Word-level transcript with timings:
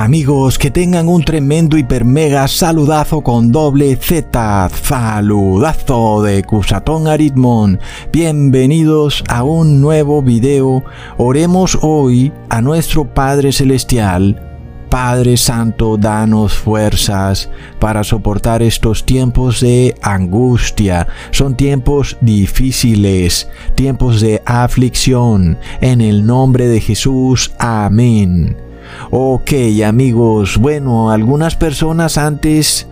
Amigos, 0.00 0.58
que 0.58 0.70
tengan 0.70 1.08
un 1.08 1.22
tremendo 1.22 1.76
hiper 1.76 2.06
mega 2.06 2.48
saludazo 2.48 3.20
con 3.20 3.52
doble 3.52 3.96
Z, 3.96 4.70
saludazo 4.70 6.22
de 6.22 6.42
Cusatón 6.42 7.06
Aritmon. 7.06 7.78
Bienvenidos 8.10 9.22
a 9.28 9.42
un 9.42 9.82
nuevo 9.82 10.22
video. 10.22 10.82
Oremos 11.18 11.78
hoy 11.82 12.32
a 12.48 12.62
nuestro 12.62 13.12
Padre 13.12 13.52
Celestial. 13.52 14.40
Padre 14.88 15.36
Santo, 15.36 15.98
danos 15.98 16.54
fuerzas 16.54 17.50
para 17.78 18.02
soportar 18.02 18.62
estos 18.62 19.04
tiempos 19.04 19.60
de 19.60 19.94
angustia. 20.00 21.08
Son 21.30 21.54
tiempos 21.54 22.16
difíciles, 22.22 23.50
tiempos 23.74 24.22
de 24.22 24.40
aflicción. 24.46 25.58
En 25.82 26.00
el 26.00 26.24
nombre 26.24 26.68
de 26.68 26.80
Jesús, 26.80 27.52
amén. 27.58 28.69
Ok 29.10 29.52
amigos, 29.84 30.58
bueno, 30.58 31.10
algunas 31.10 31.56
personas 31.56 32.18
antes, 32.18 32.88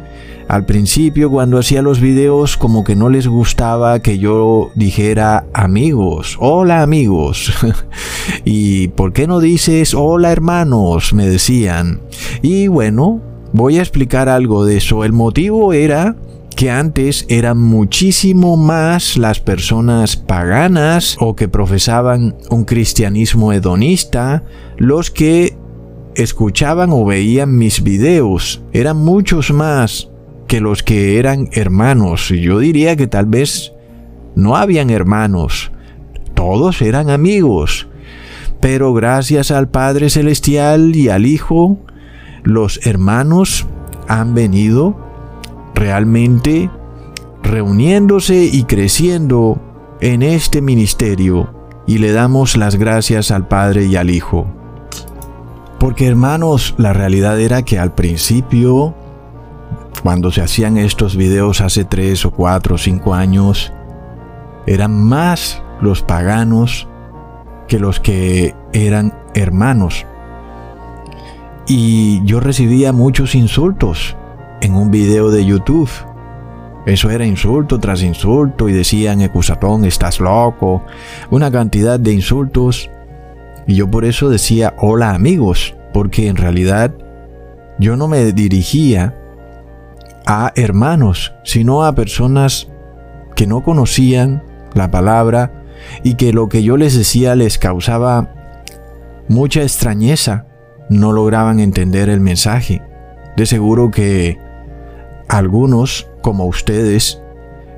al 0.49 0.65
principio 0.65 1.31
cuando 1.31 1.59
hacía 1.59 1.83
los 1.83 2.01
videos, 2.01 2.57
como 2.57 2.85
que 2.85 2.97
no 2.97 3.09
les 3.09 3.27
gustaba 3.29 4.01
que 4.01 4.19
yo 4.19 4.71
dijera 4.75 5.47
amigos, 5.53 6.37
hola 6.41 6.83
amigos. 6.83 7.53
y 8.45 8.89
¿por 8.89 9.13
qué 9.13 9.27
no 9.27 9.41
dices 9.41 9.95
hola 9.95 10.33
hermanos? 10.33 11.13
me 11.13 11.29
decían. 11.29 12.01
Y 12.43 12.69
bueno, 12.69 13.21
voy 13.53 13.79
a 13.79 13.83
explicar 13.83 14.29
algo 14.29 14.65
de 14.65 14.79
eso. 14.79 15.05
El 15.05 15.13
motivo 15.13 15.73
era 15.73 16.17
que 16.59 16.71
antes 16.73 17.25
eran 17.29 17.59
muchísimo 17.59 18.57
más 18.57 19.17
las 19.17 19.39
personas 19.39 20.17
paganas 20.17 21.17
o 21.21 21.37
que 21.37 21.47
profesaban 21.47 22.35
un 22.51 22.65
cristianismo 22.65 23.53
hedonista 23.53 24.43
los 24.77 25.13
que 25.13 25.58
escuchaban 26.19 26.91
o 26.93 27.05
veían 27.05 27.57
mis 27.57 27.83
videos. 27.83 28.61
Eran 28.73 28.97
muchos 28.99 29.53
más 29.53 30.11
que 30.49 30.61
los 30.61 30.83
que 30.83 31.19
eran 31.19 31.49
hermanos. 31.53 32.29
Yo 32.29 32.59
diría 32.59 32.97
que 32.97 33.07
tal 33.07 33.27
vez 33.27 33.73
no 34.35 34.57
habían 34.57 34.91
hermanos. 34.91 35.71
Todos 36.35 36.83
eran 36.83 37.09
amigos. 37.09 37.87
Pero 38.61 38.93
gracias 38.93 39.53
al 39.53 39.69
Padre 39.69 40.11
Celestial 40.11 40.97
y 40.97 41.09
al 41.09 41.25
Hijo, 41.25 41.79
los 42.43 42.85
hermanos 42.85 43.67
han 44.09 44.35
venido 44.35 44.97
realmente 45.75 46.69
reuniéndose 47.45 48.51
y 48.53 48.65
creciendo 48.65 49.61
en 50.01 50.23
este 50.23 50.61
ministerio 50.63 51.55
y 51.87 51.99
le 51.99 52.11
damos 52.11 52.57
las 52.57 52.75
gracias 52.77 53.31
al 53.31 53.47
Padre 53.47 53.87
y 53.87 53.95
al 53.95 54.11
Hijo. 54.11 54.58
Porque 55.79 56.07
hermanos, 56.07 56.75
la 56.77 56.93
realidad 56.93 57.41
era 57.41 57.63
que 57.63 57.79
al 57.79 57.95
principio, 57.95 58.95
cuando 60.03 60.33
se 60.33 60.43
hacían 60.43 60.77
estos 60.77 61.17
videos 61.17 61.61
hace 61.61 61.85
tres 61.85 62.25
o 62.25 62.33
cuatro 62.33 62.75
o 62.75 62.79
cinco 62.79 63.15
años, 63.15 63.73
eran 64.67 64.93
más 64.93 65.63
los 65.81 66.03
paganos 66.03 66.89
que 67.69 67.79
los 67.79 68.01
que 68.01 68.55
eran 68.73 69.15
hermanos. 69.35 70.05
Y 71.69 72.25
yo 72.25 72.41
recibía 72.41 72.93
muchos 72.93 73.35
insultos 73.35 74.17
en 74.61 74.75
un 74.75 74.91
video 74.91 75.31
de 75.31 75.45
YouTube. 75.45 75.91
Eso 76.87 77.11
era 77.11 77.27
insulto 77.27 77.79
tras 77.79 78.03
insulto 78.03 78.69
y 78.69 78.73
decían, 78.73 79.21
Ecusatón, 79.21 79.85
estás 79.85 80.19
loco. 80.19 80.83
Una 81.31 81.51
cantidad 81.51 82.01
de 82.01 82.13
insultos 82.13 82.91
y 83.69 83.75
yo 83.75 83.89
por 83.89 84.07
eso 84.07 84.31
decía 84.31 84.75
hola 84.79 85.11
amigos, 85.11 85.77
porque 85.93 86.29
en 86.29 86.37
realidad 86.37 86.95
yo 87.79 87.97
no 87.97 88.09
me 88.09 88.33
dirigía 88.33 89.15
a 90.27 90.53
hermanos, 90.57 91.35
sino 91.45 91.85
a 91.85 91.95
personas 91.95 92.69
que 93.37 93.47
no 93.47 93.63
conocían 93.63 94.43
la 94.75 94.91
palabra 94.91 95.65
y 96.03 96.15
que 96.15 96.33
lo 96.33 96.49
que 96.49 96.63
yo 96.63 96.79
les 96.79 96.97
decía 96.97 97.37
les 97.37 97.59
causaba 97.59 98.35
mucha 99.29 99.63
extrañeza, 99.63 100.47
no 100.89 101.13
lograban 101.13 101.61
entender 101.61 102.09
el 102.09 102.21
mensaje. 102.21 102.83
De 103.37 103.45
seguro 103.45 103.91
que 103.91 104.39
algunos, 105.29 106.09
como 106.23 106.47
ustedes, 106.47 107.21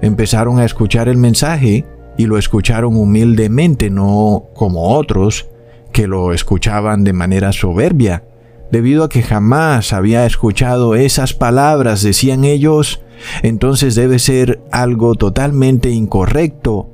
empezaron 0.02 0.60
a 0.60 0.64
escuchar 0.64 1.08
el 1.08 1.16
mensaje 1.16 1.84
y 2.16 2.26
lo 2.26 2.38
escucharon 2.38 2.96
humildemente, 2.96 3.90
no 3.90 4.44
como 4.54 4.94
otros 4.94 5.49
que 5.92 6.06
lo 6.06 6.32
escuchaban 6.32 7.04
de 7.04 7.12
manera 7.12 7.52
soberbia, 7.52 8.24
debido 8.70 9.04
a 9.04 9.08
que 9.08 9.22
jamás 9.22 9.92
había 9.92 10.26
escuchado 10.26 10.94
esas 10.94 11.34
palabras, 11.34 12.02
decían 12.02 12.44
ellos, 12.44 13.02
entonces 13.42 13.94
debe 13.94 14.18
ser 14.18 14.60
algo 14.70 15.14
totalmente 15.14 15.90
incorrecto, 15.90 16.88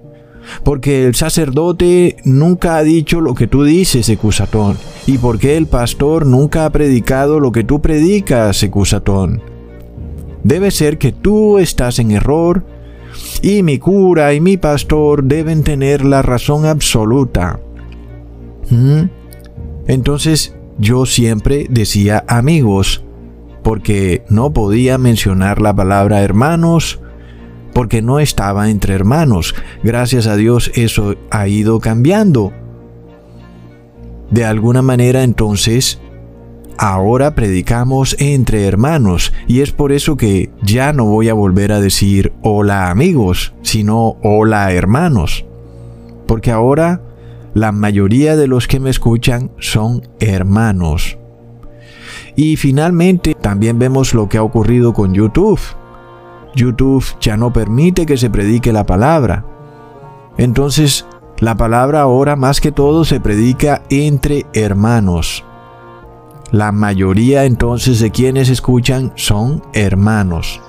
porque 0.64 1.06
el 1.06 1.14
sacerdote 1.14 2.16
nunca 2.24 2.76
ha 2.76 2.82
dicho 2.82 3.20
lo 3.20 3.34
que 3.34 3.46
tú 3.46 3.64
dices, 3.64 4.08
Ecusatón, 4.08 4.76
y 5.06 5.18
porque 5.18 5.56
el 5.56 5.66
pastor 5.66 6.26
nunca 6.26 6.64
ha 6.64 6.70
predicado 6.70 7.40
lo 7.40 7.52
que 7.52 7.64
tú 7.64 7.80
predicas, 7.80 8.62
Ecusatón. 8.62 9.42
Debe 10.44 10.70
ser 10.70 10.98
que 10.98 11.12
tú 11.12 11.58
estás 11.58 11.98
en 11.98 12.12
error, 12.12 12.64
y 13.42 13.62
mi 13.62 13.78
cura 13.78 14.34
y 14.34 14.40
mi 14.40 14.56
pastor 14.56 15.24
deben 15.24 15.62
tener 15.62 16.04
la 16.04 16.22
razón 16.22 16.66
absoluta. 16.66 17.60
Entonces 19.86 20.54
yo 20.78 21.06
siempre 21.06 21.66
decía 21.70 22.24
amigos, 22.28 23.02
porque 23.62 24.24
no 24.28 24.52
podía 24.52 24.96
mencionar 24.96 25.60
la 25.60 25.74
palabra 25.74 26.22
hermanos, 26.22 27.00
porque 27.72 28.00
no 28.00 28.20
estaba 28.20 28.70
entre 28.70 28.94
hermanos. 28.94 29.54
Gracias 29.82 30.26
a 30.26 30.36
Dios 30.36 30.70
eso 30.74 31.16
ha 31.30 31.48
ido 31.48 31.80
cambiando. 31.80 32.52
De 34.30 34.44
alguna 34.44 34.82
manera 34.82 35.24
entonces, 35.24 36.00
ahora 36.78 37.34
predicamos 37.34 38.16
entre 38.18 38.66
hermanos 38.66 39.32
y 39.46 39.60
es 39.60 39.72
por 39.72 39.92
eso 39.92 40.16
que 40.16 40.50
ya 40.62 40.92
no 40.92 41.04
voy 41.04 41.28
a 41.28 41.34
volver 41.34 41.72
a 41.72 41.80
decir 41.80 42.32
hola 42.42 42.90
amigos, 42.90 43.54
sino 43.62 44.16
hola 44.22 44.72
hermanos. 44.72 45.44
Porque 46.26 46.50
ahora 46.50 47.02
la 47.56 47.72
mayoría 47.72 48.36
de 48.36 48.48
los 48.48 48.68
que 48.68 48.80
me 48.80 48.90
escuchan 48.90 49.50
son 49.58 50.06
hermanos. 50.20 51.16
Y 52.36 52.56
finalmente 52.56 53.32
también 53.32 53.78
vemos 53.78 54.12
lo 54.12 54.28
que 54.28 54.36
ha 54.36 54.42
ocurrido 54.42 54.92
con 54.92 55.14
YouTube. 55.14 55.58
YouTube 56.54 57.02
ya 57.18 57.38
no 57.38 57.54
permite 57.54 58.04
que 58.04 58.18
se 58.18 58.28
predique 58.28 58.74
la 58.74 58.84
palabra. 58.84 59.46
Entonces, 60.36 61.06
la 61.38 61.54
palabra 61.54 62.02
ahora 62.02 62.36
más 62.36 62.60
que 62.60 62.72
todo 62.72 63.06
se 63.06 63.20
predica 63.20 63.82
entre 63.88 64.44
hermanos. 64.52 65.42
La 66.50 66.72
mayoría 66.72 67.46
entonces 67.46 68.00
de 68.00 68.10
quienes 68.10 68.50
escuchan 68.50 69.14
son 69.14 69.62
hermanos. 69.72 70.60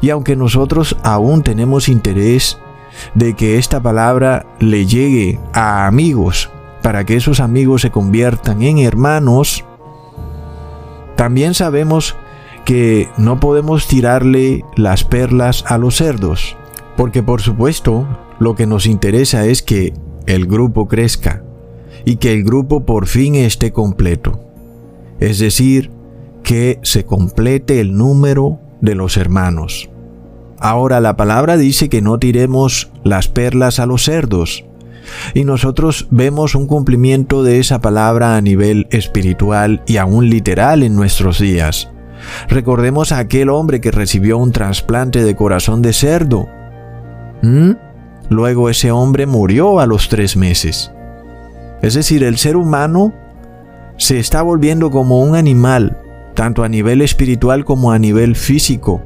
Y 0.00 0.08
aunque 0.08 0.36
nosotros 0.36 0.96
aún 1.02 1.42
tenemos 1.42 1.90
interés 1.90 2.58
de 3.14 3.34
que 3.34 3.58
esta 3.58 3.82
palabra 3.82 4.46
le 4.60 4.86
llegue 4.86 5.38
a 5.52 5.86
amigos 5.86 6.50
para 6.82 7.04
que 7.04 7.16
esos 7.16 7.40
amigos 7.40 7.82
se 7.82 7.90
conviertan 7.90 8.62
en 8.62 8.78
hermanos, 8.78 9.64
también 11.16 11.54
sabemos 11.54 12.14
que 12.64 13.08
no 13.16 13.40
podemos 13.40 13.88
tirarle 13.88 14.64
las 14.76 15.02
perlas 15.02 15.64
a 15.66 15.78
los 15.78 15.96
cerdos, 15.96 16.56
porque 16.96 17.22
por 17.22 17.40
supuesto 17.40 18.06
lo 18.38 18.54
que 18.54 18.66
nos 18.66 18.86
interesa 18.86 19.46
es 19.46 19.62
que 19.62 19.94
el 20.26 20.46
grupo 20.46 20.86
crezca 20.86 21.42
y 22.04 22.16
que 22.16 22.32
el 22.32 22.44
grupo 22.44 22.84
por 22.84 23.06
fin 23.06 23.34
esté 23.34 23.72
completo, 23.72 24.40
es 25.18 25.38
decir, 25.38 25.90
que 26.42 26.78
se 26.82 27.04
complete 27.04 27.80
el 27.80 27.96
número 27.96 28.60
de 28.80 28.94
los 28.94 29.16
hermanos. 29.16 29.90
Ahora 30.58 31.00
la 31.00 31.16
palabra 31.16 31.56
dice 31.56 31.88
que 31.88 32.02
no 32.02 32.18
tiremos 32.18 32.90
las 33.04 33.28
perlas 33.28 33.78
a 33.78 33.86
los 33.86 34.04
cerdos. 34.04 34.64
Y 35.34 35.44
nosotros 35.44 36.08
vemos 36.10 36.54
un 36.54 36.66
cumplimiento 36.66 37.42
de 37.42 37.60
esa 37.60 37.80
palabra 37.80 38.36
a 38.36 38.40
nivel 38.40 38.86
espiritual 38.90 39.82
y 39.86 39.98
aún 39.98 40.28
literal 40.28 40.82
en 40.82 40.96
nuestros 40.96 41.38
días. 41.38 41.90
Recordemos 42.48 43.12
a 43.12 43.18
aquel 43.18 43.50
hombre 43.50 43.80
que 43.80 43.90
recibió 43.90 44.38
un 44.38 44.52
trasplante 44.52 45.22
de 45.22 45.36
corazón 45.36 45.82
de 45.82 45.92
cerdo. 45.92 46.48
¿Mm? 47.42 47.72
Luego 48.30 48.70
ese 48.70 48.90
hombre 48.90 49.26
murió 49.26 49.78
a 49.78 49.86
los 49.86 50.08
tres 50.08 50.36
meses. 50.36 50.90
Es 51.82 51.94
decir, 51.94 52.24
el 52.24 52.38
ser 52.38 52.56
humano 52.56 53.12
se 53.98 54.18
está 54.18 54.42
volviendo 54.42 54.90
como 54.90 55.20
un 55.20 55.36
animal, 55.36 55.98
tanto 56.34 56.64
a 56.64 56.68
nivel 56.68 57.02
espiritual 57.02 57.64
como 57.64 57.92
a 57.92 57.98
nivel 57.98 58.34
físico. 58.34 59.02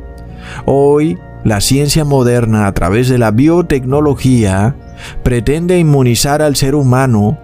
Hoy 0.64 1.18
la 1.44 1.60
ciencia 1.60 2.04
moderna 2.04 2.66
a 2.66 2.72
través 2.72 3.08
de 3.08 3.18
la 3.18 3.30
biotecnología 3.30 4.76
pretende 5.22 5.78
inmunizar 5.78 6.42
al 6.42 6.56
ser 6.56 6.74
humano 6.74 7.38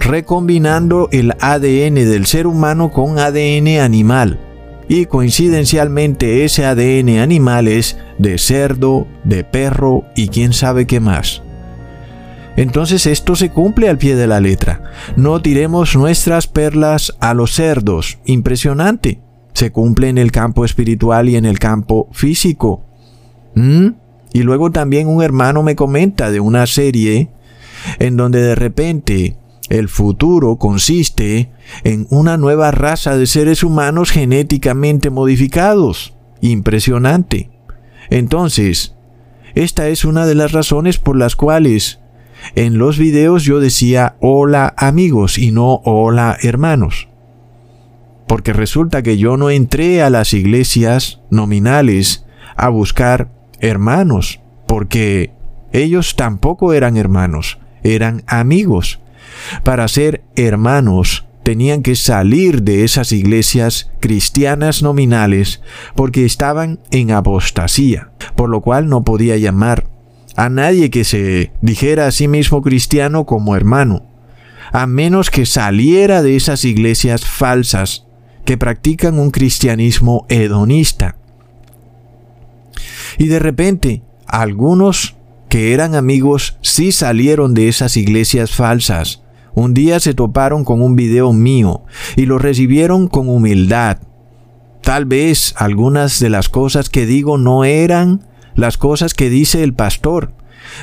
recombinando 0.00 1.08
el 1.12 1.32
ADN 1.40 1.94
del 1.94 2.26
ser 2.26 2.46
humano 2.46 2.90
con 2.90 3.18
ADN 3.18 3.80
animal. 3.80 4.40
Y 4.88 5.06
coincidencialmente 5.06 6.44
ese 6.44 6.64
ADN 6.64 7.18
animal 7.18 7.68
es 7.68 7.98
de 8.18 8.38
cerdo, 8.38 9.06
de 9.24 9.44
perro 9.44 10.04
y 10.16 10.28
quién 10.28 10.52
sabe 10.52 10.86
qué 10.86 10.98
más. 10.98 11.42
Entonces 12.56 13.06
esto 13.06 13.36
se 13.36 13.50
cumple 13.50 13.88
al 13.88 13.98
pie 13.98 14.16
de 14.16 14.26
la 14.26 14.40
letra. 14.40 14.82
No 15.16 15.40
tiremos 15.42 15.94
nuestras 15.94 16.46
perlas 16.46 17.14
a 17.20 17.34
los 17.34 17.54
cerdos. 17.54 18.18
Impresionante. 18.24 19.20
Se 19.52 19.70
cumple 19.70 20.08
en 20.08 20.18
el 20.18 20.32
campo 20.32 20.64
espiritual 20.64 21.28
y 21.28 21.36
en 21.36 21.44
el 21.44 21.58
campo 21.58 22.08
físico. 22.12 22.87
¿Mm? 23.58 23.94
Y 24.32 24.42
luego 24.42 24.70
también 24.70 25.08
un 25.08 25.22
hermano 25.22 25.62
me 25.62 25.74
comenta 25.74 26.30
de 26.30 26.40
una 26.40 26.66
serie 26.66 27.30
en 27.98 28.16
donde 28.16 28.40
de 28.40 28.54
repente 28.54 29.36
el 29.68 29.88
futuro 29.88 30.56
consiste 30.56 31.50
en 31.84 32.06
una 32.10 32.36
nueva 32.36 32.70
raza 32.70 33.16
de 33.16 33.26
seres 33.26 33.62
humanos 33.62 34.10
genéticamente 34.10 35.10
modificados. 35.10 36.14
Impresionante. 36.40 37.50
Entonces, 38.10 38.94
esta 39.54 39.88
es 39.88 40.04
una 40.04 40.26
de 40.26 40.34
las 40.34 40.52
razones 40.52 40.98
por 40.98 41.16
las 41.16 41.36
cuales 41.36 42.00
en 42.54 42.78
los 42.78 42.98
videos 42.98 43.42
yo 43.42 43.58
decía 43.58 44.16
hola 44.20 44.72
amigos 44.76 45.38
y 45.38 45.50
no 45.50 45.80
hola 45.84 46.36
hermanos. 46.40 47.08
Porque 48.26 48.52
resulta 48.52 49.02
que 49.02 49.18
yo 49.18 49.36
no 49.36 49.50
entré 49.50 50.02
a 50.02 50.10
las 50.10 50.32
iglesias 50.32 51.20
nominales 51.30 52.24
a 52.56 52.68
buscar 52.68 53.37
hermanos, 53.60 54.40
porque 54.66 55.32
ellos 55.72 56.16
tampoco 56.16 56.72
eran 56.72 56.96
hermanos, 56.96 57.58
eran 57.82 58.22
amigos. 58.26 59.00
Para 59.62 59.86
ser 59.88 60.22
hermanos 60.36 61.26
tenían 61.42 61.82
que 61.82 61.96
salir 61.96 62.62
de 62.62 62.84
esas 62.84 63.12
iglesias 63.12 63.90
cristianas 64.00 64.82
nominales 64.82 65.62
porque 65.94 66.24
estaban 66.24 66.80
en 66.90 67.10
apostasía, 67.10 68.10
por 68.36 68.50
lo 68.50 68.60
cual 68.60 68.88
no 68.88 69.02
podía 69.02 69.36
llamar 69.36 69.86
a 70.36 70.48
nadie 70.48 70.90
que 70.90 71.04
se 71.04 71.52
dijera 71.62 72.06
a 72.06 72.12
sí 72.12 72.28
mismo 72.28 72.62
cristiano 72.62 73.26
como 73.26 73.56
hermano, 73.56 74.06
a 74.72 74.86
menos 74.86 75.30
que 75.30 75.46
saliera 75.46 76.22
de 76.22 76.36
esas 76.36 76.64
iglesias 76.64 77.24
falsas 77.24 78.06
que 78.44 78.56
practican 78.56 79.18
un 79.18 79.30
cristianismo 79.30 80.26
hedonista. 80.28 81.17
Y 83.18 83.26
de 83.26 83.40
repente, 83.40 84.02
algunos 84.26 85.16
que 85.48 85.72
eran 85.74 85.94
amigos 85.94 86.56
sí 86.60 86.92
salieron 86.92 87.54
de 87.54 87.68
esas 87.68 87.96
iglesias 87.96 88.52
falsas. 88.52 89.22
Un 89.54 89.74
día 89.74 89.98
se 89.98 90.14
toparon 90.14 90.64
con 90.64 90.80
un 90.80 90.94
video 90.94 91.32
mío 91.32 91.82
y 92.16 92.26
lo 92.26 92.38
recibieron 92.38 93.08
con 93.08 93.28
humildad. 93.28 93.98
Tal 94.82 95.04
vez 95.04 95.54
algunas 95.56 96.20
de 96.20 96.30
las 96.30 96.48
cosas 96.48 96.88
que 96.88 97.06
digo 97.06 97.38
no 97.38 97.64
eran 97.64 98.24
las 98.54 98.78
cosas 98.78 99.14
que 99.14 99.30
dice 99.30 99.62
el 99.64 99.74
pastor, 99.74 100.32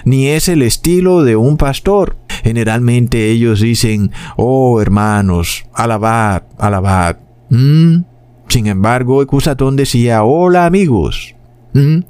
ni 0.03 0.27
es 0.27 0.49
el 0.49 0.61
estilo 0.61 1.23
de 1.23 1.35
un 1.35 1.57
pastor. 1.57 2.17
Generalmente 2.43 3.29
ellos 3.31 3.61
dicen, 3.61 4.11
oh 4.35 4.81
hermanos, 4.81 5.65
alabad, 5.73 6.43
alabad. 6.57 7.17
Mm. 7.49 8.03
Sin 8.47 8.67
embargo, 8.67 9.21
Ecusatón 9.21 9.75
decía, 9.75 10.23
hola 10.23 10.65
amigos. 10.65 11.35
Mm. 11.75 12.05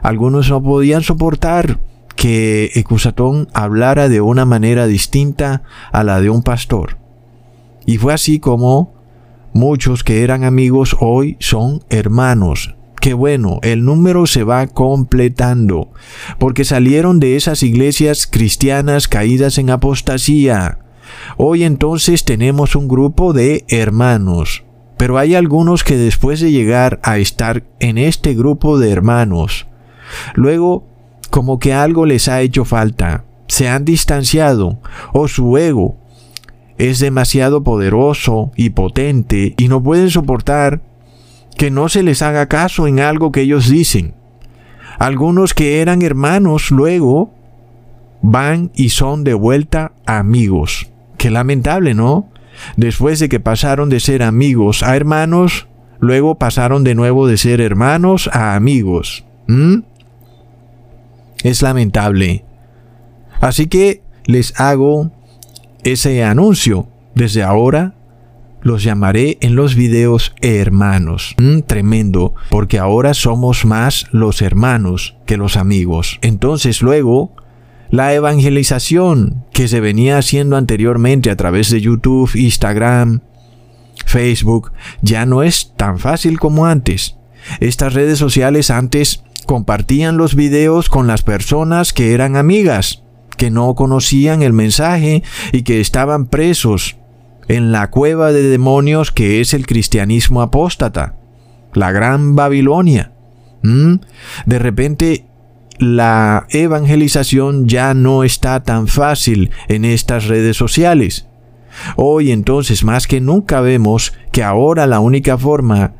Algunos 0.00 0.50
no 0.50 0.62
podían 0.62 1.02
soportar 1.02 1.78
que 2.16 2.70
Ecusatón 2.74 3.48
hablara 3.52 4.08
de 4.08 4.20
una 4.20 4.44
manera 4.44 4.86
distinta 4.86 5.62
a 5.92 6.02
la 6.02 6.20
de 6.20 6.30
un 6.30 6.42
pastor. 6.42 6.96
Y 7.86 7.98
fue 7.98 8.14
así 8.14 8.40
como 8.40 8.94
muchos 9.52 10.02
que 10.02 10.22
eran 10.22 10.44
amigos 10.44 10.96
hoy 10.98 11.36
son 11.40 11.84
hermanos. 11.90 12.74
Qué 13.00 13.14
bueno, 13.14 13.58
el 13.62 13.84
número 13.84 14.26
se 14.26 14.44
va 14.44 14.66
completando, 14.68 15.90
porque 16.38 16.64
salieron 16.64 17.18
de 17.18 17.36
esas 17.36 17.64
iglesias 17.64 18.28
cristianas 18.28 19.08
caídas 19.08 19.58
en 19.58 19.70
apostasía. 19.70 20.78
Hoy 21.36 21.64
entonces 21.64 22.24
tenemos 22.24 22.76
un 22.76 22.86
grupo 22.86 23.32
de 23.32 23.64
hermanos, 23.68 24.62
pero 25.02 25.18
hay 25.18 25.34
algunos 25.34 25.82
que 25.82 25.96
después 25.96 26.38
de 26.38 26.52
llegar 26.52 27.00
a 27.02 27.18
estar 27.18 27.64
en 27.80 27.98
este 27.98 28.34
grupo 28.34 28.78
de 28.78 28.92
hermanos, 28.92 29.66
luego 30.34 30.86
como 31.28 31.58
que 31.58 31.74
algo 31.74 32.06
les 32.06 32.28
ha 32.28 32.40
hecho 32.40 32.64
falta, 32.64 33.24
se 33.48 33.68
han 33.68 33.84
distanciado 33.84 34.78
o 35.12 35.26
su 35.26 35.58
ego 35.58 35.96
es 36.78 37.00
demasiado 37.00 37.64
poderoso 37.64 38.52
y 38.54 38.70
potente 38.70 39.56
y 39.58 39.66
no 39.66 39.82
pueden 39.82 40.08
soportar 40.08 40.82
que 41.56 41.72
no 41.72 41.88
se 41.88 42.04
les 42.04 42.22
haga 42.22 42.46
caso 42.46 42.86
en 42.86 43.00
algo 43.00 43.32
que 43.32 43.40
ellos 43.40 43.68
dicen. 43.68 44.14
Algunos 45.00 45.52
que 45.52 45.80
eran 45.80 46.02
hermanos 46.02 46.70
luego 46.70 47.34
van 48.20 48.70
y 48.76 48.90
son 48.90 49.24
de 49.24 49.34
vuelta 49.34 49.94
amigos. 50.06 50.92
Qué 51.18 51.28
lamentable, 51.28 51.92
¿no? 51.92 52.28
Después 52.76 53.18
de 53.18 53.28
que 53.28 53.40
pasaron 53.40 53.88
de 53.88 54.00
ser 54.00 54.22
amigos 54.22 54.82
a 54.82 54.96
hermanos, 54.96 55.66
luego 56.00 56.36
pasaron 56.36 56.84
de 56.84 56.94
nuevo 56.94 57.26
de 57.26 57.36
ser 57.36 57.60
hermanos 57.60 58.28
a 58.32 58.54
amigos. 58.54 59.24
¿Mm? 59.46 59.80
Es 61.42 61.62
lamentable. 61.62 62.44
Así 63.40 63.66
que 63.66 64.02
les 64.24 64.58
hago 64.60 65.10
ese 65.82 66.24
anuncio. 66.24 66.88
Desde 67.14 67.42
ahora 67.42 67.94
los 68.62 68.82
llamaré 68.84 69.38
en 69.40 69.56
los 69.56 69.74
videos 69.74 70.34
hermanos. 70.40 71.34
Mm, 71.38 71.60
tremendo, 71.60 72.34
porque 72.48 72.78
ahora 72.78 73.14
somos 73.14 73.64
más 73.64 74.06
los 74.12 74.40
hermanos 74.40 75.16
que 75.26 75.36
los 75.36 75.56
amigos. 75.56 76.18
Entonces 76.22 76.82
luego, 76.82 77.32
la 77.92 78.14
evangelización 78.14 79.44
que 79.52 79.68
se 79.68 79.80
venía 79.80 80.16
haciendo 80.16 80.56
anteriormente 80.56 81.30
a 81.30 81.36
través 81.36 81.68
de 81.70 81.82
YouTube, 81.82 82.34
Instagram, 82.34 83.20
Facebook, 84.06 84.72
ya 85.02 85.26
no 85.26 85.42
es 85.42 85.74
tan 85.76 85.98
fácil 85.98 86.40
como 86.40 86.64
antes. 86.64 87.16
Estas 87.60 87.92
redes 87.92 88.18
sociales 88.18 88.70
antes 88.70 89.22
compartían 89.44 90.16
los 90.16 90.34
videos 90.34 90.88
con 90.88 91.06
las 91.06 91.22
personas 91.22 91.92
que 91.92 92.14
eran 92.14 92.34
amigas, 92.36 93.02
que 93.36 93.50
no 93.50 93.74
conocían 93.74 94.40
el 94.40 94.54
mensaje 94.54 95.22
y 95.52 95.60
que 95.60 95.82
estaban 95.82 96.28
presos 96.28 96.96
en 97.46 97.72
la 97.72 97.90
cueva 97.90 98.32
de 98.32 98.42
demonios 98.42 99.12
que 99.12 99.42
es 99.42 99.52
el 99.52 99.66
cristianismo 99.66 100.40
apóstata, 100.40 101.16
la 101.74 101.92
gran 101.92 102.36
Babilonia. 102.36 103.12
¿Mm? 103.62 103.96
De 104.46 104.58
repente 104.58 105.26
la 105.78 106.46
evangelización 106.50 107.68
ya 107.68 107.94
no 107.94 108.24
está 108.24 108.62
tan 108.62 108.88
fácil 108.88 109.50
en 109.68 109.84
estas 109.84 110.26
redes 110.26 110.56
sociales. 110.56 111.26
Hoy 111.96 112.30
entonces 112.30 112.84
más 112.84 113.06
que 113.06 113.20
nunca 113.20 113.60
vemos 113.60 114.12
que 114.30 114.42
ahora 114.42 114.86
la 114.86 115.00
única 115.00 115.38
forma 115.38 115.94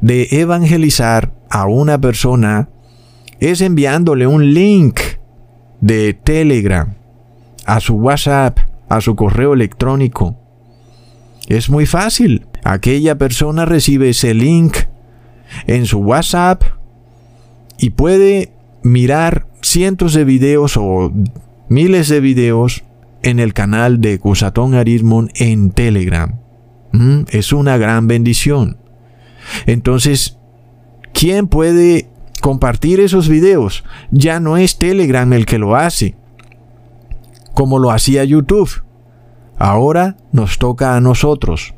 de 0.00 0.28
evangelizar 0.30 1.32
a 1.50 1.66
una 1.66 2.00
persona 2.00 2.68
es 3.40 3.60
enviándole 3.60 4.26
un 4.26 4.52
link 4.52 5.00
de 5.80 6.14
Telegram 6.14 6.94
a 7.66 7.80
su 7.80 7.96
WhatsApp, 7.96 8.58
a 8.88 9.00
su 9.00 9.14
correo 9.14 9.52
electrónico. 9.52 10.36
Es 11.48 11.70
muy 11.70 11.86
fácil. 11.86 12.46
Aquella 12.64 13.16
persona 13.16 13.64
recibe 13.64 14.10
ese 14.10 14.34
link 14.34 14.76
en 15.66 15.86
su 15.86 16.00
WhatsApp 16.00 16.62
y 17.78 17.90
puede 17.90 18.52
mirar 18.82 19.46
cientos 19.62 20.14
de 20.14 20.24
videos 20.24 20.76
o 20.76 21.12
miles 21.68 22.08
de 22.08 22.20
videos 22.20 22.84
en 23.22 23.40
el 23.40 23.52
canal 23.52 24.00
de 24.00 24.18
Cusatón 24.18 24.74
Arismon 24.74 25.30
en 25.34 25.70
Telegram. 25.70 26.38
Mm, 26.92 27.22
es 27.30 27.52
una 27.52 27.76
gran 27.76 28.06
bendición. 28.06 28.78
Entonces, 29.66 30.38
¿quién 31.12 31.48
puede 31.48 32.08
compartir 32.40 33.00
esos 33.00 33.28
videos. 33.28 33.84
Ya 34.10 34.40
no 34.40 34.56
es 34.56 34.78
Telegram 34.78 35.30
el 35.32 35.46
que 35.46 35.58
lo 35.58 35.76
hace, 35.76 36.16
como 37.54 37.78
lo 37.78 37.90
hacía 37.90 38.24
YouTube. 38.24 38.82
Ahora 39.58 40.16
nos 40.32 40.58
toca 40.58 40.96
a 40.96 41.00
nosotros. 41.00 41.74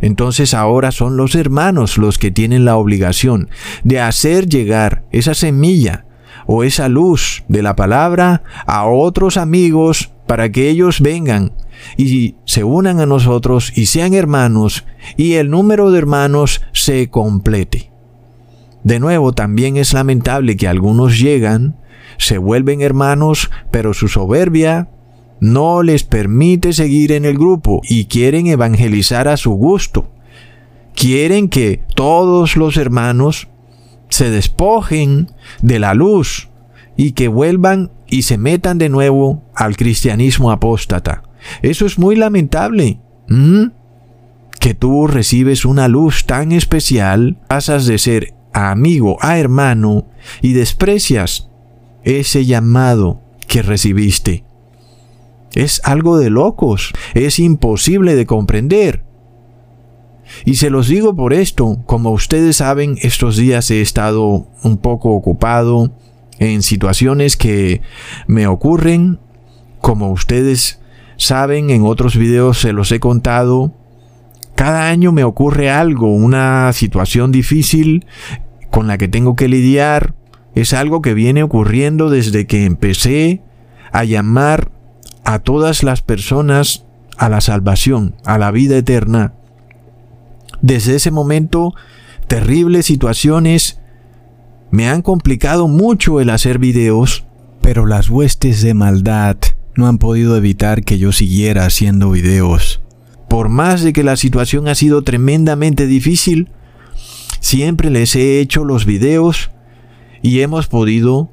Entonces 0.00 0.54
ahora 0.54 0.92
son 0.92 1.16
los 1.16 1.34
hermanos 1.34 1.98
los 1.98 2.18
que 2.18 2.30
tienen 2.30 2.64
la 2.64 2.76
obligación 2.76 3.50
de 3.84 4.00
hacer 4.00 4.48
llegar 4.48 5.04
esa 5.12 5.34
semilla 5.34 6.06
o 6.46 6.64
esa 6.64 6.88
luz 6.88 7.44
de 7.48 7.62
la 7.62 7.76
palabra 7.76 8.42
a 8.66 8.86
otros 8.86 9.36
amigos 9.36 10.10
para 10.26 10.50
que 10.50 10.68
ellos 10.68 11.00
vengan 11.00 11.52
y 11.96 12.36
se 12.44 12.64
unan 12.64 13.00
a 13.00 13.06
nosotros 13.06 13.72
y 13.76 13.86
sean 13.86 14.14
hermanos 14.14 14.84
y 15.16 15.34
el 15.34 15.50
número 15.50 15.90
de 15.90 15.98
hermanos 15.98 16.62
se 16.72 17.08
complete. 17.10 17.90
De 18.82 18.98
nuevo, 18.98 19.32
también 19.32 19.76
es 19.76 19.92
lamentable 19.92 20.56
que 20.56 20.68
algunos 20.68 21.18
llegan, 21.18 21.76
se 22.16 22.38
vuelven 22.38 22.80
hermanos, 22.80 23.50
pero 23.70 23.92
su 23.92 24.08
soberbia 24.08 24.88
no 25.40 25.82
les 25.82 26.04
permite 26.04 26.72
seguir 26.72 27.12
en 27.12 27.24
el 27.24 27.36
grupo 27.36 27.80
y 27.88 28.04
quieren 28.04 28.46
evangelizar 28.46 29.28
a 29.28 29.36
su 29.36 29.52
gusto. 29.52 30.12
Quieren 30.94 31.48
que 31.48 31.82
todos 31.94 32.56
los 32.56 32.76
hermanos 32.76 33.48
se 34.10 34.30
despojen 34.30 35.28
de 35.62 35.78
la 35.78 35.94
luz 35.94 36.50
y 36.96 37.12
que 37.12 37.28
vuelvan 37.28 37.90
y 38.06 38.22
se 38.22 38.36
metan 38.36 38.76
de 38.78 38.88
nuevo 38.88 39.42
al 39.54 39.76
cristianismo 39.76 40.50
apóstata. 40.50 41.22
Eso 41.62 41.86
es 41.86 41.98
muy 41.98 42.16
lamentable. 42.16 43.00
Que 44.58 44.74
tú 44.74 45.06
recibes 45.06 45.64
una 45.64 45.88
luz 45.88 46.26
tan 46.26 46.52
especial, 46.52 47.38
pasas 47.48 47.86
de 47.86 47.98
ser 47.98 48.34
amigo 48.52 49.16
a 49.20 49.38
hermano 49.38 50.06
y 50.42 50.52
desprecias 50.52 51.48
ese 52.02 52.44
llamado 52.44 53.22
que 53.46 53.62
recibiste. 53.62 54.44
Es 55.54 55.80
algo 55.84 56.18
de 56.18 56.30
locos, 56.30 56.92
es 57.14 57.38
imposible 57.38 58.14
de 58.14 58.26
comprender. 58.26 59.04
Y 60.44 60.54
se 60.54 60.70
los 60.70 60.88
digo 60.88 61.14
por 61.14 61.32
esto, 61.32 61.78
como 61.86 62.10
ustedes 62.10 62.56
saben, 62.56 62.96
estos 63.02 63.36
días 63.36 63.70
he 63.70 63.80
estado 63.80 64.46
un 64.62 64.78
poco 64.78 65.10
ocupado 65.10 65.92
en 66.38 66.62
situaciones 66.62 67.36
que 67.36 67.82
me 68.26 68.46
ocurren, 68.46 69.18
como 69.80 70.10
ustedes 70.10 70.80
saben, 71.16 71.70
en 71.70 71.84
otros 71.84 72.16
videos 72.16 72.58
se 72.58 72.72
los 72.72 72.92
he 72.92 73.00
contado, 73.00 73.74
cada 74.54 74.88
año 74.88 75.12
me 75.12 75.24
ocurre 75.24 75.70
algo, 75.70 76.14
una 76.14 76.72
situación 76.72 77.32
difícil 77.32 78.06
con 78.70 78.86
la 78.86 78.98
que 78.98 79.08
tengo 79.08 79.36
que 79.36 79.48
lidiar, 79.48 80.14
es 80.54 80.72
algo 80.72 81.02
que 81.02 81.14
viene 81.14 81.42
ocurriendo 81.42 82.08
desde 82.08 82.46
que 82.46 82.64
empecé 82.64 83.42
a 83.92 84.04
llamar 84.04 84.70
a 85.32 85.38
todas 85.38 85.84
las 85.84 86.02
personas 86.02 86.86
a 87.16 87.28
la 87.28 87.40
salvación, 87.40 88.16
a 88.24 88.36
la 88.36 88.50
vida 88.50 88.76
eterna. 88.76 89.34
Desde 90.60 90.96
ese 90.96 91.12
momento, 91.12 91.72
terribles 92.26 92.86
situaciones 92.86 93.78
me 94.72 94.88
han 94.88 95.02
complicado 95.02 95.68
mucho 95.68 96.20
el 96.20 96.30
hacer 96.30 96.58
videos, 96.58 97.26
pero 97.60 97.86
las 97.86 98.08
huestes 98.08 98.62
de 98.62 98.74
maldad 98.74 99.36
no 99.76 99.86
han 99.86 99.98
podido 99.98 100.36
evitar 100.36 100.82
que 100.82 100.98
yo 100.98 101.12
siguiera 101.12 101.64
haciendo 101.64 102.10
videos. 102.10 102.80
Por 103.28 103.48
más 103.48 103.82
de 103.82 103.92
que 103.92 104.02
la 104.02 104.16
situación 104.16 104.66
ha 104.66 104.74
sido 104.74 105.02
tremendamente 105.02 105.86
difícil, 105.86 106.48
siempre 107.38 107.90
les 107.90 108.16
he 108.16 108.40
hecho 108.40 108.64
los 108.64 108.84
videos 108.84 109.52
y 110.22 110.40
hemos 110.40 110.66
podido 110.66 111.30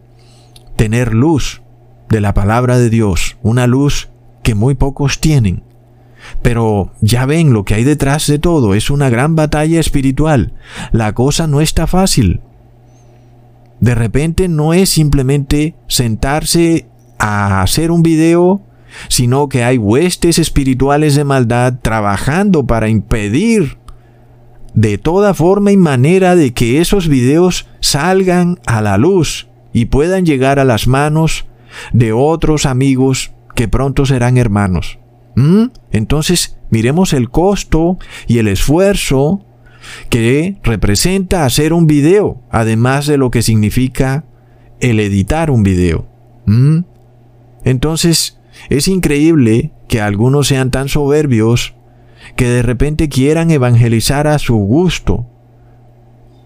tener 0.75 1.15
luz 1.15 1.61
de 2.09 2.21
la 2.21 2.33
palabra 2.33 2.77
de 2.77 2.89
Dios, 2.89 3.37
una 3.41 3.67
luz 3.67 4.09
que 4.43 4.55
muy 4.55 4.75
pocos 4.75 5.19
tienen. 5.19 5.63
Pero 6.41 6.91
ya 7.01 7.25
ven 7.25 7.53
lo 7.53 7.63
que 7.63 7.75
hay 7.75 7.83
detrás 7.83 8.27
de 8.27 8.39
todo, 8.39 8.75
es 8.75 8.89
una 8.89 9.09
gran 9.09 9.35
batalla 9.35 9.79
espiritual. 9.79 10.53
La 10.91 11.13
cosa 11.13 11.47
no 11.47 11.61
está 11.61 11.87
fácil. 11.87 12.41
De 13.79 13.93
repente 13.93 14.47
no 14.47 14.73
es 14.73 14.89
simplemente 14.89 15.75
sentarse 15.87 16.87
a 17.19 17.61
hacer 17.61 17.91
un 17.91 18.03
video, 18.03 18.61
sino 19.09 19.49
que 19.49 19.63
hay 19.63 19.77
huestes 19.77 20.39
espirituales 20.39 21.15
de 21.15 21.23
maldad 21.23 21.75
trabajando 21.81 22.65
para 22.65 22.89
impedir 22.89 23.77
de 24.73 24.97
toda 24.97 25.33
forma 25.33 25.71
y 25.71 25.77
manera 25.77 26.35
de 26.35 26.53
que 26.53 26.79
esos 26.79 27.07
videos 27.07 27.67
salgan 27.79 28.59
a 28.65 28.81
la 28.81 28.97
luz 28.97 29.47
y 29.73 29.85
puedan 29.85 30.25
llegar 30.25 30.59
a 30.59 30.65
las 30.65 30.87
manos 30.87 31.45
de 31.93 32.13
otros 32.13 32.65
amigos 32.65 33.31
que 33.55 33.67
pronto 33.67 34.05
serán 34.05 34.37
hermanos. 34.37 34.99
¿Mm? 35.35 35.65
Entonces, 35.91 36.57
miremos 36.69 37.13
el 37.13 37.29
costo 37.29 37.97
y 38.27 38.39
el 38.39 38.47
esfuerzo 38.47 39.45
que 40.09 40.57
representa 40.63 41.45
hacer 41.45 41.73
un 41.73 41.87
video, 41.87 42.41
además 42.49 43.07
de 43.07 43.17
lo 43.17 43.31
que 43.31 43.41
significa 43.41 44.25
el 44.79 44.99
editar 44.99 45.49
un 45.51 45.63
video. 45.63 46.07
¿Mm? 46.45 46.79
Entonces, 47.63 48.39
es 48.69 48.87
increíble 48.87 49.71
que 49.87 50.01
algunos 50.01 50.47
sean 50.47 50.71
tan 50.71 50.89
soberbios 50.89 51.75
que 52.35 52.47
de 52.47 52.61
repente 52.61 53.09
quieran 53.09 53.51
evangelizar 53.51 54.27
a 54.27 54.39
su 54.39 54.55
gusto 54.55 55.27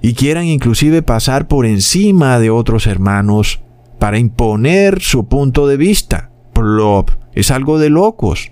y 0.01 0.13
quieran 0.13 0.45
inclusive 0.45 1.01
pasar 1.01 1.47
por 1.47 1.65
encima 1.65 2.39
de 2.39 2.49
otros 2.49 2.87
hermanos 2.87 3.61
para 4.01 4.17
imponer 4.17 4.99
su 4.99 5.27
punto 5.27 5.67
de 5.67 5.77
vista. 5.77 6.31
Plop. 6.53 7.11
Es 7.33 7.51
algo 7.51 7.77
de 7.77 7.91
locos. 7.91 8.51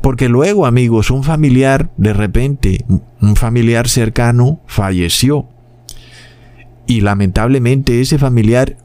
Porque 0.00 0.28
luego, 0.28 0.66
amigos, 0.66 1.12
un 1.12 1.22
familiar, 1.22 1.90
de 1.96 2.12
repente, 2.12 2.84
un 3.20 3.36
familiar 3.36 3.88
cercano 3.88 4.60
falleció. 4.66 5.46
Y 6.84 7.02
lamentablemente 7.02 8.00
ese 8.00 8.18
familiar 8.18 8.78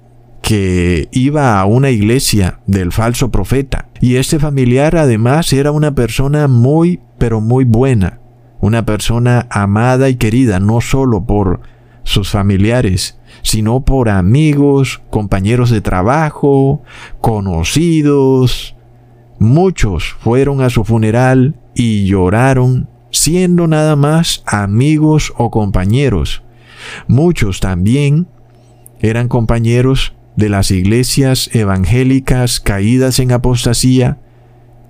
que 0.43 1.09
iba 1.11 1.59
a 1.59 1.65
una 1.65 1.89
iglesia 1.89 2.59
del 2.67 2.91
falso 2.91 3.31
profeta. 3.31 3.89
Y 4.01 4.17
ese 4.17 4.37
familiar 4.37 4.95
además 4.97 5.51
era 5.51 5.71
una 5.71 5.95
persona 5.95 6.47
muy, 6.47 6.99
pero 7.17 7.41
muy 7.41 7.65
buena. 7.65 8.19
Una 8.59 8.85
persona 8.85 9.47
amada 9.49 10.09
y 10.09 10.15
querida, 10.15 10.59
no 10.59 10.79
solo 10.79 11.25
por 11.25 11.61
sus 12.03 12.29
familiares, 12.29 13.17
sino 13.43 13.81
por 13.81 14.09
amigos, 14.09 15.01
compañeros 15.09 15.69
de 15.69 15.81
trabajo, 15.81 16.81
conocidos. 17.21 18.75
Muchos 19.37 20.15
fueron 20.19 20.61
a 20.61 20.69
su 20.69 20.83
funeral 20.83 21.55
y 21.75 22.05
lloraron 22.05 22.89
siendo 23.11 23.67
nada 23.67 23.95
más 23.95 24.43
amigos 24.45 25.33
o 25.37 25.51
compañeros. 25.51 26.43
Muchos 27.07 27.59
también 27.59 28.27
eran 28.99 29.27
compañeros 29.27 30.13
de 30.35 30.49
las 30.49 30.71
iglesias 30.71 31.49
evangélicas 31.53 32.59
caídas 32.59 33.19
en 33.19 33.31
apostasía, 33.31 34.17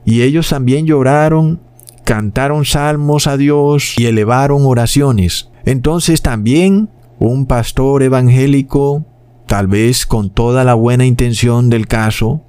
y 0.06 0.22
ellos 0.22 0.50
también 0.50 0.86
lloraron, 0.86 1.60
cantaron 2.06 2.66
salmos 2.66 3.28
a 3.28 3.38
Dios 3.38 3.98
y 3.98 4.06
elevaron 4.06 4.66
oraciones. 4.66 5.50
Entonces 5.66 6.22
también 6.22 6.90
un 7.26 7.46
pastor 7.46 8.04
evangélico, 8.04 9.06
tal 9.48 9.68
vez 9.68 10.06
con 10.06 10.30
toda 10.30 10.66
la 10.66 10.74
buena 10.74 11.06
intención 11.06 11.70
del 11.70 11.88
caso, 11.88 12.42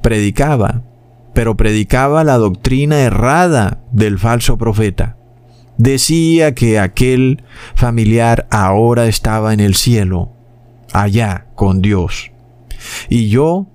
predicaba, 0.00 0.80
pero 1.34 1.54
predicaba 1.54 2.24
la 2.24 2.38
doctrina 2.38 3.00
errada 3.00 3.82
del 3.92 4.18
falso 4.18 4.56
profeta. 4.56 5.18
Decía 5.76 6.54
que 6.54 6.78
aquel 6.78 7.42
familiar 7.74 8.46
ahora 8.50 9.06
estaba 9.06 9.52
en 9.52 9.60
el 9.60 9.74
cielo, 9.74 10.32
allá 10.94 11.48
con 11.54 11.82
Dios. 11.82 12.32
Y 13.10 13.28
yo 13.28 13.66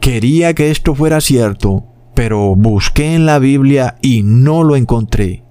quería 0.00 0.54
que 0.54 0.70
esto 0.70 0.94
fuera 0.94 1.20
cierto, 1.20 1.84
pero 2.14 2.54
busqué 2.54 3.16
en 3.16 3.26
la 3.26 3.40
Biblia 3.40 3.96
y 4.02 4.22
no 4.22 4.62
lo 4.62 4.76
encontré 4.76 5.41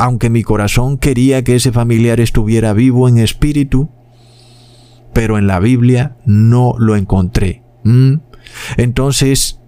aunque 0.00 0.30
mi 0.30 0.42
corazón 0.42 0.96
quería 0.96 1.44
que 1.44 1.56
ese 1.56 1.72
familiar 1.72 2.20
estuviera 2.20 2.72
vivo 2.72 3.06
en 3.06 3.18
espíritu, 3.18 3.90
pero 5.12 5.36
en 5.36 5.46
la 5.46 5.60
Biblia 5.60 6.16
no 6.24 6.74
lo 6.78 6.96
encontré. 6.96 7.62
¿Mm? 7.84 8.14
Entonces, 8.78 9.60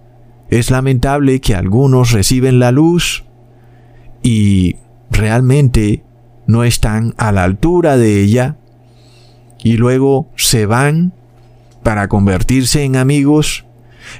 es 0.49 0.71
lamentable 0.71 1.39
que 1.39 1.53
algunos 1.53 2.13
reciben 2.13 2.57
la 2.57 2.71
luz 2.71 3.25
y 4.23 4.77
realmente 5.11 6.03
no 6.47 6.63
están 6.63 7.13
a 7.17 7.31
la 7.31 7.43
altura 7.43 7.95
de 7.95 8.19
ella 8.19 8.57
y 9.63 9.77
luego 9.77 10.31
se 10.35 10.65
van 10.65 11.13
para 11.83 12.07
convertirse 12.07 12.83
en 12.83 12.95
amigos 12.95 13.65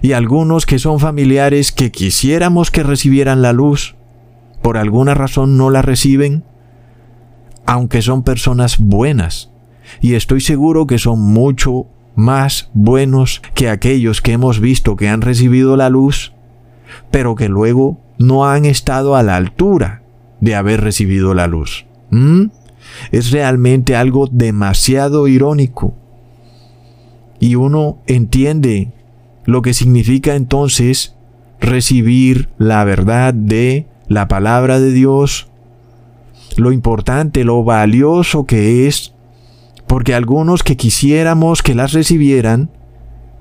y 0.04 0.12
algunos 0.12 0.68
que 0.68 0.78
son 0.78 1.00
familiares 1.00 1.72
que 1.72 1.92
quisiéramos 1.92 2.70
que 2.70 2.84
recibieran 2.84 3.42
la 3.42 3.52
luz 3.52 3.96
por 4.64 4.78
alguna 4.78 5.14
razón 5.14 5.58
no 5.58 5.70
la 5.70 5.84
reciben, 5.84 6.44
aunque 7.68 8.02
son 8.02 8.24
personas 8.24 8.80
buenas. 8.80 9.52
Y 10.02 10.16
estoy 10.16 10.42
seguro 10.42 10.88
que 10.88 10.98
son 10.98 11.20
mucho 11.22 11.86
más 12.16 12.70
buenos 12.74 13.42
que 13.54 13.70
aquellos 13.70 14.22
que 14.22 14.32
hemos 14.32 14.60
visto 14.60 14.96
que 14.96 15.10
han 15.10 15.22
recibido 15.22 15.78
la 15.78 15.90
luz, 15.90 16.34
pero 17.12 17.36
que 17.36 17.50
luego 17.50 18.00
no 18.18 18.46
han 18.46 18.66
estado 18.66 19.16
a 19.16 19.24
la 19.24 19.36
altura 19.36 20.02
de 20.40 20.56
haber 20.56 20.82
recibido 20.82 21.34
la 21.34 21.48
luz. 21.48 21.86
¿Mm? 22.10 22.46
Es 23.12 23.32
realmente 23.32 23.96
algo 23.96 24.28
demasiado 24.32 25.28
irónico. 25.28 25.94
Y 27.40 27.56
uno 27.56 27.98
entiende 28.08 28.94
lo 29.46 29.62
que 29.62 29.74
significa 29.74 30.36
entonces 30.36 31.16
recibir 31.60 32.50
la 32.58 32.84
verdad 32.86 33.34
de 33.34 33.88
la 34.08 34.28
palabra 34.28 34.80
de 34.80 34.92
Dios, 34.92 35.48
lo 36.58 36.72
importante, 36.72 37.44
lo 37.44 37.64
valioso 37.64 38.46
que 38.46 38.88
es, 38.88 39.14
porque 39.88 40.14
algunos 40.14 40.64
que 40.64 40.78
quisiéramos 40.78 41.62
que 41.62 41.76
las 41.76 41.94
recibieran, 41.94 42.70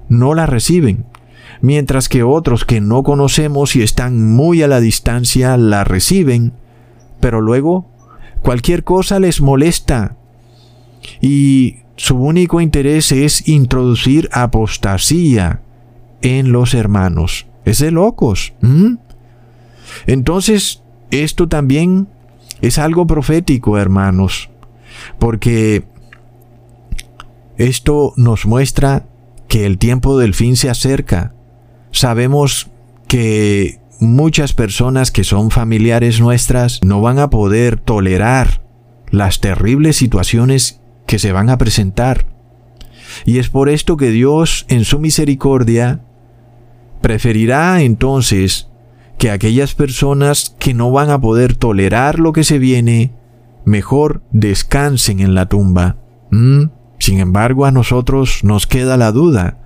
no 0.09 0.35
las 0.35 0.49
reciben. 0.49 1.07
mientras 1.63 2.09
que 2.09 2.23
otros 2.23 2.65
que 2.65 2.81
no 2.81 3.03
conocemos 3.05 3.77
y 3.77 3.83
están 3.83 4.33
muy 4.35 4.63
a 4.63 4.69
la 4.69 4.81
distancia 4.81 5.57
la 5.57 5.85
reciben, 5.85 6.53
pero 7.21 7.41
luego 7.41 7.87
cualquier 8.43 8.85
cosa 8.85 9.21
les 9.21 9.41
molesta 9.41 10.17
y 11.21 11.77
su 11.97 12.17
único 12.17 12.61
interés 12.61 13.13
es 13.13 13.49
introducir 13.49 14.29
apostasía 14.33 15.63
en 16.21 16.53
los 16.53 16.75
hermanos. 16.75 17.47
Es 17.65 17.79
de 17.79 17.93
locos. 17.93 18.55
Entonces, 20.07 20.83
esto 21.11 21.49
también 21.49 22.09
es 22.61 22.79
algo 22.79 23.07
profético, 23.07 23.79
hermanos, 23.79 24.51
porque 25.19 25.85
esto 27.59 28.13
nos 28.17 28.47
muestra 28.47 29.07
que 29.49 29.67
el 29.67 29.79
tiempo 29.79 30.19
del 30.19 30.35
fin 30.35 30.57
se 30.57 30.71
acerca. 30.71 31.35
Sabemos 31.91 32.71
que 33.09 33.81
muchas 34.01 34.53
personas 34.53 35.11
que 35.11 35.25
son 35.25 35.51
familiares 35.51 36.21
nuestras 36.21 36.81
no 36.83 37.01
van 37.01 37.19
a 37.19 37.31
poder 37.31 37.79
tolerar 37.79 38.63
las 39.11 39.41
terribles 39.41 39.97
situaciones 39.97 40.81
que 41.07 41.19
se 41.19 41.33
van 41.33 41.51
a 41.51 41.59
presentar. 41.59 42.27
Y 43.27 43.39
es 43.39 43.51
por 43.51 43.69
esto 43.69 43.97
que 43.97 44.11
Dios, 44.11 44.65
en 44.69 44.85
su 44.85 44.99
misericordia, 44.99 46.01
preferirá 47.03 47.83
entonces 47.83 48.72
que 49.19 49.31
aquellas 49.31 49.75
personas 49.75 50.57
que 50.59 50.75
no 50.75 50.91
van 50.91 51.11
a 51.11 51.21
poder 51.21 51.55
tolerar 51.57 52.19
lo 52.19 52.33
que 52.33 52.45
se 52.45 52.59
viene, 52.59 53.13
mejor 53.65 54.23
descansen 54.31 55.21
en 55.21 55.35
la 55.35 55.47
tumba. 55.47 55.97
¿Mm? 56.31 56.65
Sin 56.99 57.19
embargo, 57.19 57.67
a 57.67 57.73
nosotros 57.73 58.45
nos 58.45 58.67
queda 58.67 58.97
la 58.97 59.13
duda. 59.13 59.59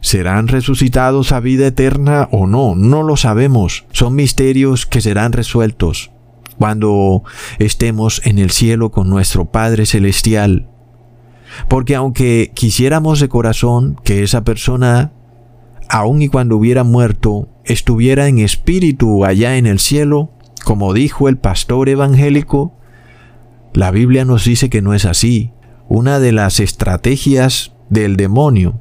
¿Serán 0.00 0.48
resucitados 0.48 1.32
a 1.32 1.40
vida 1.40 1.66
eterna 1.66 2.28
o 2.32 2.46
no? 2.46 2.74
No 2.74 3.02
lo 3.02 3.16
sabemos. 3.16 3.84
Son 3.92 4.14
misterios 4.14 4.86
que 4.86 5.00
serán 5.00 5.32
resueltos 5.32 6.10
cuando 6.58 7.22
estemos 7.58 8.20
en 8.24 8.38
el 8.38 8.50
cielo 8.50 8.90
con 8.90 9.08
nuestro 9.08 9.46
Padre 9.46 9.86
Celestial. 9.86 10.68
Porque 11.68 11.94
aunque 11.94 12.50
quisiéramos 12.54 13.20
de 13.20 13.28
corazón 13.28 13.98
que 14.04 14.22
esa 14.22 14.44
persona, 14.44 15.12
aun 15.90 16.22
y 16.22 16.28
cuando 16.28 16.56
hubiera 16.56 16.84
muerto, 16.84 17.48
estuviera 17.64 18.28
en 18.28 18.38
espíritu 18.38 19.24
allá 19.24 19.56
en 19.56 19.66
el 19.66 19.80
cielo, 19.80 20.30
como 20.64 20.94
dijo 20.94 21.28
el 21.28 21.36
pastor 21.36 21.88
evangélico, 21.88 22.72
la 23.74 23.90
Biblia 23.90 24.24
nos 24.24 24.44
dice 24.44 24.70
que 24.70 24.82
no 24.82 24.94
es 24.94 25.04
así. 25.04 25.52
Una 25.88 26.20
de 26.20 26.30
las 26.30 26.60
estrategias 26.60 27.72
del 27.88 28.16
demonio 28.16 28.80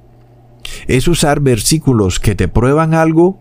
es 0.88 1.08
usar 1.08 1.40
versículos 1.40 2.20
que 2.20 2.36
te 2.36 2.48
prueban 2.48 2.94
algo 2.94 3.40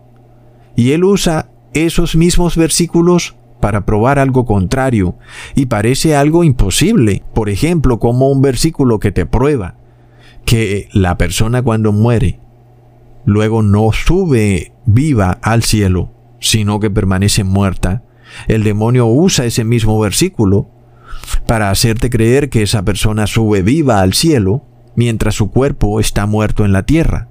y 0.75 0.93
él 0.93 1.03
usa 1.03 1.51
esos 1.73 2.15
mismos 2.15 2.57
versículos 2.57 3.35
para 3.59 3.85
probar 3.85 4.17
algo 4.17 4.45
contrario 4.45 5.15
y 5.53 5.67
parece 5.67 6.15
algo 6.15 6.43
imposible. 6.43 7.21
Por 7.35 7.49
ejemplo, 7.49 7.99
como 7.99 8.29
un 8.31 8.41
versículo 8.41 8.97
que 8.99 9.11
te 9.11 9.27
prueba 9.27 9.75
que 10.45 10.89
la 10.91 11.19
persona 11.19 11.61
cuando 11.61 11.91
muere 11.91 12.39
luego 13.29 13.61
no 13.61 13.91
sube 13.91 14.73
viva 14.85 15.37
al 15.41 15.63
cielo, 15.63 16.11
sino 16.39 16.79
que 16.79 16.89
permanece 16.89 17.43
muerta. 17.43 18.03
El 18.47 18.63
demonio 18.63 19.05
usa 19.07 19.45
ese 19.45 19.63
mismo 19.63 19.99
versículo 19.99 20.69
para 21.45 21.69
hacerte 21.69 22.09
creer 22.09 22.49
que 22.49 22.63
esa 22.63 22.83
persona 22.83 23.27
sube 23.27 23.61
viva 23.61 24.01
al 24.01 24.13
cielo 24.13 24.65
mientras 24.95 25.35
su 25.35 25.51
cuerpo 25.51 25.99
está 25.99 26.25
muerto 26.25 26.65
en 26.65 26.71
la 26.71 26.83
tierra. 26.83 27.29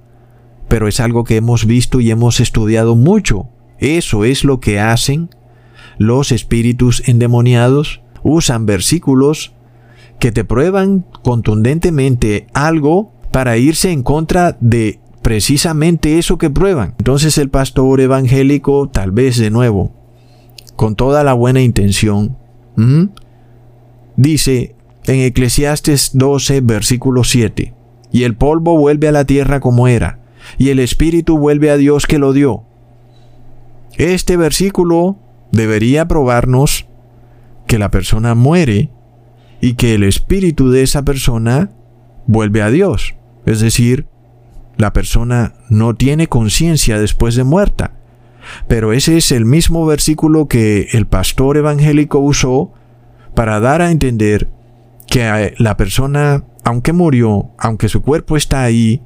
Pero 0.69 0.87
es 0.87 0.99
algo 0.99 1.23
que 1.23 1.35
hemos 1.35 1.65
visto 1.65 1.99
y 1.99 2.11
hemos 2.11 2.39
estudiado 2.39 2.95
mucho. 2.95 3.49
Eso 3.79 4.23
es 4.23 4.43
lo 4.43 4.59
que 4.59 4.79
hacen 4.79 5.29
los 5.97 6.31
espíritus 6.31 7.03
endemoniados 7.07 8.01
usan 8.23 8.65
versículos 8.65 9.53
que 10.17 10.31
te 10.31 10.45
prueban 10.45 11.05
contundentemente 11.23 12.47
algo 12.53 13.11
para 13.31 13.57
irse 13.57 13.91
en 13.91 14.03
contra 14.03 14.57
de 14.61 14.99
precisamente 15.21 16.17
eso 16.17 16.37
que 16.37 16.49
prueban. 16.49 16.95
Entonces 16.97 17.37
el 17.37 17.49
pastor 17.49 18.01
evangélico, 18.01 18.89
tal 18.89 19.11
vez 19.11 19.37
de 19.37 19.49
nuevo, 19.49 19.91
con 20.75 20.95
toda 20.95 21.23
la 21.23 21.33
buena 21.33 21.61
intención, 21.61 22.37
dice 24.15 24.75
en 25.05 25.19
Eclesiastes 25.19 26.11
12, 26.13 26.61
versículo 26.61 27.23
7, 27.23 27.73
y 28.11 28.23
el 28.23 28.35
polvo 28.35 28.77
vuelve 28.77 29.07
a 29.07 29.11
la 29.11 29.25
tierra 29.25 29.59
como 29.59 29.87
era, 29.87 30.19
y 30.57 30.69
el 30.69 30.79
espíritu 30.79 31.37
vuelve 31.37 31.69
a 31.69 31.77
Dios 31.77 32.05
que 32.05 32.19
lo 32.19 32.31
dio. 32.31 32.63
Este 33.97 34.37
versículo 34.37 35.17
debería 35.51 36.07
probarnos 36.07 36.87
que 37.67 37.77
la 37.77 37.91
persona 37.91 38.33
muere 38.35 38.89
y 39.61 39.73
que 39.73 39.95
el 39.95 40.03
espíritu 40.03 40.69
de 40.69 40.83
esa 40.83 41.03
persona 41.03 41.71
vuelve 42.25 42.61
a 42.61 42.69
Dios. 42.69 43.15
Es 43.45 43.59
decir, 43.59 44.07
la 44.79 44.93
persona 44.93 45.55
no 45.67 45.93
tiene 45.93 46.27
conciencia 46.27 46.99
después 46.99 47.35
de 47.35 47.43
muerta. 47.43 47.91
Pero 48.69 48.93
ese 48.93 49.17
es 49.17 49.33
el 49.33 49.43
mismo 49.43 49.85
versículo 49.85 50.47
que 50.47 50.87
el 50.93 51.05
pastor 51.05 51.57
evangélico 51.57 52.19
usó 52.19 52.71
para 53.35 53.59
dar 53.59 53.81
a 53.81 53.91
entender 53.91 54.49
que 55.05 55.53
la 55.57 55.75
persona, 55.75 56.45
aunque 56.63 56.93
murió, 56.93 57.49
aunque 57.57 57.89
su 57.89 58.01
cuerpo 58.01 58.37
está 58.37 58.63
ahí, 58.63 59.01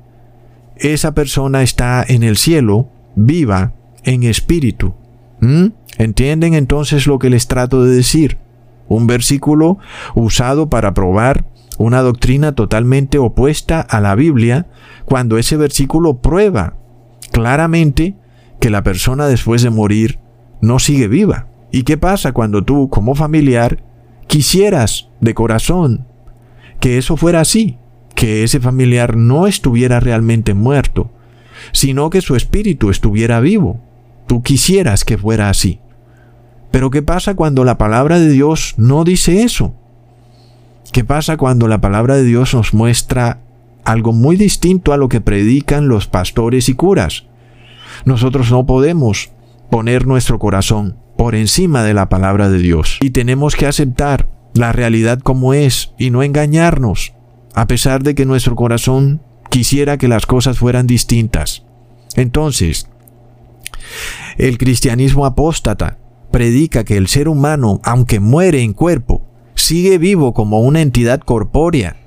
esa 0.78 1.16
persona 1.16 1.64
está 1.64 2.06
en 2.08 2.22
el 2.22 2.38
cielo, 2.38 2.90
viva, 3.16 3.74
en 4.04 4.22
espíritu. 4.24 4.94
¿Mm? 5.40 5.70
¿Entienden 5.98 6.54
entonces 6.54 7.08
lo 7.08 7.18
que 7.18 7.32
les 7.32 7.48
trato 7.48 7.84
de 7.84 7.96
decir? 7.96 8.38
Un 8.88 9.08
versículo 9.08 9.80
usado 10.14 10.70
para 10.70 10.94
probar 10.94 11.46
una 11.84 12.02
doctrina 12.02 12.54
totalmente 12.54 13.18
opuesta 13.18 13.82
a 13.82 14.00
la 14.00 14.16
Biblia, 14.16 14.68
cuando 15.06 15.38
ese 15.38 15.58
versículo 15.58 16.22
prueba 16.22 16.78
claramente 17.32 18.16
que 18.60 18.70
la 18.70 18.84
persona 18.84 19.28
después 19.28 19.62
de 19.62 19.70
morir 19.70 20.20
no 20.62 20.80
sigue 20.80 21.08
viva. 21.08 21.48
¿Y 21.72 21.84
qué 21.84 21.98
pasa 21.98 22.32
cuando 22.32 22.64
tú, 22.64 22.90
como 22.90 23.16
familiar, 23.16 23.84
quisieras 24.28 25.10
de 25.20 25.34
corazón 25.34 26.08
que 26.80 26.98
eso 26.98 27.18
fuera 27.18 27.42
así, 27.42 27.78
que 28.16 28.44
ese 28.44 28.60
familiar 28.60 29.18
no 29.18 29.48
estuviera 29.48 30.00
realmente 30.00 30.54
muerto, 30.54 31.12
sino 31.72 32.10
que 32.10 32.22
su 32.22 32.36
espíritu 32.36 32.90
estuviera 32.90 33.40
vivo? 33.40 33.82
Tú 34.28 34.42
quisieras 34.42 35.04
que 35.04 35.18
fuera 35.18 35.50
así. 35.50 35.80
Pero 36.72 36.90
¿qué 36.90 37.02
pasa 37.02 37.36
cuando 37.36 37.66
la 37.66 37.78
palabra 37.78 38.20
de 38.20 38.30
Dios 38.30 38.76
no 38.78 39.04
dice 39.04 39.44
eso? 39.44 39.76
¿Qué 40.94 41.04
pasa 41.04 41.38
cuando 41.38 41.68
la 41.68 41.82
palabra 41.82 42.16
de 42.16 42.24
Dios 42.24 42.54
nos 42.54 42.76
muestra 42.76 43.42
algo 43.84 44.14
muy 44.14 44.36
distinto 44.38 44.94
a 44.94 44.98
lo 44.98 45.10
que 45.10 45.22
predican 45.22 45.88
los 45.88 46.06
pastores 46.06 46.70
y 46.70 46.76
curas? 46.76 47.24
Nosotros 48.06 48.52
no 48.52 48.68
podemos 48.68 49.32
poner 49.72 50.06
nuestro 50.06 50.38
corazón 50.38 51.00
por 51.18 51.34
encima 51.34 51.82
de 51.84 51.96
la 51.96 52.10
palabra 52.10 52.48
de 52.48 52.60
Dios 52.60 53.00
y 53.02 53.10
tenemos 53.10 53.56
que 53.56 53.66
aceptar 53.66 54.30
la 54.54 54.72
realidad 54.72 55.18
como 55.18 55.56
es 55.56 55.94
y 55.98 56.12
no 56.12 56.22
engañarnos, 56.22 57.14
a 57.56 57.66
pesar 57.66 58.04
de 58.04 58.14
que 58.14 58.28
nuestro 58.28 58.56
corazón 58.56 59.20
quisiera 59.50 59.98
que 59.98 60.08
las 60.08 60.28
cosas 60.28 60.60
fueran 60.60 60.86
distintas. 60.86 61.66
Entonces, 62.16 62.88
el 64.38 64.60
cristianismo 64.60 65.26
apóstata 65.26 65.98
predica 66.30 66.84
que 66.84 66.98
el 66.98 67.08
ser 67.08 67.30
humano, 67.30 67.82
aunque 67.84 68.20
muere 68.20 68.62
en 68.62 68.74
cuerpo, 68.74 69.23
sigue 69.64 69.98
vivo 69.98 70.34
como 70.34 70.62
una 70.62 70.82
entidad 70.82 71.20
corpórea 71.20 71.98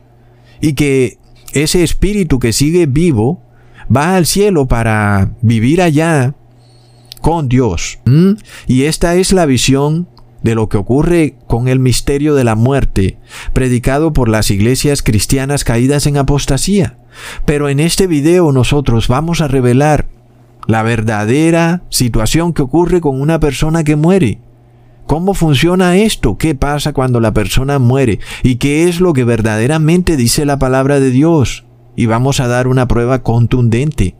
y 0.60 0.74
que 0.74 1.18
ese 1.52 1.82
espíritu 1.82 2.38
que 2.38 2.52
sigue 2.52 2.86
vivo 2.86 3.42
va 3.94 4.16
al 4.16 4.26
cielo 4.26 4.66
para 4.66 5.32
vivir 5.42 5.80
allá 5.82 6.34
con 7.20 7.48
Dios. 7.48 7.98
Y 8.66 8.84
esta 8.84 9.14
es 9.14 9.32
la 9.32 9.46
visión 9.46 10.08
de 10.42 10.54
lo 10.54 10.68
que 10.68 10.76
ocurre 10.76 11.34
con 11.46 11.66
el 11.66 11.80
misterio 11.80 12.34
de 12.34 12.44
la 12.44 12.54
muerte, 12.54 13.18
predicado 13.52 14.12
por 14.12 14.28
las 14.28 14.50
iglesias 14.50 15.02
cristianas 15.02 15.64
caídas 15.64 16.06
en 16.06 16.18
apostasía. 16.18 16.98
Pero 17.44 17.68
en 17.68 17.80
este 17.80 18.06
video 18.06 18.52
nosotros 18.52 19.08
vamos 19.08 19.40
a 19.40 19.48
revelar 19.48 20.06
la 20.66 20.82
verdadera 20.82 21.82
situación 21.88 22.52
que 22.52 22.62
ocurre 22.62 23.00
con 23.00 23.20
una 23.20 23.40
persona 23.40 23.82
que 23.82 23.96
muere. 23.96 24.38
¿Cómo 25.06 25.34
funciona 25.34 25.96
esto? 25.96 26.36
¿Qué 26.36 26.54
pasa 26.54 26.92
cuando 26.92 27.20
la 27.20 27.32
persona 27.32 27.78
muere? 27.78 28.18
¿Y 28.42 28.56
qué 28.56 28.88
es 28.88 29.00
lo 29.00 29.12
que 29.12 29.24
verdaderamente 29.24 30.16
dice 30.16 30.44
la 30.44 30.58
palabra 30.58 30.98
de 30.98 31.10
Dios? 31.10 31.64
Y 31.94 32.06
vamos 32.06 32.40
a 32.40 32.48
dar 32.48 32.66
una 32.66 32.88
prueba 32.88 33.22
contundente. 33.22 34.16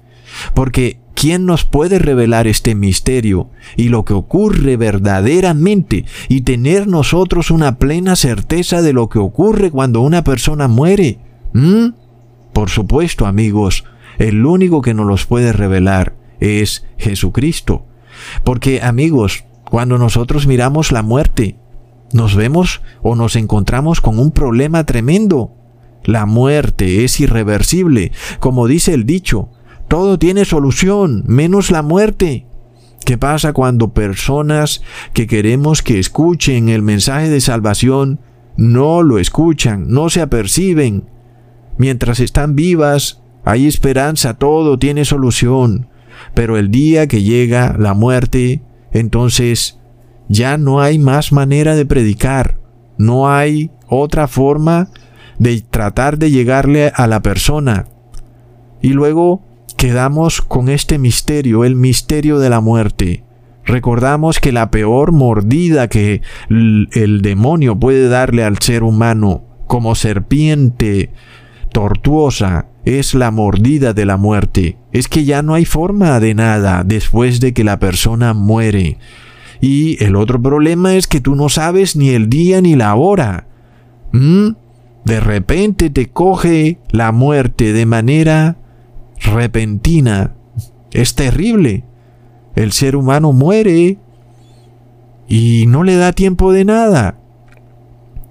Porque 0.55 1.01
¿quién 1.15 1.45
nos 1.45 1.65
puede 1.65 1.99
revelar 1.99 2.47
este 2.47 2.77
misterio 2.77 3.51
y 3.77 3.89
lo 3.89 4.05
que 4.05 4.13
ocurre 4.13 4.77
verdaderamente 4.77 6.05
y 6.29 6.43
tener 6.43 6.87
nosotros 6.87 7.51
una 7.51 7.79
plena 7.79 8.15
certeza 8.15 8.81
de 8.81 8.93
lo 8.93 9.09
que 9.09 9.19
ocurre 9.19 9.73
cuando 9.73 10.03
una 10.03 10.23
persona 10.23 10.69
muere? 10.69 11.19
¿Mm? 11.53 11.89
Por 12.53 12.71
supuesto, 12.71 13.27
amigos, 13.27 13.85
el 14.19 14.47
único 14.47 14.83
que 14.83 14.95
nos 14.95 15.07
los 15.07 15.27
puede 15.27 15.53
revelar 15.53 16.15
es 16.39 16.87
Jesucristo. 16.97 17.85
Porque 18.45 18.81
amigos, 18.83 19.45
cuando 19.71 19.99
nosotros 19.99 20.47
miramos 20.47 20.93
la 20.93 21.03
muerte, 21.03 21.57
nos 22.13 22.35
vemos 22.35 22.83
o 23.03 23.17
nos 23.17 23.37
encontramos 23.37 24.01
con 24.01 24.19
un 24.19 24.31
problema 24.31 24.85
tremendo. 24.85 25.53
La 26.05 26.25
muerte 26.25 27.05
es 27.05 27.19
irreversible, 27.21 28.13
como 28.39 28.69
dice 28.69 28.95
el 28.95 29.05
dicho, 29.07 29.49
todo 29.89 30.19
tiene 30.19 30.45
solución, 30.45 31.25
menos 31.27 31.71
la 31.71 31.83
muerte. 31.83 32.47
¿Qué 33.05 33.19
pasa 33.19 33.53
cuando 33.53 33.93
personas 33.93 34.83
que 35.13 35.27
queremos 35.27 35.83
que 35.83 35.99
escuchen 35.99 36.69
el 36.69 36.83
mensaje 36.83 37.29
de 37.29 37.41
salvación 37.41 38.21
no 38.57 39.03
lo 39.03 39.19
escuchan, 39.19 39.87
no 39.89 40.11
se 40.11 40.21
aperciben? 40.21 41.05
Mientras 41.79 42.21
están 42.21 42.57
vivas, 42.57 43.21
hay 43.45 43.67
esperanza, 43.67 44.35
todo 44.35 44.79
tiene 44.79 45.05
solución. 45.05 45.89
Pero 46.35 46.57
el 46.57 46.71
día 46.71 47.07
que 47.07 47.23
llega 47.23 47.77
la 47.79 47.95
muerte, 47.95 48.63
entonces 48.93 49.79
ya 50.29 50.59
no 50.59 50.81
hay 50.81 50.99
más 50.99 51.33
manera 51.33 51.75
de 51.75 51.87
predicar, 51.87 52.59
no 52.99 53.29
hay 53.29 53.71
otra 53.89 54.27
forma 54.29 54.89
de 55.39 55.61
tratar 55.61 56.19
de 56.19 56.31
llegarle 56.31 56.93
a 56.95 57.07
la 57.07 57.21
persona. 57.21 57.87
Y 58.81 58.91
luego 58.91 59.43
quedamos 59.77 60.41
con 60.41 60.69
este 60.69 60.99
misterio, 60.99 61.65
el 61.65 61.77
misterio 61.77 62.39
de 62.39 62.51
la 62.51 62.61
muerte. 62.61 63.25
Recordamos 63.65 64.39
que 64.39 64.53
la 64.53 64.71
peor 64.71 65.13
mordida 65.13 65.89
que 65.89 66.23
el 66.49 67.21
demonio 67.23 67.79
puede 67.79 68.09
darle 68.09 68.45
al 68.45 68.59
ser 68.59 68.83
humano 68.85 69.43
como 69.67 69.95
serpiente 69.95 71.11
tortuosa 71.73 72.67
es 72.87 73.15
la 73.15 73.31
mordida 73.33 73.93
de 73.93 74.07
la 74.07 74.17
muerte. 74.17 74.79
Es 74.93 75.09
que 75.09 75.25
ya 75.25 75.43
no 75.43 75.55
hay 75.55 75.65
forma 75.67 76.19
de 76.21 76.35
nada 76.35 76.85
después 76.85 77.41
de 77.41 77.53
que 77.53 77.65
la 77.65 77.79
persona 77.79 78.33
muere. 78.33 78.99
Y 79.61 80.03
el 80.03 80.15
otro 80.17 80.41
problema 80.41 80.95
es 80.95 81.07
que 81.09 81.21
tú 81.21 81.35
no 81.35 81.49
sabes 81.49 81.97
ni 81.97 82.11
el 82.11 82.31
día 82.31 82.61
ni 82.61 82.77
la 82.77 82.95
hora. 82.95 83.49
¿Mm? 84.13 84.51
De 85.05 85.21
repente 85.21 85.91
te 85.91 86.09
coge 86.09 86.79
la 86.91 87.11
muerte 87.11 87.73
de 87.73 87.87
manera 87.87 88.57
repentina. 89.21 90.35
Es 90.93 91.17
terrible. 91.17 91.85
El 92.55 92.71
ser 92.71 92.95
humano 92.95 93.33
muere 93.33 93.99
y 95.29 95.65
no 95.67 95.83
le 95.83 95.97
da 95.97 96.13
tiempo 96.13 96.53
de 96.53 96.65
nada. 96.65 97.19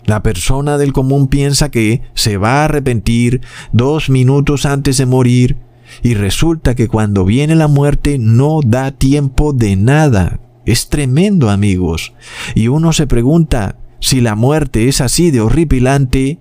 La 0.05 0.21
persona 0.21 0.77
del 0.77 0.93
común 0.93 1.27
piensa 1.27 1.69
que 1.69 2.01
se 2.13 2.37
va 2.37 2.61
a 2.61 2.65
arrepentir 2.65 3.41
dos 3.71 4.09
minutos 4.09 4.65
antes 4.65 4.97
de 4.97 5.05
morir 5.05 5.57
y 6.03 6.13
resulta 6.13 6.75
que 6.75 6.87
cuando 6.87 7.25
viene 7.25 7.55
la 7.55 7.67
muerte 7.67 8.17
no 8.19 8.59
da 8.65 8.91
tiempo 8.91 9.53
de 9.53 9.75
nada. 9.75 10.39
Es 10.65 10.89
tremendo 10.89 11.49
amigos. 11.49 12.13
Y 12.55 12.67
uno 12.67 12.93
se 12.93 13.07
pregunta, 13.07 13.77
si 13.99 14.21
la 14.21 14.35
muerte 14.35 14.87
es 14.87 15.01
así 15.01 15.31
de 15.31 15.41
horripilante, 15.41 16.39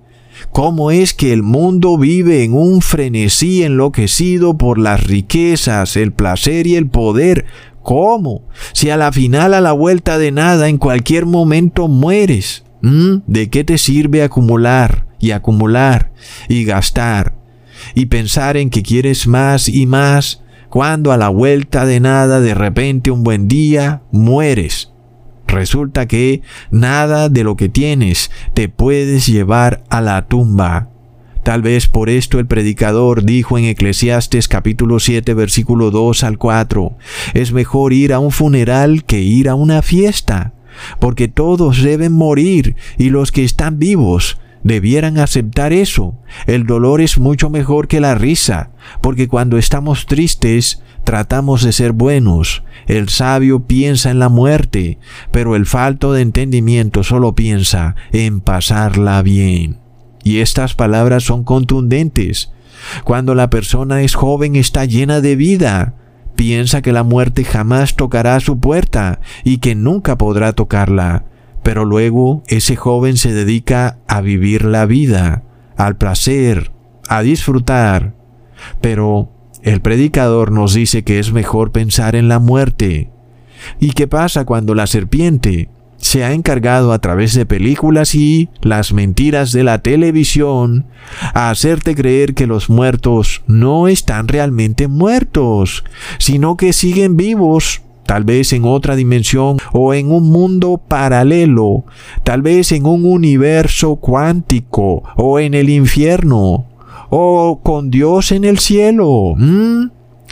¿Cómo 0.50 0.90
es 0.90 1.14
que 1.14 1.32
el 1.32 1.44
mundo 1.44 1.96
vive 1.96 2.42
en 2.42 2.54
un 2.54 2.80
frenesí 2.80 3.62
enloquecido 3.62 4.58
por 4.58 4.78
las 4.78 5.04
riquezas, 5.04 5.96
el 5.96 6.12
placer 6.12 6.66
y 6.66 6.74
el 6.74 6.88
poder? 6.88 7.44
¿Cómo? 7.82 8.42
Si 8.72 8.90
a 8.90 8.96
la 8.96 9.12
final, 9.12 9.54
a 9.54 9.60
la 9.60 9.72
vuelta 9.72 10.18
de 10.18 10.32
nada, 10.32 10.68
en 10.68 10.78
cualquier 10.78 11.26
momento 11.26 11.86
mueres. 11.86 12.63
¿De 12.84 13.48
qué 13.48 13.64
te 13.64 13.78
sirve 13.78 14.22
acumular 14.22 15.06
y 15.18 15.30
acumular 15.30 16.12
y 16.48 16.64
gastar 16.64 17.34
y 17.94 18.06
pensar 18.06 18.58
en 18.58 18.68
que 18.68 18.82
quieres 18.82 19.26
más 19.26 19.70
y 19.70 19.86
más 19.86 20.42
cuando 20.68 21.10
a 21.10 21.16
la 21.16 21.30
vuelta 21.30 21.86
de 21.86 22.00
nada 22.00 22.40
de 22.40 22.52
repente 22.52 23.10
un 23.10 23.24
buen 23.24 23.48
día 23.48 24.02
mueres? 24.12 24.92
Resulta 25.46 26.06
que 26.06 26.42
nada 26.70 27.28
de 27.28 27.44
lo 27.44 27.56
que 27.56 27.68
tienes 27.68 28.30
te 28.52 28.68
puedes 28.68 29.26
llevar 29.26 29.84
a 29.88 30.00
la 30.00 30.26
tumba. 30.26 30.90
Tal 31.44 31.60
vez 31.60 31.88
por 31.88 32.08
esto 32.08 32.38
el 32.38 32.46
predicador 32.46 33.22
dijo 33.22 33.58
en 33.58 33.66
Eclesiastes 33.66 34.48
capítulo 34.48 34.98
7 34.98 35.34
versículo 35.34 35.90
2 35.90 36.24
al 36.24 36.38
4, 36.38 36.96
es 37.34 37.52
mejor 37.52 37.92
ir 37.92 38.14
a 38.14 38.18
un 38.18 38.30
funeral 38.30 39.04
que 39.04 39.20
ir 39.20 39.50
a 39.50 39.54
una 39.54 39.82
fiesta, 39.82 40.53
porque 40.98 41.28
todos 41.28 41.82
deben 41.82 42.12
morir 42.12 42.76
y 42.98 43.10
los 43.10 43.32
que 43.32 43.44
están 43.44 43.78
vivos 43.78 44.38
debieran 44.64 45.18
aceptar 45.18 45.72
eso. 45.72 46.16
El 46.46 46.66
dolor 46.66 47.00
es 47.00 47.18
mucho 47.18 47.50
mejor 47.50 47.86
que 47.86 48.00
la 48.00 48.14
risa, 48.14 48.70
porque 49.00 49.28
cuando 49.28 49.58
estamos 49.58 50.06
tristes 50.06 50.82
tratamos 51.04 51.62
de 51.62 51.72
ser 51.72 51.92
buenos. 51.92 52.64
El 52.86 53.08
sabio 53.10 53.66
piensa 53.66 54.10
en 54.10 54.18
la 54.18 54.28
muerte, 54.28 54.98
pero 55.30 55.54
el 55.54 55.66
falto 55.66 56.12
de 56.12 56.22
entendimiento 56.22 57.04
solo 57.04 57.34
piensa 57.34 57.94
en 58.12 58.40
pasarla 58.40 59.22
bien. 59.22 59.78
Y 60.24 60.38
estas 60.38 60.74
palabras 60.74 61.22
son 61.22 61.44
contundentes. 61.44 62.50
Cuando 63.04 63.34
la 63.34 63.50
persona 63.50 64.02
es 64.02 64.14
joven 64.14 64.56
está 64.56 64.86
llena 64.86 65.20
de 65.20 65.36
vida, 65.36 65.94
piensa 66.36 66.82
que 66.82 66.92
la 66.92 67.02
muerte 67.02 67.44
jamás 67.44 67.94
tocará 67.96 68.38
su 68.40 68.58
puerta 68.58 69.20
y 69.44 69.58
que 69.58 69.74
nunca 69.74 70.18
podrá 70.18 70.52
tocarla. 70.52 71.24
Pero 71.62 71.84
luego 71.84 72.42
ese 72.46 72.76
joven 72.76 73.16
se 73.16 73.32
dedica 73.32 73.98
a 74.06 74.20
vivir 74.20 74.64
la 74.64 74.86
vida, 74.86 75.42
al 75.76 75.96
placer, 75.96 76.72
a 77.08 77.22
disfrutar. 77.22 78.14
Pero 78.80 79.30
el 79.62 79.80
predicador 79.80 80.52
nos 80.52 80.74
dice 80.74 81.04
que 81.04 81.18
es 81.18 81.32
mejor 81.32 81.72
pensar 81.72 82.16
en 82.16 82.28
la 82.28 82.38
muerte. 82.38 83.10
¿Y 83.80 83.92
qué 83.92 84.06
pasa 84.06 84.44
cuando 84.44 84.74
la 84.74 84.86
serpiente 84.86 85.70
se 86.04 86.22
ha 86.22 86.34
encargado 86.34 86.92
a 86.92 86.98
través 86.98 87.32
de 87.32 87.46
películas 87.46 88.14
y 88.14 88.50
las 88.60 88.92
mentiras 88.92 89.52
de 89.52 89.64
la 89.64 89.78
televisión 89.78 90.84
a 91.32 91.48
hacerte 91.48 91.94
creer 91.94 92.34
que 92.34 92.46
los 92.46 92.68
muertos 92.68 93.42
no 93.46 93.88
están 93.88 94.28
realmente 94.28 94.86
muertos, 94.86 95.82
sino 96.18 96.58
que 96.58 96.74
siguen 96.74 97.16
vivos, 97.16 97.80
tal 98.04 98.24
vez 98.24 98.52
en 98.52 98.66
otra 98.66 98.96
dimensión 98.96 99.56
o 99.72 99.94
en 99.94 100.12
un 100.12 100.30
mundo 100.30 100.76
paralelo, 100.76 101.86
tal 102.22 102.42
vez 102.42 102.72
en 102.72 102.84
un 102.84 103.06
universo 103.06 103.96
cuántico 103.96 105.04
o 105.16 105.40
en 105.40 105.54
el 105.54 105.70
infierno 105.70 106.66
o 107.08 107.60
con 107.62 107.90
Dios 107.90 108.30
en 108.30 108.44
el 108.44 108.58
cielo. 108.58 109.36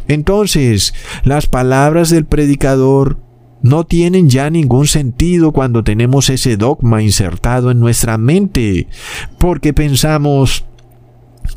Entonces, 0.06 0.92
las 1.24 1.46
palabras 1.46 2.10
del 2.10 2.26
predicador 2.26 3.16
no 3.62 3.84
tienen 3.84 4.28
ya 4.28 4.50
ningún 4.50 4.86
sentido 4.86 5.52
cuando 5.52 5.84
tenemos 5.84 6.28
ese 6.30 6.56
dogma 6.56 7.02
insertado 7.02 7.70
en 7.70 7.80
nuestra 7.80 8.18
mente, 8.18 8.88
porque 9.38 9.72
pensamos, 9.72 10.64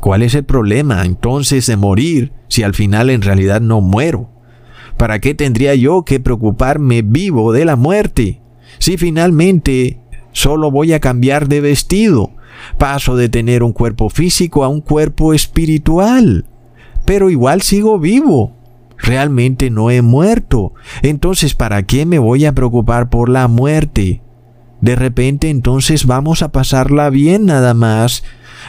¿cuál 0.00 0.22
es 0.22 0.34
el 0.34 0.44
problema 0.44 1.04
entonces 1.04 1.66
de 1.66 1.76
morir 1.76 2.32
si 2.48 2.62
al 2.62 2.74
final 2.74 3.10
en 3.10 3.22
realidad 3.22 3.60
no 3.60 3.80
muero? 3.80 4.30
¿Para 4.96 5.18
qué 5.20 5.34
tendría 5.34 5.74
yo 5.74 6.04
que 6.04 6.20
preocuparme 6.20 7.02
vivo 7.02 7.52
de 7.52 7.64
la 7.64 7.76
muerte 7.76 8.40
si 8.78 8.96
finalmente 8.96 10.00
solo 10.32 10.70
voy 10.70 10.92
a 10.92 11.00
cambiar 11.00 11.48
de 11.48 11.60
vestido? 11.60 12.30
Paso 12.78 13.16
de 13.16 13.28
tener 13.28 13.62
un 13.62 13.72
cuerpo 13.72 14.08
físico 14.08 14.64
a 14.64 14.68
un 14.68 14.80
cuerpo 14.80 15.34
espiritual. 15.34 16.46
Pero 17.04 17.28
igual 17.28 17.60
sigo 17.60 17.98
vivo. 17.98 18.55
Realmente 18.98 19.70
no 19.70 19.90
he 19.90 20.02
muerto. 20.02 20.72
Entonces, 21.02 21.54
¿para 21.54 21.84
qué 21.84 22.06
me 22.06 22.18
voy 22.18 22.44
a 22.44 22.54
preocupar 22.54 23.08
por 23.10 23.28
la 23.28 23.48
muerte? 23.48 24.22
De 24.80 24.94
repente 24.94 25.48
entonces 25.48 26.06
vamos 26.06 26.42
a 26.42 26.52
pasarla 26.52 27.10
bien 27.10 27.46
nada 27.46 27.74
más, 27.74 28.24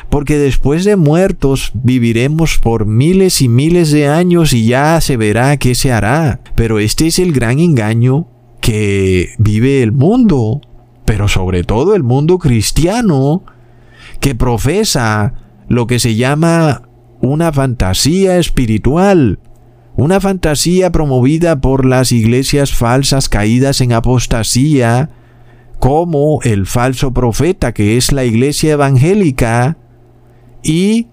porque 0.10 0.38
después 0.38 0.86
de 0.86 0.96
muertos 0.96 1.72
viviremos 1.74 2.58
por 2.60 2.86
miles 2.86 3.42
y 3.42 3.50
miles 3.50 3.92
de 3.92 4.08
años 4.08 4.54
y 4.54 4.66
ya 4.66 5.02
se 5.02 5.18
verá 5.18 5.58
qué 5.58 5.76
se 5.76 5.92
hará. 5.92 6.40
Pero 6.56 6.80
este 6.80 7.08
es 7.08 7.20
el 7.20 7.34
gran 7.34 7.60
engaño 7.60 8.28
que 8.62 9.30
vive 9.38 9.84
el 9.84 9.92
mundo, 9.92 10.62
pero 11.06 11.28
sobre 11.28 11.64
todo 11.64 11.96
el 11.96 12.04
mundo 12.04 12.38
cristiano, 12.38 13.44
que 14.20 14.36
profesa 14.36 15.34
lo 15.68 15.88
que 15.88 16.00
se 16.00 16.16
llama 16.16 16.84
una 17.22 17.52
fantasía 17.52 18.38
espiritual, 18.38 19.40
una 19.98 20.22
fantasía 20.22 20.92
promovida 20.92 21.60
por 21.60 21.84
las 21.84 22.12
iglesias 22.12 22.74
falsas 22.74 23.30
caídas 23.30 23.82
en 23.82 23.94
apostasía, 23.94 25.10
como 25.80 26.40
el 26.44 26.68
falso 26.68 27.14
profeta 27.14 27.74
que 27.74 27.98
es 27.98 28.12
la 28.12 28.24
iglesia 28.24 28.74
evangélica, 28.74 29.78
y 30.64 31.08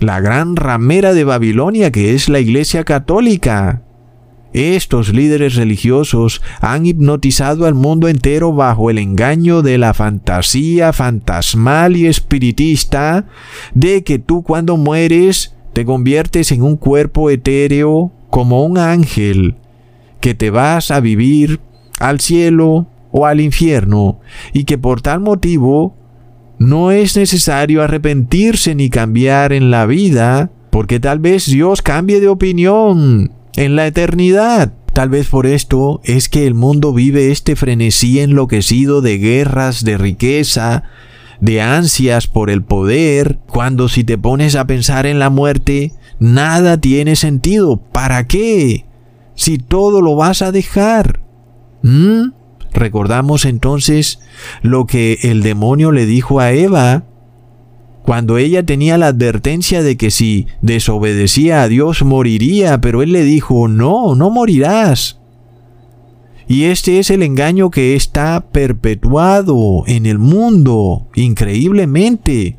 la 0.00 0.20
gran 0.20 0.56
ramera 0.56 1.12
de 1.12 1.24
Babilonia 1.24 1.92
que 1.92 2.14
es 2.14 2.30
la 2.30 2.40
iglesia 2.40 2.84
católica. 2.84 3.82
Estos 4.52 5.12
líderes 5.12 5.54
religiosos 5.54 6.42
han 6.60 6.86
hipnotizado 6.86 7.66
al 7.66 7.74
mundo 7.74 8.08
entero 8.08 8.52
bajo 8.52 8.90
el 8.90 8.98
engaño 8.98 9.62
de 9.62 9.78
la 9.78 9.94
fantasía 9.94 10.92
fantasmal 10.92 11.96
y 11.96 12.06
espiritista 12.06 13.26
de 13.74 14.02
que 14.02 14.18
tú 14.18 14.42
cuando 14.42 14.76
mueres 14.76 15.54
te 15.72 15.84
conviertes 15.84 16.52
en 16.52 16.62
un 16.62 16.76
cuerpo 16.76 17.30
etéreo 17.30 18.12
como 18.30 18.64
un 18.64 18.78
ángel, 18.78 19.56
que 20.20 20.34
te 20.34 20.50
vas 20.50 20.90
a 20.90 21.00
vivir 21.00 21.60
al 21.98 22.20
cielo 22.20 22.86
o 23.10 23.26
al 23.26 23.40
infierno, 23.40 24.20
y 24.52 24.64
que 24.64 24.78
por 24.78 25.02
tal 25.02 25.20
motivo 25.20 25.96
no 26.58 26.90
es 26.90 27.16
necesario 27.16 27.82
arrepentirse 27.82 28.74
ni 28.74 28.90
cambiar 28.90 29.52
en 29.52 29.70
la 29.70 29.86
vida, 29.86 30.50
porque 30.70 31.00
tal 31.00 31.18
vez 31.18 31.46
Dios 31.46 31.82
cambie 31.82 32.20
de 32.20 32.28
opinión 32.28 33.32
en 33.56 33.76
la 33.76 33.86
eternidad. 33.86 34.72
Tal 34.92 35.08
vez 35.08 35.28
por 35.28 35.46
esto 35.46 36.00
es 36.04 36.28
que 36.28 36.46
el 36.46 36.54
mundo 36.54 36.92
vive 36.92 37.30
este 37.30 37.56
frenesí 37.56 38.20
enloquecido 38.20 39.00
de 39.00 39.18
guerras, 39.18 39.84
de 39.84 39.96
riqueza, 39.96 40.84
de 41.40 41.60
ansias 41.60 42.26
por 42.26 42.50
el 42.50 42.62
poder, 42.62 43.38
cuando 43.46 43.88
si 43.88 44.04
te 44.04 44.18
pones 44.18 44.56
a 44.56 44.66
pensar 44.66 45.06
en 45.06 45.18
la 45.18 45.30
muerte, 45.30 45.92
nada 46.18 46.80
tiene 46.80 47.16
sentido. 47.16 47.78
¿Para 47.92 48.26
qué? 48.26 48.86
Si 49.34 49.58
todo 49.58 50.00
lo 50.02 50.16
vas 50.16 50.42
a 50.42 50.52
dejar. 50.52 51.20
¿Mm? 51.82 52.32
Recordamos 52.72 53.46
entonces 53.46 54.20
lo 54.62 54.86
que 54.86 55.18
el 55.22 55.42
demonio 55.42 55.92
le 55.92 56.06
dijo 56.06 56.40
a 56.40 56.52
Eva 56.52 57.04
cuando 58.02 58.38
ella 58.38 58.64
tenía 58.64 58.98
la 58.98 59.08
advertencia 59.08 59.82
de 59.82 59.96
que 59.96 60.10
si 60.10 60.46
desobedecía 60.62 61.62
a 61.62 61.68
Dios 61.68 62.02
moriría, 62.02 62.80
pero 62.80 63.02
él 63.02 63.12
le 63.12 63.24
dijo, 63.24 63.68
no, 63.68 64.14
no 64.14 64.30
morirás. 64.30 65.19
Y 66.50 66.64
este 66.64 66.98
es 66.98 67.10
el 67.10 67.22
engaño 67.22 67.70
que 67.70 67.94
está 67.94 68.48
perpetuado 68.50 69.84
en 69.86 70.04
el 70.04 70.18
mundo, 70.18 71.06
increíblemente. 71.14 72.58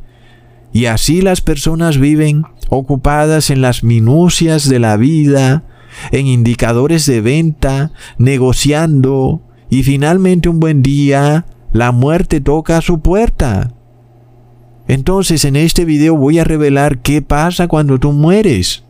Y 0.71 0.85
así 0.85 1.21
las 1.21 1.41
personas 1.41 1.97
viven 1.97 2.43
ocupadas 2.69 3.49
en 3.49 3.61
las 3.61 3.83
minucias 3.83 4.69
de 4.69 4.79
la 4.79 4.95
vida, 4.95 5.65
en 6.13 6.25
indicadores 6.25 7.05
de 7.05 7.19
venta, 7.19 7.91
negociando, 8.17 9.41
y 9.69 9.83
finalmente 9.83 10.47
un 10.47 10.61
buen 10.61 10.83
día 10.83 11.45
la 11.73 11.91
muerte 11.91 12.39
toca 12.39 12.77
a 12.77 12.81
su 12.81 13.01
puerta. 13.01 13.73
Entonces 14.87 15.43
en 15.43 15.57
este 15.57 15.83
video 15.83 16.15
voy 16.15 16.39
a 16.39 16.45
revelar 16.45 16.99
qué 16.99 17.21
pasa 17.21 17.67
cuando 17.67 17.99
tú 17.99 18.13
mueres. 18.13 18.85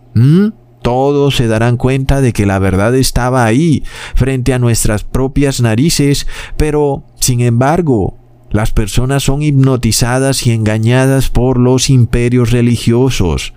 Todos 0.82 1.36
se 1.36 1.48
darán 1.48 1.78
cuenta 1.78 2.22
de 2.22 2.34
que 2.34 2.46
la 2.46 2.60
verdad 2.60 2.96
estaba 2.96 3.46
ahí, 3.46 3.84
frente 4.16 4.54
a 4.54 4.60
nuestras 4.60 5.04
propias 5.04 5.62
narices, 5.62 6.28
pero, 6.58 7.04
sin 7.20 7.42
embargo, 7.42 8.18
las 8.50 8.72
personas 8.72 9.24
son 9.24 9.42
hipnotizadas 9.42 10.46
y 10.46 10.52
engañadas 10.52 11.30
por 11.30 11.58
los 11.58 11.90
imperios 11.90 12.52
religiosos. 12.52 13.54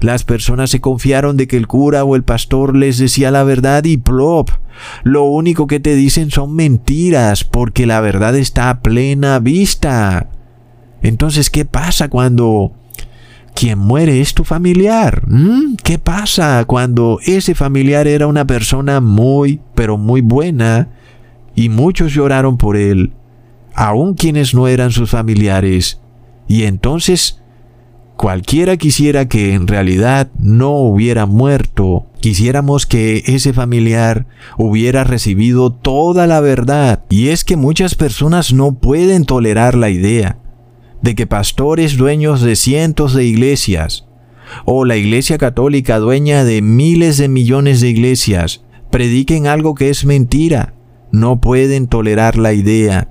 Las 0.00 0.24
personas 0.24 0.70
se 0.70 0.80
confiaron 0.80 1.36
de 1.36 1.48
que 1.48 1.56
el 1.56 1.66
cura 1.66 2.04
o 2.04 2.14
el 2.14 2.22
pastor 2.22 2.76
les 2.76 2.98
decía 2.98 3.30
la 3.30 3.42
verdad 3.42 3.84
y 3.84 3.96
plop. 3.96 4.50
Lo 5.02 5.24
único 5.24 5.66
que 5.66 5.80
te 5.80 5.94
dicen 5.94 6.30
son 6.30 6.54
mentiras 6.54 7.44
porque 7.44 7.86
la 7.86 8.00
verdad 8.00 8.36
está 8.36 8.70
a 8.70 8.80
plena 8.80 9.38
vista. 9.38 10.28
Entonces, 11.02 11.50
¿qué 11.50 11.64
pasa 11.64 12.08
cuando 12.08 12.72
quien 13.54 13.78
muere 13.78 14.20
es 14.20 14.34
tu 14.34 14.44
familiar? 14.44 15.22
¿Mm? 15.26 15.76
¿Qué 15.82 15.98
pasa 15.98 16.64
cuando 16.66 17.18
ese 17.24 17.54
familiar 17.54 18.06
era 18.06 18.26
una 18.26 18.46
persona 18.46 19.00
muy, 19.00 19.60
pero 19.74 19.98
muy 19.98 20.20
buena 20.20 20.88
y 21.54 21.68
muchos 21.68 22.12
lloraron 22.12 22.56
por 22.56 22.76
él, 22.76 23.12
aun 23.74 24.14
quienes 24.14 24.54
no 24.54 24.68
eran 24.68 24.90
sus 24.90 25.10
familiares? 25.10 26.00
Y 26.46 26.64
entonces 26.64 27.42
cualquiera 28.16 28.76
quisiera 28.76 29.28
que 29.28 29.54
en 29.54 29.66
realidad 29.66 30.30
no 30.38 30.70
hubiera 30.72 31.26
muerto, 31.26 32.06
quisiéramos 32.20 32.86
que 32.86 33.22
ese 33.26 33.52
familiar 33.52 34.26
hubiera 34.56 35.04
recibido 35.04 35.72
toda 35.72 36.26
la 36.26 36.40
verdad. 36.40 37.04
Y 37.10 37.28
es 37.28 37.44
que 37.44 37.56
muchas 37.56 37.94
personas 37.94 38.52
no 38.52 38.74
pueden 38.74 39.24
tolerar 39.24 39.74
la 39.74 39.90
idea 39.90 40.38
de 41.02 41.14
que 41.14 41.26
pastores 41.26 41.96
dueños 41.96 42.40
de 42.40 42.56
cientos 42.56 43.14
de 43.14 43.24
iglesias, 43.24 44.06
o 44.64 44.84
la 44.84 44.96
Iglesia 44.96 45.38
Católica 45.38 45.98
dueña 45.98 46.44
de 46.44 46.62
miles 46.62 47.18
de 47.18 47.28
millones 47.28 47.80
de 47.80 47.88
iglesias, 47.88 48.62
prediquen 48.90 49.46
algo 49.46 49.74
que 49.74 49.90
es 49.90 50.04
mentira. 50.04 50.74
No 51.10 51.40
pueden 51.40 51.86
tolerar 51.86 52.36
la 52.36 52.52
idea 52.52 53.08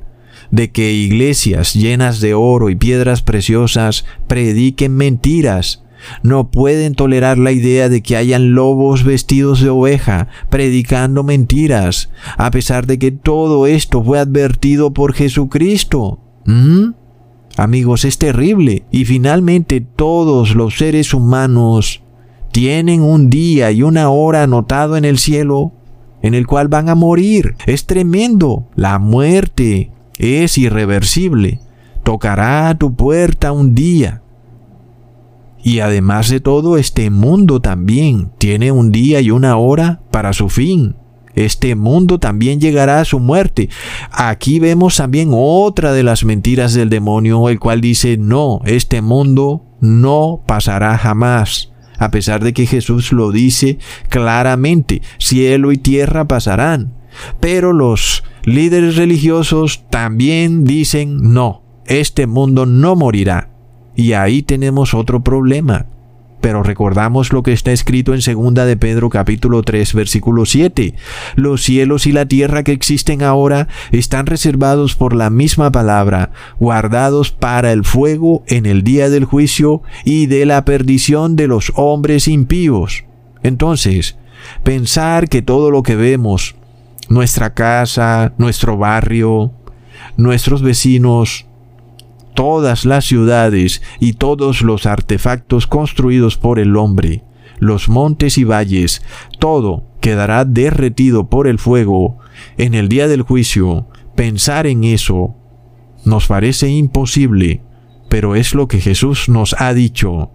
de 0.51 0.71
que 0.71 0.93
iglesias 0.93 1.73
llenas 1.73 2.21
de 2.21 2.33
oro 2.33 2.69
y 2.69 2.75
piedras 2.75 3.21
preciosas 3.21 4.05
prediquen 4.27 4.95
mentiras. 4.95 5.83
No 6.21 6.51
pueden 6.51 6.93
tolerar 6.93 7.37
la 7.37 7.51
idea 7.51 7.89
de 7.89 8.01
que 8.01 8.15
hayan 8.15 8.53
lobos 8.53 9.03
vestidos 9.03 9.61
de 9.61 9.69
oveja 9.69 10.27
predicando 10.49 11.23
mentiras, 11.23 12.11
a 12.37 12.51
pesar 12.51 12.85
de 12.85 12.99
que 12.99 13.11
todo 13.11 13.65
esto 13.65 14.03
fue 14.03 14.19
advertido 14.19 14.93
por 14.93 15.13
Jesucristo. 15.13 16.19
¿Mm? 16.45 16.91
Amigos, 17.57 18.05
es 18.05 18.19
terrible. 18.19 18.85
Y 18.91 19.05
finalmente 19.05 19.81
todos 19.81 20.55
los 20.55 20.77
seres 20.77 21.13
humanos 21.13 22.03
tienen 22.51 23.01
un 23.01 23.29
día 23.29 23.71
y 23.71 23.81
una 23.81 24.09
hora 24.09 24.43
anotado 24.43 24.95
en 24.95 25.05
el 25.05 25.17
cielo 25.17 25.73
en 26.21 26.33
el 26.33 26.45
cual 26.47 26.67
van 26.67 26.89
a 26.89 26.95
morir. 26.95 27.55
Es 27.65 27.85
tremendo. 27.85 28.67
La 28.75 28.99
muerte 28.99 29.91
es 30.17 30.57
irreversible. 30.57 31.59
Tocará 32.03 32.69
a 32.69 32.77
tu 32.77 32.95
puerta 32.95 33.51
un 33.51 33.75
día. 33.75 34.21
Y 35.63 35.79
además 35.79 36.29
de 36.29 36.39
todo, 36.39 36.77
este 36.77 37.09
mundo 37.09 37.59
también 37.59 38.31
tiene 38.37 38.71
un 38.71 38.91
día 38.91 39.19
y 39.19 39.31
una 39.31 39.57
hora 39.57 40.01
para 40.11 40.31
su 40.31 40.47
fin. 40.47 40.95
Este 41.37 41.75
mundo 41.75 42.17
también 42.17 42.59
llegará 42.59 42.99
a 42.99 43.05
su 43.05 43.19
muerte. 43.19 43.69
Aquí 44.09 44.59
vemos 44.59 44.97
también 44.97 45.29
otra 45.31 45.93
de 45.93 46.01
las 46.01 46.25
mentiras 46.25 46.73
del 46.73 46.89
demonio, 46.89 47.47
el 47.49 47.59
cual 47.59 47.79
dice, 47.79 48.17
no, 48.17 48.61
este 48.65 49.03
mundo 49.03 49.63
no 49.79 50.41
pasará 50.47 50.97
jamás. 50.97 51.71
A 51.99 52.09
pesar 52.09 52.43
de 52.43 52.53
que 52.53 52.65
Jesús 52.65 53.11
lo 53.11 53.31
dice 53.31 53.77
claramente, 54.09 55.03
cielo 55.19 55.71
y 55.71 55.77
tierra 55.77 56.27
pasarán. 56.27 56.95
Pero 57.39 57.71
los 57.71 58.23
líderes 58.43 58.95
religiosos 58.95 59.83
también 59.91 60.63
dicen, 60.63 61.17
no, 61.33 61.61
este 61.85 62.25
mundo 62.25 62.65
no 62.65 62.95
morirá. 62.95 63.51
Y 63.95 64.13
ahí 64.13 64.41
tenemos 64.41 64.95
otro 64.95 65.23
problema 65.23 65.85
pero 66.41 66.63
recordamos 66.63 67.33
lo 67.33 67.43
que 67.43 67.53
está 67.53 67.71
escrito 67.71 68.13
en 68.13 68.21
segunda 68.21 68.65
de 68.65 68.77
Pedro 68.77 69.09
capítulo 69.09 69.63
3 69.63 69.93
versículo 69.93 70.45
7. 70.45 70.93
Los 71.35 71.63
cielos 71.63 72.07
y 72.07 72.11
la 72.11 72.25
tierra 72.25 72.63
que 72.63 72.71
existen 72.71 73.23
ahora 73.23 73.67
están 73.91 74.25
reservados 74.25 74.95
por 74.95 75.15
la 75.15 75.29
misma 75.29 75.71
palabra, 75.71 76.31
guardados 76.59 77.31
para 77.31 77.71
el 77.71 77.83
fuego 77.83 78.43
en 78.47 78.65
el 78.65 78.83
día 78.83 79.09
del 79.09 79.25
juicio 79.25 79.81
y 80.05 80.27
de 80.27 80.45
la 80.45 80.65
perdición 80.65 81.35
de 81.35 81.47
los 81.47 81.71
hombres 81.75 82.27
impíos. 82.27 83.05
Entonces, 83.43 84.17
pensar 84.63 85.29
que 85.29 85.41
todo 85.41 85.71
lo 85.71 85.83
que 85.83 85.95
vemos, 85.95 86.55
nuestra 87.09 87.53
casa, 87.53 88.33
nuestro 88.37 88.77
barrio, 88.77 89.51
nuestros 90.17 90.61
vecinos, 90.61 91.47
todas 92.37 92.85
las 92.85 93.03
ciudades 93.03 93.81
y 93.99 94.13
todos 94.13 94.61
los 94.61 94.85
artefactos 94.85 95.65
construidos 95.65 96.37
por 96.37 96.59
el 96.59 96.77
hombre, 96.77 97.23
los 97.57 97.89
montes 97.89 98.37
y 98.37 98.43
valles, 98.43 99.01
todo 99.39 99.85
quedará 100.01 100.45
derretido 100.45 101.31
por 101.31 101.47
el 101.47 101.57
fuego 101.57 102.19
en 102.59 102.75
el 102.75 102.89
día 102.89 103.07
del 103.07 103.23
juicio. 103.23 103.87
Pensar 104.15 104.67
en 104.67 104.83
eso 104.83 105.35
nos 106.05 106.27
parece 106.27 106.69
imposible, 106.69 107.63
pero 108.07 108.35
es 108.35 108.53
lo 108.53 108.67
que 108.67 108.81
Jesús 108.81 109.29
nos 109.29 109.55
ha 109.57 109.73
dicho. 109.73 110.29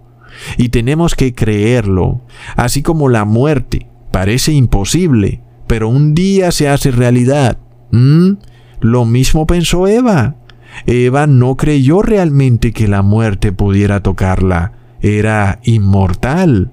Y 0.57 0.69
tenemos 0.69 1.15
que 1.15 1.33
creerlo, 1.33 2.25
así 2.57 2.81
como 2.81 3.07
la 3.07 3.23
muerte 3.23 3.87
parece 4.11 4.51
imposible, 4.51 5.41
pero 5.67 5.87
un 5.87 6.15
día 6.15 6.51
se 6.51 6.67
hace 6.67 6.91
realidad. 6.91 7.59
¿Mm? 7.91 8.33
Lo 8.81 9.05
mismo 9.05 9.47
pensó 9.47 9.87
Eva. 9.87 10.35
Eva 10.85 11.27
no 11.27 11.55
creyó 11.55 12.01
realmente 12.01 12.71
que 12.71 12.87
la 12.87 13.01
muerte 13.01 13.51
pudiera 13.51 14.01
tocarla. 14.01 14.73
Era 15.01 15.59
inmortal. 15.63 16.71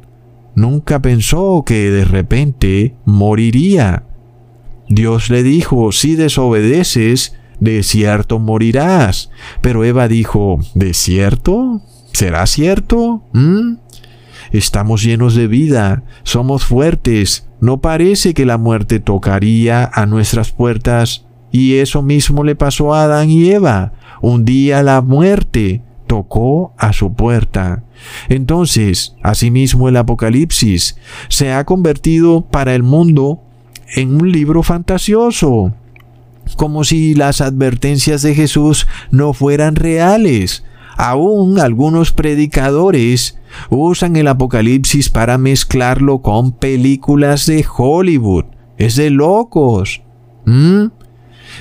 Nunca 0.55 1.01
pensó 1.01 1.65
que 1.65 1.91
de 1.91 2.05
repente 2.05 2.95
moriría. 3.05 4.05
Dios 4.89 5.31
le 5.31 5.43
dijo, 5.43 5.93
si 5.93 6.17
desobedeces, 6.17 7.37
de 7.61 7.83
cierto 7.83 8.39
morirás. 8.39 9.31
Pero 9.61 9.85
Eva 9.85 10.09
dijo, 10.09 10.61
¿de 10.75 10.95
cierto? 10.95 11.83
¿Será 12.13 12.47
cierto? 12.47 13.23
¿Mm? 13.33 13.77
Estamos 14.53 15.05
llenos 15.05 15.37
de 15.37 15.47
vida, 15.47 16.03
somos 16.25 16.65
fuertes, 16.65 17.49
no 17.61 17.81
parece 17.81 18.35
que 18.35 18.47
la 18.47 18.59
muerte 18.59 18.99
tocaría 18.99 19.89
a 19.93 20.07
nuestras 20.07 20.51
puertas 20.51 21.25
y 21.51 21.77
eso 21.77 22.03
mismo 22.03 22.45
le 22.45 22.55
pasó 22.55 22.95
a 22.95 23.05
Adán 23.05 23.31
y 23.31 23.51
Eva. 23.51 23.93
Un 24.21 24.45
día 24.45 24.83
la 24.83 25.01
muerte 25.01 25.83
tocó 26.07 26.73
a 26.77 26.93
su 26.93 27.15
puerta. 27.15 27.85
Entonces, 28.29 29.15
asimismo 29.23 29.89
el 29.89 29.97
Apocalipsis 29.97 30.97
se 31.29 31.53
ha 31.53 31.65
convertido 31.65 32.43
para 32.43 32.75
el 32.75 32.83
mundo 32.83 33.43
en 33.95 34.17
un 34.17 34.33
libro 34.33 34.63
fantasioso, 34.63 35.73
como 36.57 36.85
si 36.85 37.15
las 37.15 37.41
advertencias 37.41 38.23
de 38.23 38.35
Jesús 38.35 38.87
no 39.11 39.33
fueran 39.33 39.77
reales. 39.77 40.65
Aún 40.97 41.59
algunos 41.61 42.13
predicadores 42.13 43.39
usan 43.71 44.17
el 44.17 44.29
Apocalipsis 44.29 45.09
para 45.09 45.39
mezclarlo 45.39 46.21
con 46.23 46.53
películas 46.53 47.47
de 47.47 47.65
Hollywood. 47.77 48.47
Es 48.77 48.97
de 48.97 49.11
locos. 49.11 50.03
¿Mm? 50.45 50.87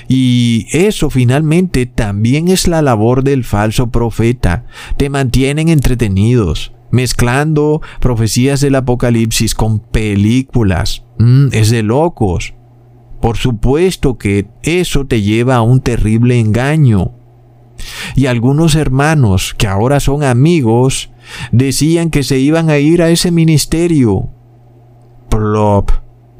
Y 0.08 0.66
eso 0.72 1.10
finalmente 1.10 1.86
también 1.86 2.48
es 2.48 2.68
la 2.68 2.82
labor 2.82 3.22
del 3.24 3.44
falso 3.44 3.90
profeta. 3.90 4.64
Te 4.96 5.10
mantienen 5.10 5.68
entretenidos, 5.68 6.72
mezclando 6.90 7.80
profecías 8.00 8.60
del 8.60 8.74
Apocalipsis 8.74 9.54
con 9.54 9.80
películas. 9.80 11.04
Mm, 11.18 11.48
es 11.52 11.70
de 11.70 11.82
locos. 11.82 12.54
Por 13.20 13.36
supuesto 13.36 14.16
que 14.16 14.46
eso 14.62 15.06
te 15.06 15.22
lleva 15.22 15.56
a 15.56 15.62
un 15.62 15.80
terrible 15.80 16.40
engaño. 16.40 17.12
Y 18.14 18.26
algunos 18.26 18.74
hermanos 18.74 19.54
que 19.56 19.66
ahora 19.66 20.00
son 20.00 20.22
amigos 20.22 21.10
decían 21.52 22.10
que 22.10 22.22
se 22.22 22.38
iban 22.38 22.70
a 22.70 22.78
ir 22.78 23.02
a 23.02 23.10
ese 23.10 23.30
ministerio. 23.30 24.28
Plop. 25.28 25.90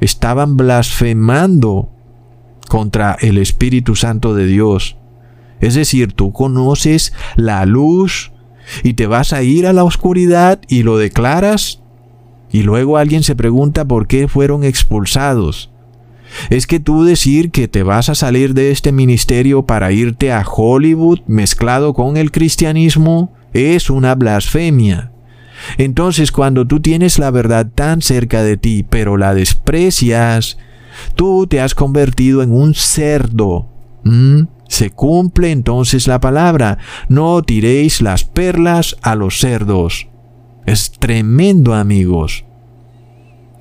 Estaban 0.00 0.56
blasfemando 0.56 1.90
contra 2.70 3.16
el 3.20 3.36
Espíritu 3.36 3.96
Santo 3.96 4.32
de 4.32 4.46
Dios. 4.46 4.96
Es 5.60 5.74
decir, 5.74 6.12
tú 6.12 6.32
conoces 6.32 7.12
la 7.34 7.66
luz 7.66 8.30
y 8.84 8.94
te 8.94 9.08
vas 9.08 9.32
a 9.32 9.42
ir 9.42 9.66
a 9.66 9.72
la 9.72 9.82
oscuridad 9.82 10.60
y 10.68 10.84
lo 10.84 10.96
declaras 10.96 11.82
y 12.52 12.62
luego 12.62 12.96
alguien 12.96 13.24
se 13.24 13.34
pregunta 13.34 13.84
por 13.84 14.06
qué 14.06 14.28
fueron 14.28 14.62
expulsados. 14.62 15.72
Es 16.48 16.68
que 16.68 16.78
tú 16.78 17.02
decir 17.02 17.50
que 17.50 17.66
te 17.66 17.82
vas 17.82 18.08
a 18.08 18.14
salir 18.14 18.54
de 18.54 18.70
este 18.70 18.92
ministerio 18.92 19.66
para 19.66 19.90
irte 19.90 20.32
a 20.32 20.46
Hollywood 20.46 21.22
mezclado 21.26 21.92
con 21.92 22.16
el 22.16 22.30
cristianismo 22.30 23.32
es 23.52 23.90
una 23.90 24.14
blasfemia. 24.14 25.10
Entonces 25.76 26.30
cuando 26.30 26.68
tú 26.68 26.78
tienes 26.78 27.18
la 27.18 27.32
verdad 27.32 27.66
tan 27.74 28.00
cerca 28.00 28.44
de 28.44 28.56
ti 28.56 28.86
pero 28.88 29.16
la 29.16 29.34
desprecias, 29.34 30.56
tú 31.14 31.46
te 31.46 31.60
has 31.60 31.74
convertido 31.74 32.42
en 32.42 32.52
un 32.52 32.74
cerdo. 32.74 33.66
¿Mm? 34.04 34.42
Se 34.68 34.90
cumple 34.90 35.50
entonces 35.50 36.06
la 36.06 36.20
palabra, 36.20 36.78
no 37.08 37.42
tiréis 37.42 38.00
las 38.00 38.24
perlas 38.24 38.96
a 39.02 39.16
los 39.16 39.38
cerdos. 39.38 40.08
Es 40.64 40.92
tremendo 40.92 41.74
amigos. 41.74 42.44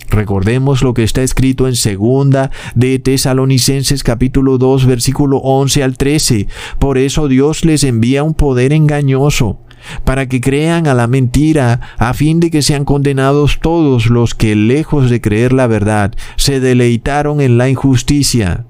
Recordemos 0.09 0.81
lo 0.81 0.93
que 0.93 1.03
está 1.03 1.21
escrito 1.21 1.67
en 1.67 1.75
segunda 1.75 2.51
de 2.75 2.99
Tesalonicenses 2.99 4.03
capítulo 4.03 4.57
2 4.57 4.85
versículo 4.85 5.37
11 5.37 5.83
al 5.83 5.97
13. 5.97 6.47
Por 6.79 6.97
eso 6.97 7.27
Dios 7.27 7.63
les 7.63 7.83
envía 7.83 8.23
un 8.23 8.33
poder 8.33 8.73
engañoso 8.73 9.59
para 10.03 10.27
que 10.27 10.41
crean 10.41 10.87
a 10.87 10.93
la 10.93 11.07
mentira, 11.07 11.79
a 11.97 12.13
fin 12.13 12.39
de 12.39 12.51
que 12.51 12.61
sean 12.61 12.85
condenados 12.85 13.59
todos 13.59 14.07
los 14.07 14.35
que, 14.35 14.55
lejos 14.55 15.09
de 15.09 15.21
creer 15.21 15.53
la 15.53 15.67
verdad, 15.67 16.13
se 16.35 16.59
deleitaron 16.59 17.41
en 17.41 17.57
la 17.57 17.69
injusticia. 17.69 18.65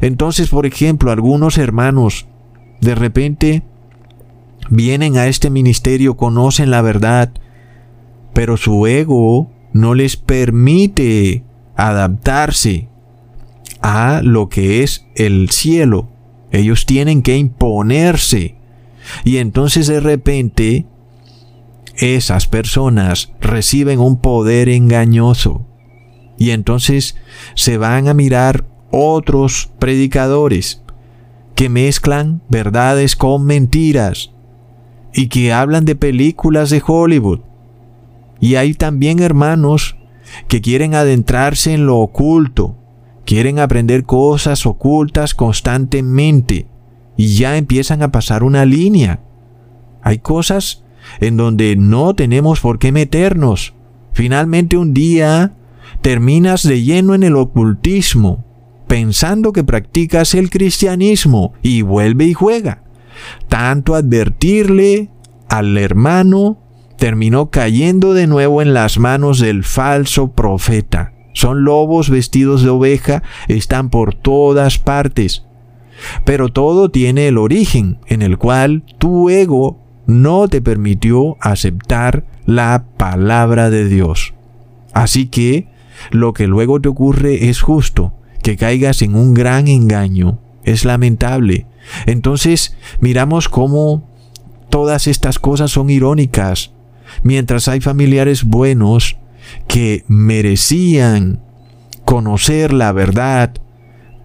Entonces, 0.00 0.48
por 0.48 0.66
ejemplo, 0.66 1.10
algunos 1.10 1.58
hermanos 1.58 2.26
de 2.80 2.94
repente 2.94 3.62
vienen 4.70 5.16
a 5.16 5.26
este 5.26 5.50
ministerio, 5.50 6.16
conocen 6.16 6.70
la 6.70 6.82
verdad, 6.82 7.32
pero 8.32 8.56
su 8.56 8.86
ego 8.86 9.50
no 9.72 9.94
les 9.94 10.16
permite 10.16 11.44
adaptarse 11.76 12.88
a 13.80 14.20
lo 14.22 14.48
que 14.48 14.82
es 14.82 15.06
el 15.14 15.50
cielo. 15.50 16.08
Ellos 16.50 16.86
tienen 16.86 17.22
que 17.22 17.36
imponerse. 17.36 18.56
Y 19.24 19.38
entonces 19.38 19.86
de 19.86 20.00
repente 20.00 20.86
esas 21.96 22.46
personas 22.46 23.32
reciben 23.40 24.00
un 24.00 24.20
poder 24.20 24.68
engañoso. 24.68 25.66
Y 26.38 26.50
entonces 26.50 27.16
se 27.54 27.78
van 27.78 28.08
a 28.08 28.14
mirar 28.14 28.66
otros 28.90 29.70
predicadores 29.78 30.82
que 31.54 31.68
mezclan 31.68 32.42
verdades 32.48 33.16
con 33.16 33.44
mentiras 33.44 34.32
y 35.14 35.28
que 35.28 35.52
hablan 35.52 35.86
de 35.86 35.96
películas 35.96 36.68
de 36.68 36.82
Hollywood 36.86 37.40
y 38.40 38.56
hay 38.56 38.74
también 38.74 39.20
hermanos 39.20 39.96
que 40.48 40.60
quieren 40.60 40.94
adentrarse 40.94 41.72
en 41.72 41.86
lo 41.86 41.98
oculto, 41.98 42.76
quieren 43.24 43.58
aprender 43.58 44.04
cosas 44.04 44.66
ocultas 44.66 45.34
constantemente 45.34 46.66
y 47.16 47.36
ya 47.36 47.56
empiezan 47.56 48.02
a 48.02 48.12
pasar 48.12 48.42
una 48.42 48.64
línea. 48.64 49.20
Hay 50.02 50.18
cosas 50.18 50.84
en 51.20 51.36
donde 51.36 51.76
no 51.76 52.14
tenemos 52.14 52.60
por 52.60 52.78
qué 52.78 52.92
meternos. 52.92 53.74
Finalmente 54.12 54.76
un 54.76 54.94
día 54.94 55.52
terminas 56.00 56.62
de 56.62 56.82
lleno 56.82 57.14
en 57.14 57.22
el 57.22 57.36
ocultismo, 57.36 58.44
pensando 58.86 59.52
que 59.52 59.64
practicas 59.64 60.34
el 60.34 60.50
cristianismo 60.50 61.52
y 61.62 61.82
vuelve 61.82 62.26
y 62.26 62.34
juega. 62.34 62.82
Tanto 63.48 63.94
advertirle 63.94 65.10
al 65.48 65.76
hermano 65.78 66.58
terminó 66.96 67.50
cayendo 67.50 68.14
de 68.14 68.26
nuevo 68.26 68.62
en 68.62 68.74
las 68.74 68.98
manos 68.98 69.38
del 69.38 69.64
falso 69.64 70.32
profeta. 70.32 71.12
Son 71.34 71.64
lobos 71.64 72.08
vestidos 72.08 72.62
de 72.62 72.70
oveja, 72.70 73.22
están 73.48 73.90
por 73.90 74.14
todas 74.14 74.78
partes. 74.78 75.44
Pero 76.24 76.48
todo 76.50 76.90
tiene 76.90 77.28
el 77.28 77.38
origen 77.38 77.98
en 78.06 78.22
el 78.22 78.38
cual 78.38 78.82
tu 78.98 79.30
ego 79.30 79.78
no 80.06 80.48
te 80.48 80.60
permitió 80.60 81.36
aceptar 81.40 82.24
la 82.44 82.84
palabra 82.96 83.70
de 83.70 83.88
Dios. 83.88 84.34
Así 84.92 85.26
que 85.26 85.68
lo 86.10 86.32
que 86.32 86.46
luego 86.46 86.80
te 86.80 86.88
ocurre 86.88 87.48
es 87.48 87.60
justo, 87.60 88.12
que 88.42 88.56
caigas 88.56 89.02
en 89.02 89.14
un 89.14 89.34
gran 89.34 89.68
engaño. 89.68 90.38
Es 90.64 90.84
lamentable. 90.84 91.66
Entonces 92.06 92.76
miramos 93.00 93.48
cómo 93.48 94.08
todas 94.70 95.06
estas 95.06 95.38
cosas 95.38 95.70
son 95.70 95.90
irónicas 95.90 96.72
mientras 97.22 97.68
hay 97.68 97.80
familiares 97.80 98.44
buenos 98.44 99.16
que 99.68 100.04
merecían 100.08 101.40
conocer 102.04 102.72
la 102.72 102.92
verdad, 102.92 103.54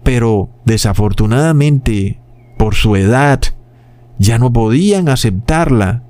pero 0.02 0.50
desafortunadamente 0.64 2.20
por 2.58 2.74
su 2.74 2.96
edad 2.96 3.40
ya 4.18 4.38
no 4.38 4.52
podían 4.52 5.08
aceptarla, 5.08 6.04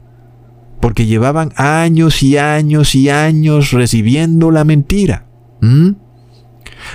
porque 0.80 1.06
llevaban 1.06 1.52
años 1.56 2.22
y 2.22 2.36
años 2.36 2.94
y 2.94 3.08
años 3.08 3.70
recibiendo 3.70 4.50
la 4.50 4.64
mentira. 4.64 5.26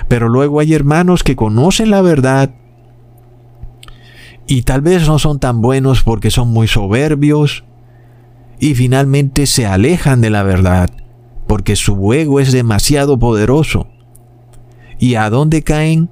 Pero 0.07 0.29
luego 0.29 0.59
hay 0.59 0.73
hermanos 0.73 1.23
que 1.23 1.35
conocen 1.35 1.89
la 1.89 2.01
verdad 2.01 2.51
y 4.45 4.63
tal 4.63 4.81
vez 4.81 5.07
no 5.07 5.19
son 5.19 5.39
tan 5.39 5.61
buenos 5.61 6.03
porque 6.03 6.31
son 6.31 6.49
muy 6.49 6.67
soberbios, 6.67 7.63
y 8.59 8.75
finalmente 8.75 9.45
se 9.45 9.65
alejan 9.65 10.19
de 10.19 10.31
la 10.31 10.41
verdad 10.43 10.89
porque 11.47 11.75
su 11.75 12.13
ego 12.13 12.39
es 12.39 12.51
demasiado 12.51 13.17
poderoso. 13.17 13.87
¿Y 14.99 15.15
a 15.15 15.29
dónde 15.29 15.63
caen? 15.63 16.09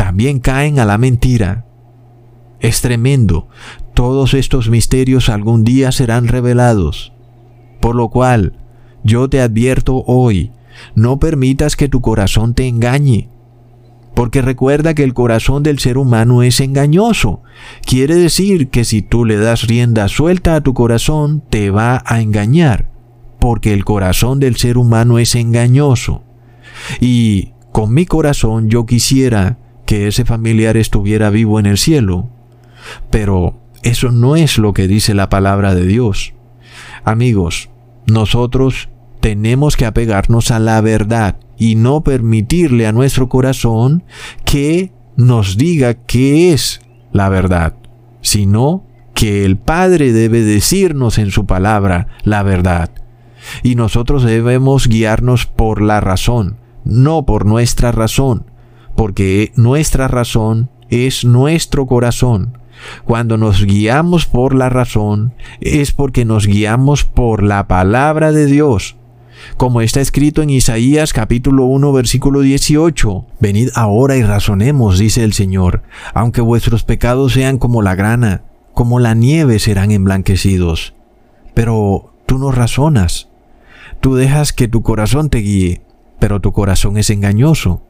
También 0.00 0.38
caen 0.38 0.78
a 0.78 0.86
la 0.86 0.96
mentira. 0.96 1.66
Es 2.58 2.80
tremendo. 2.80 3.48
Todos 3.92 4.32
estos 4.32 4.70
misterios 4.70 5.28
algún 5.28 5.62
día 5.62 5.92
serán 5.92 6.26
revelados. 6.26 7.12
Por 7.80 7.96
lo 7.96 8.08
cual, 8.08 8.54
yo 9.04 9.28
te 9.28 9.42
advierto 9.42 10.02
hoy, 10.06 10.52
no 10.94 11.18
permitas 11.18 11.76
que 11.76 11.90
tu 11.90 12.00
corazón 12.00 12.54
te 12.54 12.66
engañe. 12.66 13.28
Porque 14.14 14.40
recuerda 14.40 14.94
que 14.94 15.04
el 15.04 15.12
corazón 15.12 15.62
del 15.62 15.78
ser 15.78 15.98
humano 15.98 16.42
es 16.42 16.60
engañoso. 16.60 17.42
Quiere 17.84 18.14
decir 18.14 18.70
que 18.70 18.84
si 18.84 19.02
tú 19.02 19.26
le 19.26 19.36
das 19.36 19.66
rienda 19.66 20.08
suelta 20.08 20.54
a 20.54 20.62
tu 20.62 20.72
corazón, 20.72 21.42
te 21.50 21.68
va 21.68 22.02
a 22.06 22.22
engañar. 22.22 22.90
Porque 23.38 23.74
el 23.74 23.84
corazón 23.84 24.40
del 24.40 24.56
ser 24.56 24.78
humano 24.78 25.18
es 25.18 25.34
engañoso. 25.34 26.22
Y 27.02 27.52
con 27.70 27.92
mi 27.92 28.06
corazón 28.06 28.70
yo 28.70 28.86
quisiera 28.86 29.58
que 29.90 30.06
ese 30.06 30.24
familiar 30.24 30.76
estuviera 30.76 31.30
vivo 31.30 31.58
en 31.58 31.66
el 31.66 31.76
cielo. 31.76 32.28
Pero 33.10 33.58
eso 33.82 34.12
no 34.12 34.36
es 34.36 34.56
lo 34.56 34.72
que 34.72 34.86
dice 34.86 35.14
la 35.14 35.28
palabra 35.28 35.74
de 35.74 35.84
Dios. 35.84 36.32
Amigos, 37.02 37.70
nosotros 38.06 38.88
tenemos 39.18 39.76
que 39.76 39.86
apegarnos 39.86 40.52
a 40.52 40.60
la 40.60 40.80
verdad 40.80 41.40
y 41.58 41.74
no 41.74 42.04
permitirle 42.04 42.86
a 42.86 42.92
nuestro 42.92 43.28
corazón 43.28 44.04
que 44.44 44.92
nos 45.16 45.56
diga 45.56 45.94
qué 45.94 46.52
es 46.52 46.82
la 47.10 47.28
verdad, 47.28 47.74
sino 48.20 48.86
que 49.12 49.44
el 49.44 49.56
Padre 49.56 50.12
debe 50.12 50.42
decirnos 50.42 51.18
en 51.18 51.32
su 51.32 51.46
palabra 51.46 52.06
la 52.22 52.44
verdad. 52.44 52.90
Y 53.64 53.74
nosotros 53.74 54.22
debemos 54.22 54.86
guiarnos 54.86 55.46
por 55.46 55.82
la 55.82 55.98
razón, 56.00 56.58
no 56.84 57.26
por 57.26 57.44
nuestra 57.44 57.90
razón, 57.90 58.49
porque 59.00 59.50
nuestra 59.56 60.08
razón 60.08 60.68
es 60.90 61.24
nuestro 61.24 61.86
corazón. 61.86 62.58
Cuando 63.06 63.38
nos 63.38 63.64
guiamos 63.64 64.26
por 64.26 64.54
la 64.54 64.68
razón, 64.68 65.32
es 65.62 65.92
porque 65.92 66.26
nos 66.26 66.46
guiamos 66.46 67.04
por 67.04 67.42
la 67.42 67.66
palabra 67.66 68.30
de 68.30 68.44
Dios. 68.44 68.96
Como 69.56 69.80
está 69.80 70.02
escrito 70.02 70.42
en 70.42 70.50
Isaías 70.50 71.14
capítulo 71.14 71.64
1 71.64 71.94
versículo 71.94 72.42
18, 72.42 73.24
Venid 73.40 73.70
ahora 73.74 74.18
y 74.18 74.22
razonemos, 74.22 74.98
dice 74.98 75.24
el 75.24 75.32
Señor, 75.32 75.82
aunque 76.12 76.42
vuestros 76.42 76.84
pecados 76.84 77.32
sean 77.32 77.56
como 77.56 77.80
la 77.80 77.94
grana, 77.94 78.42
como 78.74 79.00
la 79.00 79.14
nieve 79.14 79.60
serán 79.60 79.92
emblanquecidos. 79.92 80.92
Pero 81.54 82.12
tú 82.26 82.36
no 82.36 82.52
razonas, 82.52 83.30
tú 84.02 84.14
dejas 84.16 84.52
que 84.52 84.68
tu 84.68 84.82
corazón 84.82 85.30
te 85.30 85.38
guíe, 85.38 85.80
pero 86.18 86.40
tu 86.40 86.52
corazón 86.52 86.98
es 86.98 87.08
engañoso. 87.08 87.80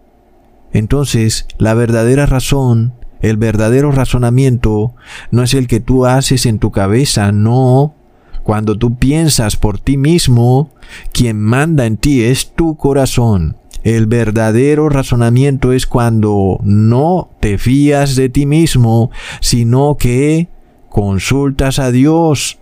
Entonces, 0.73 1.47
la 1.59 1.75
verdadera 1.75 2.27
razón 2.27 2.95
el 3.21 3.37
verdadero 3.37 3.93
razonamiento 3.93 4.95
no 5.31 5.43
es 5.43 5.55
el 5.55 5.66
que 5.66 5.81
tú 5.81 6.07
haces 6.07 6.47
en 6.47 6.59
tu 6.59 6.71
cabeza, 6.71 7.33
no. 7.33 7.95
Cuando 8.43 8.79
tú 8.79 8.97
piensas 8.97 9.57
por 9.57 9.79
ti 9.79 9.97
mismo, 9.99 10.71
quien 11.12 11.39
manda 11.39 11.85
en 11.87 11.99
ti 11.99 12.23
es 12.23 12.53
tu 12.53 12.77
corazón. 12.77 13.57
El 13.83 14.07
verdadero 14.07 14.89
razonamiento 14.89 15.73
es 15.73 15.87
cuando 15.87 16.59
no 16.62 17.31
te 17.41 17.59
fías 17.59 18.16
de 18.16 18.29
ti 18.29 18.47
mismo, 18.47 19.11
sino 19.41 19.97
que 19.99 20.49
consultas 20.89 21.79
a 21.79 21.91
Dios, 21.91 22.59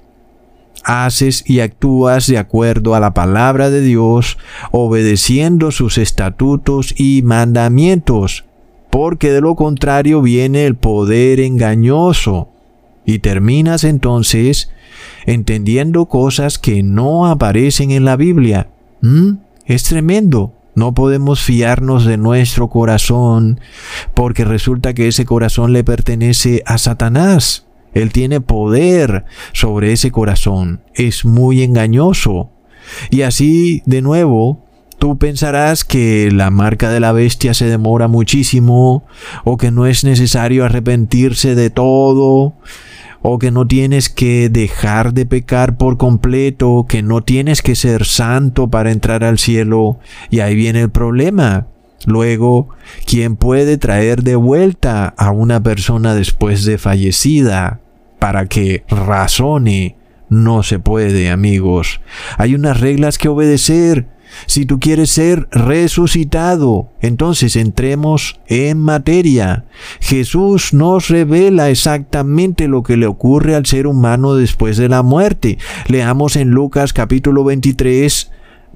haces 0.85 1.45
y 1.47 1.61
actúas 1.61 2.27
de 2.27 2.39
acuerdo 2.39 2.95
a 2.95 3.01
la 3.01 3.15
palabra 3.15 3.71
de 3.71 3.81
Dios, 3.81 4.39
obedeciendo 4.71 5.71
sus 5.71 5.99
estatutos 5.99 6.95
y 6.97 7.23
mandamientos 7.23 8.45
porque 8.91 9.33
de 9.33 9.41
lo 9.41 9.55
contrario 9.55 10.23
viene 10.23 10.67
el 10.67 10.77
poder 10.77 11.41
engañoso. 11.41 12.49
Y 13.05 13.21
terminas 13.21 13.85
entonces 13.85 14.71
entendiendo 15.25 16.07
cosas 16.07 16.59
que 16.59 16.83
no 16.83 17.27
aparecen 17.27 17.91
en 17.91 18.05
la 18.05 18.17
Biblia. 18.17 18.69
¿Mm? 19.01 19.35
Es 19.67 19.85
tremendo. 19.85 20.53
No 20.75 20.95
podemos 20.95 21.41
fiarnos 21.41 22.05
de 22.05 22.17
nuestro 22.17 22.69
corazón, 22.69 23.61
porque 24.15 24.45
resulta 24.45 24.95
que 24.95 25.09
ese 25.09 25.25
corazón 25.25 25.73
le 25.73 25.83
pertenece 25.83 26.63
a 26.67 26.79
Satanás. 26.79 27.68
Él 27.95 28.13
tiene 28.13 28.41
poder 28.41 29.25
sobre 29.53 29.93
ese 29.93 30.11
corazón. 30.11 30.83
Es 30.95 31.25
muy 31.25 31.63
engañoso. 31.63 32.51
Y 33.11 33.23
así, 33.23 33.83
de 33.87 34.03
nuevo, 34.03 34.65
Tú 34.99 35.17
pensarás 35.17 35.85
que 35.85 36.29
la 36.33 36.51
marca 36.51 36.91
de 36.91 36.99
la 36.99 37.13
bestia 37.13 37.55
se 37.55 37.67
demora 37.67 38.09
muchísimo, 38.09 39.05
o 39.45 39.57
que 39.57 39.71
no 39.71 39.87
es 39.87 40.03
necesario 40.03 40.65
arrepentirse 40.65 41.55
de 41.55 41.71
todo, 41.71 42.55
o 43.23 43.39
que 43.39 43.53
no 43.53 43.65
tienes 43.67 44.09
que 44.09 44.49
dejar 44.49 45.15
de 45.15 45.25
pecar 45.25 45.77
por 45.77 45.99
completo, 45.99 46.87
que 46.89 47.03
no 47.03 47.23
tienes 47.23 47.63
que 47.63 47.77
ser 47.77 48.07
santo 48.07 48.71
para 48.71 48.91
entrar 48.91 49.23
al 49.23 49.39
cielo. 49.39 50.01
Y 50.31 50.41
ahí 50.41 50.57
viene 50.57 50.81
el 50.81 50.91
problema. 50.91 51.69
Luego, 52.07 52.69
¿quién 53.07 53.37
puede 53.37 53.77
traer 53.79 54.23
de 54.23 54.37
vuelta 54.37 55.15
a 55.17 55.31
una 55.31 55.63
persona 55.63 56.15
después 56.15 56.65
de 56.65 56.79
fallecida 56.79 57.81
para 58.19 58.47
que 58.47 58.85
razone? 58.89 59.97
No 60.29 60.63
se 60.63 60.79
puede, 60.79 61.31
amigos. 61.31 62.01
Hay 62.37 62.55
unas 62.55 62.81
reglas 62.81 63.19
que 63.19 63.29
obedecer 63.29 64.07
si 64.47 64.67
tú 64.67 64.79
quieres 64.79 65.11
ser 65.11 65.49
resucitado, 65.51 66.91
entonces 67.01 67.57
entremos 67.57 68.41
en 68.47 68.79
materia. 68.79 69.65
Jesús 70.01 70.73
nos 70.73 71.09
revela 71.09 71.71
exactamente 71.71 72.69
lo 72.69 72.83
que 72.83 72.97
le 72.97 73.07
ocurre 73.07 73.55
al 73.55 73.67
ser 73.67 73.87
humano 73.87 74.35
después 74.35 74.77
de 74.77 74.89
la 74.89 75.03
muerte. 75.03 75.59
Leamos 75.89 76.37
en 76.37 76.51
Lucas 76.51 76.93
capítulo 76.93 77.45
23, 77.45 78.31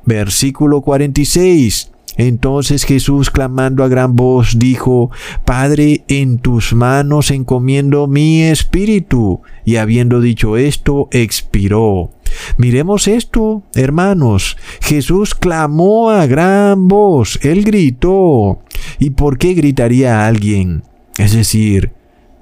versículo 0.05 0.81
46. 0.81 1.92
Entonces 2.17 2.85
Jesús, 2.85 3.31
clamando 3.31 3.85
a 3.85 3.89
gran 3.89 4.17
voz, 4.17 4.59
dijo, 4.59 5.11
Padre, 5.45 6.05
en 6.09 6.39
tus 6.39 6.75
manos 6.75 7.31
encomiendo 7.31 8.07
mi 8.07 8.43
espíritu. 8.43 9.41
Y 9.65 9.77
habiendo 9.77 10.21
dicho 10.21 10.57
esto, 10.57 11.09
expiró. 11.11 12.11
Miremos 12.57 13.09
esto, 13.09 13.63
hermanos. 13.75 14.57
Jesús 14.81 15.35
clamó 15.35 16.11
a 16.11 16.27
gran 16.27 16.89
voz, 16.89 17.39
él 17.43 17.65
gritó. 17.65 18.61
¿Y 18.99 19.11
por 19.11 19.39
qué 19.39 19.55
gritaría 19.55 20.27
alguien? 20.27 20.83
Es 21.19 21.33
decir, 21.33 21.93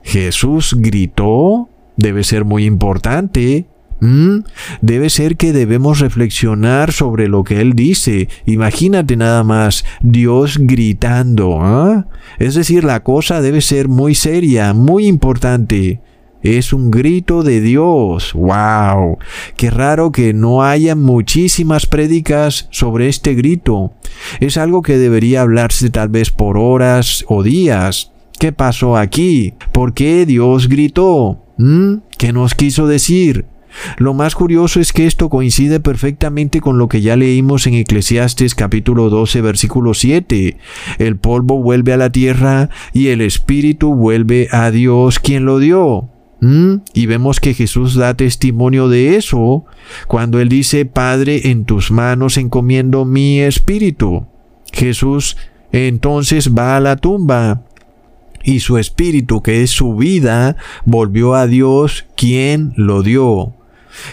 Jesús 0.03 0.77
gritó, 0.79 1.69
debe 1.97 2.25
ser 2.25 2.45
muy 2.45 2.65
importante. 2.65 3.67
¿Mm? 4.01 4.41
Debe 4.81 5.11
ser 5.11 5.37
que 5.37 5.53
debemos 5.53 6.01
reflexionar 6.01 6.93
sobre 6.93 7.29
lo 7.29 7.45
que 7.45 7.61
Él 7.61 7.75
dice. 7.75 8.29
Imagínate 8.47 9.17
nada 9.17 9.45
más, 9.45 9.85
Dios 10.01 10.59
gritando. 10.59 11.59
¿ah? 11.61 12.07
Es 12.39 12.55
decir, 12.55 12.85
la 12.85 13.03
cosa 13.03 13.41
debe 13.41 13.61
ser 13.61 13.89
muy 13.89 14.15
seria, 14.15 14.73
muy 14.73 15.07
importante. 15.07 16.01
Es 16.43 16.73
un 16.73 16.91
grito 16.91 17.43
de 17.43 17.61
Dios. 17.61 18.33
¡Wow! 18.33 19.19
Qué 19.57 19.71
raro 19.71 20.11
que 20.11 20.33
no 20.33 20.63
haya 20.63 20.95
muchísimas 20.95 21.87
prédicas 21.87 22.67
sobre 22.71 23.09
este 23.09 23.35
grito. 23.35 23.93
Es 24.41 24.57
algo 24.57 24.81
que 24.81 24.97
debería 24.97 25.43
hablarse 25.43 25.91
tal 25.91 26.09
vez 26.09 26.31
por 26.31 26.57
horas 26.57 27.27
o 27.29 27.43
días. 27.43 28.13
¿Qué 28.39 28.53
pasó 28.53 28.97
aquí? 28.97 29.53
¿Por 29.71 29.93
qué 29.93 30.25
Dios 30.25 30.69
gritó? 30.69 31.45
¿Mm? 31.59 31.97
¿Qué 32.17 32.33
nos 32.33 32.55
quiso 32.55 32.87
decir? 32.87 33.45
Lo 33.99 34.15
más 34.15 34.35
curioso 34.35 34.81
es 34.81 34.93
que 34.93 35.07
esto 35.07 35.29
coincide 35.29 35.81
perfectamente 35.81 36.61
con 36.61 36.79
lo 36.79 36.89
que 36.89 37.01
ya 37.01 37.17
leímos 37.17 37.67
en 37.67 37.75
Eclesiastes 37.75 38.55
capítulo 38.55 39.11
12 39.11 39.41
versículo 39.41 39.95
7. 39.95 40.57
El 40.99 41.17
polvo 41.17 41.63
vuelve 41.63 41.93
a 41.93 41.97
la 41.97 42.11
tierra 42.11 42.71
y 42.93 43.09
el 43.09 43.21
espíritu 43.21 43.95
vuelve 43.95 44.49
a 44.51 44.71
Dios 44.71 45.19
quien 45.19 45.45
lo 45.45 45.59
dio. 45.59 46.09
¿Mm? 46.41 46.77
Y 46.95 47.07
vemos 47.07 47.39
que 47.39 47.53
Jesús 47.55 47.95
da 47.95 48.15
testimonio 48.15 48.89
de 48.89 49.17
eso 49.17 49.67
cuando 50.07 50.41
Él 50.41 50.49
dice, 50.49 50.87
Padre, 50.87 51.51
en 51.51 51.65
tus 51.65 51.91
manos 51.91 52.39
encomiendo 52.39 53.05
mi 53.05 53.41
espíritu. 53.41 54.27
Jesús 54.73 55.37
entonces 55.73 56.55
va 56.55 56.77
a 56.77 56.81
la 56.81 56.97
tumba 56.97 57.63
y 58.43 58.61
su 58.61 58.79
espíritu, 58.79 59.43
que 59.43 59.63
es 59.63 59.71
su 59.71 59.95
vida, 59.97 60.57
volvió 60.85 61.35
a 61.35 61.47
Dios 61.47 62.07
quien 62.17 62.73
lo 62.77 63.03
dio. 63.03 63.55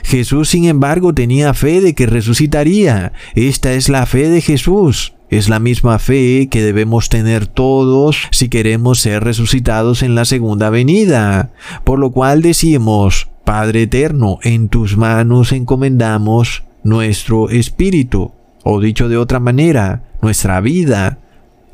Jesús, 0.04 0.50
sin 0.50 0.66
embargo, 0.66 1.14
tenía 1.14 1.54
fe 1.54 1.82
de 1.82 1.94
que 1.94 2.06
resucitaría. 2.06 3.14
Esta 3.36 3.74
es 3.74 3.90
la 3.90 4.06
fe 4.06 4.30
de 4.30 4.42
Jesús. 4.42 5.14
Es 5.30 5.50
la 5.50 5.60
misma 5.60 6.00
fe 6.00 6.48
que 6.50 6.64
debemos 6.64 7.10
tener 7.10 7.48
todos 7.48 8.28
si 8.32 8.48
queremos 8.48 9.00
ser 9.00 9.24
resucitados 9.24 10.02
en 10.02 10.16
la 10.16 10.24
segunda 10.24 10.70
venida. 10.70 11.52
Por 11.84 12.00
lo 12.00 12.12
cual 12.12 12.42
decimos, 12.42 13.30
Padre 13.44 13.84
eterno, 13.84 14.40
en 14.44 14.70
tus 14.70 14.96
manos 14.96 15.52
encomendamos 15.52 16.64
nuestro 16.84 17.50
espíritu, 17.50 18.32
o 18.64 18.80
dicho 18.80 19.10
de 19.10 19.18
otra 19.18 19.40
manera, 19.40 20.04
nuestra 20.22 20.62
vida, 20.62 21.20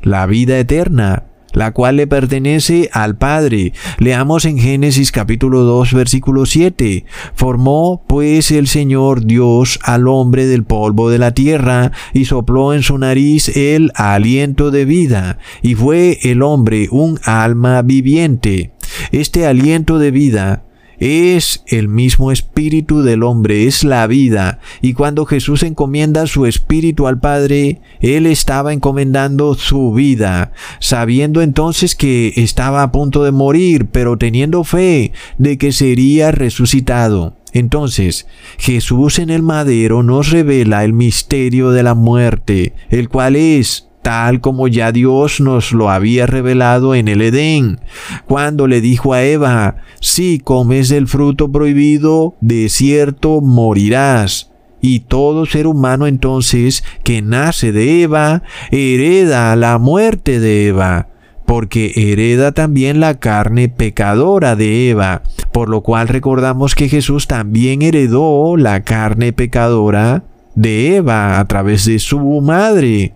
la 0.02 0.26
vida 0.26 0.58
eterna 0.58 1.24
la 1.54 1.72
cual 1.72 1.96
le 1.96 2.06
pertenece 2.06 2.90
al 2.92 3.16
Padre. 3.16 3.72
Leamos 3.98 4.44
en 4.44 4.58
Génesis 4.58 5.10
capítulo 5.10 5.60
2 5.62 5.94
versículo 5.94 6.44
7. 6.44 7.06
Formó 7.34 8.04
pues 8.06 8.50
el 8.50 8.66
Señor 8.66 9.24
Dios 9.24 9.78
al 9.82 10.08
hombre 10.08 10.46
del 10.46 10.64
polvo 10.64 11.08
de 11.08 11.18
la 11.18 11.32
tierra 11.32 11.92
y 12.12 12.26
sopló 12.26 12.74
en 12.74 12.82
su 12.82 12.98
nariz 12.98 13.48
el 13.56 13.90
aliento 13.94 14.70
de 14.70 14.84
vida 14.84 15.38
y 15.62 15.74
fue 15.74 16.18
el 16.22 16.42
hombre 16.42 16.88
un 16.90 17.18
alma 17.24 17.82
viviente. 17.82 18.72
Este 19.12 19.46
aliento 19.46 19.98
de 19.98 20.10
vida 20.10 20.64
es 20.98 21.62
el 21.66 21.88
mismo 21.88 22.32
espíritu 22.32 23.02
del 23.02 23.22
hombre, 23.22 23.66
es 23.66 23.84
la 23.84 24.06
vida. 24.06 24.60
Y 24.80 24.94
cuando 24.94 25.26
Jesús 25.26 25.62
encomienda 25.62 26.26
su 26.26 26.46
espíritu 26.46 27.06
al 27.06 27.20
Padre, 27.20 27.80
Él 28.00 28.26
estaba 28.26 28.72
encomendando 28.72 29.54
su 29.54 29.92
vida, 29.92 30.52
sabiendo 30.80 31.42
entonces 31.42 31.94
que 31.94 32.32
estaba 32.36 32.82
a 32.82 32.92
punto 32.92 33.24
de 33.24 33.32
morir, 33.32 33.86
pero 33.86 34.16
teniendo 34.16 34.64
fe 34.64 35.12
de 35.38 35.58
que 35.58 35.72
sería 35.72 36.30
resucitado. 36.30 37.36
Entonces, 37.52 38.26
Jesús 38.58 39.20
en 39.20 39.30
el 39.30 39.42
madero 39.42 40.02
nos 40.02 40.30
revela 40.30 40.84
el 40.84 40.92
misterio 40.92 41.70
de 41.70 41.84
la 41.84 41.94
muerte, 41.94 42.74
el 42.90 43.08
cual 43.08 43.36
es 43.36 43.88
tal 44.04 44.42
como 44.42 44.68
ya 44.68 44.92
Dios 44.92 45.40
nos 45.40 45.72
lo 45.72 45.88
había 45.88 46.26
revelado 46.26 46.94
en 46.94 47.08
el 47.08 47.22
Edén, 47.22 47.80
cuando 48.26 48.66
le 48.66 48.82
dijo 48.82 49.14
a 49.14 49.22
Eva, 49.22 49.76
si 49.98 50.38
comes 50.38 50.90
el 50.90 51.08
fruto 51.08 51.50
prohibido, 51.50 52.36
de 52.42 52.68
cierto 52.68 53.40
morirás. 53.40 54.50
Y 54.82 55.00
todo 55.00 55.46
ser 55.46 55.66
humano 55.66 56.06
entonces 56.06 56.84
que 57.02 57.22
nace 57.22 57.72
de 57.72 58.02
Eva 58.02 58.42
hereda 58.70 59.56
la 59.56 59.78
muerte 59.78 60.38
de 60.38 60.68
Eva 60.68 61.08
porque 61.46 61.92
hereda 61.96 62.52
también 62.52 63.00
la 63.00 63.14
carne 63.14 63.68
pecadora 63.68 64.56
de 64.56 64.90
Eva, 64.90 65.22
por 65.52 65.68
lo 65.68 65.82
cual 65.82 66.08
recordamos 66.08 66.74
que 66.74 66.88
Jesús 66.88 67.26
también 67.26 67.82
heredó 67.82 68.56
la 68.56 68.82
carne 68.82 69.32
pecadora 69.32 70.24
de 70.54 70.96
Eva 70.96 71.38
a 71.38 71.44
través 71.46 71.84
de 71.84 71.98
su 71.98 72.40
madre, 72.40 73.14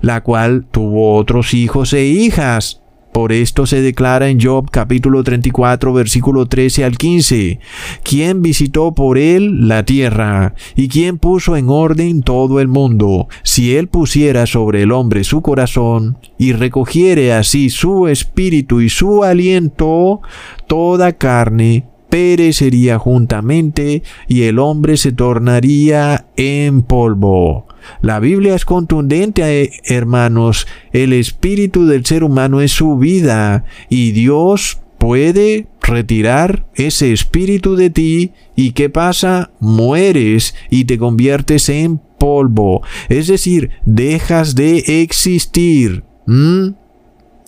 la 0.00 0.22
cual 0.22 0.66
tuvo 0.70 1.16
otros 1.16 1.54
hijos 1.54 1.92
e 1.92 2.06
hijas. 2.06 2.82
Por 3.12 3.32
esto 3.32 3.66
se 3.66 3.80
declara 3.80 4.28
en 4.28 4.40
Job 4.40 4.70
capítulo 4.70 5.24
34 5.24 5.92
versículo 5.92 6.46
13 6.46 6.84
al 6.84 6.98
15, 6.98 7.58
¿quién 8.04 8.42
visitó 8.42 8.94
por 8.94 9.18
él 9.18 9.66
la 9.66 9.84
tierra? 9.84 10.54
¿Y 10.76 10.88
quién 10.88 11.18
puso 11.18 11.56
en 11.56 11.68
orden 11.68 12.22
todo 12.22 12.60
el 12.60 12.68
mundo? 12.68 13.28
Si 13.42 13.74
él 13.74 13.88
pusiera 13.88 14.46
sobre 14.46 14.82
el 14.82 14.92
hombre 14.92 15.24
su 15.24 15.40
corazón 15.40 16.18
y 16.38 16.52
recogiere 16.52 17.32
así 17.32 17.70
su 17.70 18.08
espíritu 18.08 18.82
y 18.82 18.88
su 18.88 19.24
aliento, 19.24 20.20
toda 20.66 21.14
carne 21.14 21.86
perecería 22.10 22.98
juntamente 22.98 24.02
y 24.28 24.42
el 24.42 24.58
hombre 24.58 24.96
se 24.96 25.12
tornaría 25.12 26.26
en 26.36 26.82
polvo. 26.82 27.67
La 28.00 28.20
Biblia 28.20 28.54
es 28.54 28.64
contundente, 28.64 29.62
eh, 29.62 29.70
hermanos. 29.84 30.66
El 30.92 31.12
espíritu 31.12 31.86
del 31.86 32.04
ser 32.04 32.24
humano 32.24 32.60
es 32.60 32.72
su 32.72 32.96
vida 32.98 33.64
y 33.88 34.12
Dios 34.12 34.80
puede 34.98 35.68
retirar 35.80 36.66
ese 36.74 37.12
espíritu 37.12 37.76
de 37.76 37.90
ti 37.90 38.32
y 38.56 38.72
¿qué 38.72 38.90
pasa? 38.90 39.52
Mueres 39.60 40.54
y 40.70 40.84
te 40.84 40.98
conviertes 40.98 41.68
en 41.68 42.00
polvo. 42.18 42.82
Es 43.08 43.28
decir, 43.28 43.70
dejas 43.84 44.54
de 44.54 45.02
existir. 45.02 46.04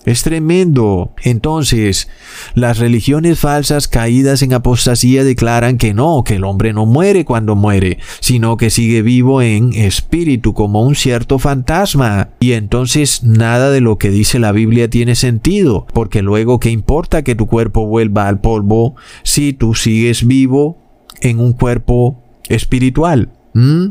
Es 0.05 0.23
tremendo. 0.23 1.13
Entonces, 1.23 2.07
las 2.55 2.79
religiones 2.79 3.39
falsas 3.39 3.87
caídas 3.87 4.41
en 4.41 4.53
apostasía 4.53 5.23
declaran 5.23 5.77
que 5.77 5.93
no, 5.93 6.23
que 6.23 6.35
el 6.35 6.43
hombre 6.43 6.73
no 6.73 6.85
muere 6.87 7.23
cuando 7.23 7.55
muere, 7.55 7.99
sino 8.19 8.57
que 8.57 8.71
sigue 8.71 9.03
vivo 9.03 9.41
en 9.43 9.73
espíritu 9.73 10.53
como 10.53 10.81
un 10.81 10.95
cierto 10.95 11.37
fantasma. 11.37 12.29
Y 12.39 12.53
entonces 12.53 13.23
nada 13.23 13.69
de 13.69 13.81
lo 13.81 13.99
que 13.99 14.09
dice 14.09 14.39
la 14.39 14.51
Biblia 14.51 14.89
tiene 14.89 15.15
sentido, 15.15 15.85
porque 15.93 16.23
luego 16.23 16.59
qué 16.59 16.71
importa 16.71 17.23
que 17.23 17.35
tu 17.35 17.45
cuerpo 17.45 17.85
vuelva 17.85 18.27
al 18.27 18.41
polvo 18.41 18.95
si 19.23 19.53
tú 19.53 19.75
sigues 19.75 20.25
vivo 20.25 20.79
en 21.21 21.39
un 21.39 21.53
cuerpo 21.53 22.23
espiritual. 22.49 23.29
¿Mm? 23.53 23.89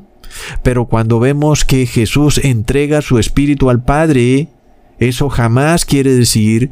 Pero 0.62 0.86
cuando 0.86 1.20
vemos 1.20 1.64
que 1.64 1.86
Jesús 1.86 2.38
entrega 2.38 3.02
su 3.02 3.18
espíritu 3.18 3.70
al 3.70 3.82
Padre, 3.84 4.48
eso 5.00 5.28
jamás 5.30 5.84
quiere 5.84 6.14
decir 6.14 6.70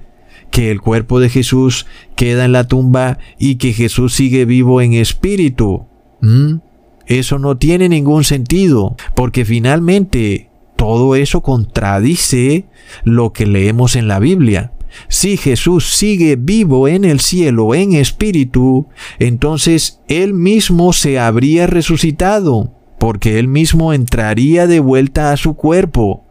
que 0.50 0.70
el 0.70 0.80
cuerpo 0.80 1.18
de 1.18 1.28
Jesús 1.28 1.86
queda 2.14 2.44
en 2.44 2.52
la 2.52 2.68
tumba 2.68 3.18
y 3.38 3.56
que 3.56 3.72
Jesús 3.72 4.14
sigue 4.14 4.44
vivo 4.44 4.80
en 4.80 4.92
espíritu. 4.92 5.86
¿Mm? 6.20 6.56
Eso 7.06 7.38
no 7.38 7.56
tiene 7.56 7.88
ningún 7.88 8.24
sentido, 8.24 8.96
porque 9.14 9.44
finalmente 9.44 10.50
todo 10.76 11.16
eso 11.16 11.40
contradice 11.40 12.66
lo 13.02 13.32
que 13.32 13.46
leemos 13.46 13.96
en 13.96 14.08
la 14.08 14.18
Biblia. 14.18 14.72
Si 15.08 15.36
Jesús 15.36 15.90
sigue 15.90 16.36
vivo 16.36 16.86
en 16.86 17.04
el 17.04 17.20
cielo 17.20 17.74
en 17.74 17.94
espíritu, 17.94 18.88
entonces 19.18 20.00
Él 20.08 20.34
mismo 20.34 20.92
se 20.92 21.18
habría 21.18 21.66
resucitado, 21.66 22.74
porque 22.98 23.38
Él 23.38 23.48
mismo 23.48 23.92
entraría 23.92 24.66
de 24.66 24.80
vuelta 24.80 25.32
a 25.32 25.36
su 25.36 25.54
cuerpo. 25.54 26.27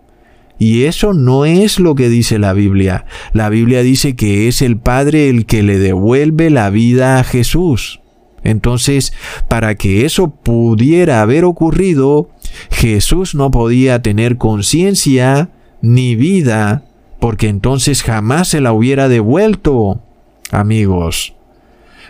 Y 0.59 0.83
eso 0.83 1.13
no 1.13 1.45
es 1.45 1.79
lo 1.79 1.95
que 1.95 2.09
dice 2.09 2.39
la 2.39 2.53
Biblia. 2.53 3.05
La 3.33 3.49
Biblia 3.49 3.83
dice 3.83 4.15
que 4.15 4.47
es 4.47 4.61
el 4.61 4.77
Padre 4.77 5.29
el 5.29 5.45
que 5.45 5.63
le 5.63 5.77
devuelve 5.77 6.49
la 6.49 6.69
vida 6.69 7.19
a 7.19 7.23
Jesús. 7.23 8.01
Entonces, 8.43 9.13
para 9.47 9.75
que 9.75 10.05
eso 10.05 10.29
pudiera 10.29 11.21
haber 11.21 11.43
ocurrido, 11.43 12.29
Jesús 12.71 13.35
no 13.35 13.51
podía 13.51 14.01
tener 14.01 14.37
conciencia 14.37 15.49
ni 15.81 16.15
vida, 16.15 16.85
porque 17.19 17.49
entonces 17.49 18.03
jamás 18.03 18.47
se 18.47 18.61
la 18.61 18.73
hubiera 18.73 19.09
devuelto. 19.09 20.01
Amigos, 20.51 21.35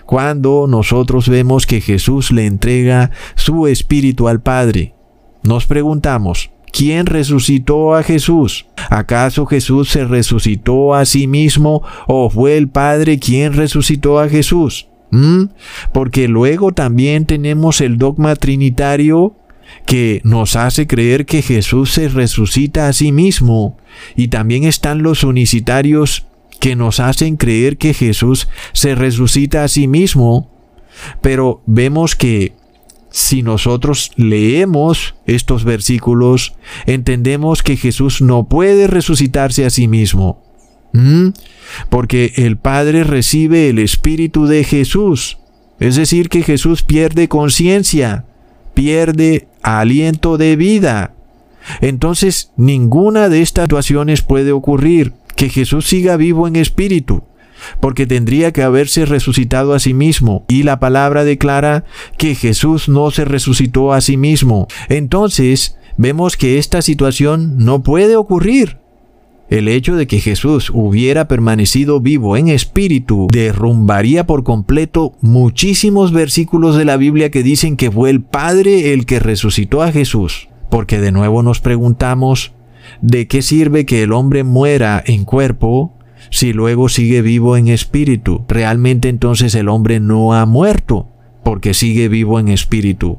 cuando 0.06 0.68
nosotros 0.68 1.28
vemos 1.28 1.66
que 1.66 1.82
Jesús 1.82 2.32
le 2.32 2.46
entrega 2.46 3.12
su 3.36 3.68
espíritu 3.68 4.28
al 4.28 4.42
Padre, 4.42 4.94
nos 5.44 5.66
preguntamos, 5.66 6.52
¿Quién 6.72 7.06
resucitó 7.06 7.96
a 7.96 8.04
Jesús? 8.04 8.66
¿Acaso 8.90 9.46
Jesús 9.46 9.90
se 9.90 10.06
resucitó 10.06 10.94
a 10.94 11.06
sí 11.06 11.28
mismo 11.28 11.84
o 12.08 12.30
fue 12.30 12.58
el 12.58 12.70
Padre 12.70 13.20
quien 13.20 13.54
resucitó 13.54 14.20
a 14.20 14.30
Jesús? 14.30 14.88
¿Mm? 15.12 15.46
Porque 15.94 16.28
luego 16.28 16.74
también 16.74 17.26
tenemos 17.26 17.82
el 17.82 17.98
dogma 17.98 18.36
trinitario 18.36 19.36
que 19.86 20.22
nos 20.24 20.56
hace 20.56 20.88
creer 20.88 21.26
que 21.26 21.42
Jesús 21.42 21.92
se 21.92 22.10
resucita 22.10 22.88
a 22.88 22.94
sí 22.94 23.12
mismo. 23.12 23.78
Y 24.16 24.28
también 24.28 24.64
están 24.64 25.02
los 25.02 25.24
unicitarios 25.24 26.28
que 26.60 26.76
nos 26.76 27.00
hacen 27.00 27.38
creer 27.38 27.78
que 27.78 27.94
Jesús 27.94 28.48
se 28.74 28.96
resucita 28.96 29.64
a 29.64 29.68
sí 29.68 29.88
mismo. 29.88 30.52
Pero 31.22 31.62
vemos 31.66 32.16
que 32.16 32.54
si 33.18 33.42
nosotros 33.42 34.12
leemos 34.16 35.16
estos 35.26 35.64
versículos, 35.64 36.54
entendemos 36.86 37.64
que 37.64 37.76
Jesús 37.76 38.22
no 38.22 38.48
puede 38.48 38.86
resucitarse 38.86 39.66
a 39.66 39.72
sí 39.72 39.88
mismo. 39.88 40.44
¿Mm? 40.94 41.30
Porque 41.90 42.34
el 42.36 42.58
Padre 42.58 43.04
recibe 43.04 43.70
el 43.70 43.80
Espíritu 43.80 44.46
de 44.46 44.64
Jesús. 44.64 45.40
Es 45.80 45.96
decir, 45.96 46.30
que 46.30 46.44
Jesús 46.44 46.84
pierde 46.84 47.28
conciencia, 47.28 48.26
pierde 48.76 49.48
aliento 49.64 50.38
de 50.38 50.56
vida. 50.56 51.16
Entonces, 51.82 52.52
ninguna 52.56 53.30
de 53.30 53.42
estas 53.42 53.64
situaciones 53.64 54.22
puede 54.22 54.52
ocurrir, 54.52 55.14
que 55.36 55.50
Jesús 55.50 55.88
siga 55.88 56.18
vivo 56.18 56.48
en 56.48 56.56
espíritu 56.56 57.24
porque 57.80 58.06
tendría 58.06 58.52
que 58.52 58.64
haberse 58.64 59.06
resucitado 59.06 59.74
a 59.74 59.80
sí 59.80 59.94
mismo, 59.94 60.46
y 60.48 60.64
la 60.64 60.80
palabra 60.80 61.24
declara 61.24 61.86
que 62.18 62.36
Jesús 62.36 62.90
no 62.90 63.12
se 63.12 63.26
resucitó 63.26 63.94
a 63.94 64.02
sí 64.02 64.18
mismo. 64.18 64.68
Entonces, 64.90 65.78
vemos 65.98 66.38
que 66.38 66.58
esta 66.58 66.82
situación 66.82 67.58
no 67.58 67.84
puede 67.84 68.16
ocurrir. 68.16 68.78
El 69.50 69.70
hecho 69.70 69.96
de 69.96 70.08
que 70.08 70.20
Jesús 70.20 70.70
hubiera 70.74 71.30
permanecido 71.30 72.02
vivo 72.02 72.36
en 72.36 72.50
espíritu 72.50 73.28
derrumbaría 73.32 74.28
por 74.28 74.44
completo 74.44 75.14
muchísimos 75.22 76.12
versículos 76.12 76.76
de 76.76 76.84
la 76.84 76.98
Biblia 76.98 77.32
que 77.32 77.44
dicen 77.44 77.78
que 77.78 77.90
fue 77.90 78.10
el 78.10 78.22
Padre 78.22 78.92
el 78.94 79.06
que 79.06 79.20
resucitó 79.20 79.84
a 79.84 79.94
Jesús. 79.94 80.50
Porque 80.70 81.00
de 81.00 81.14
nuevo 81.14 81.44
nos 81.44 81.62
preguntamos, 81.62 82.52
¿de 83.02 83.28
qué 83.28 83.42
sirve 83.42 83.86
que 83.86 84.04
el 84.04 84.12
hombre 84.12 84.44
muera 84.44 85.02
en 85.06 85.24
cuerpo 85.24 85.97
si 86.30 86.54
luego 86.54 86.90
sigue 86.90 87.22
vivo 87.22 87.58
en 87.58 87.68
espíritu, 87.68 88.44
realmente 88.48 89.10
entonces 89.10 89.56
el 89.56 89.70
hombre 89.70 90.00
no 90.00 90.34
ha 90.34 90.46
muerto, 90.46 91.08
porque 91.44 91.74
sigue 91.74 92.08
vivo 92.08 92.40
en 92.40 92.50
espíritu. 92.50 93.18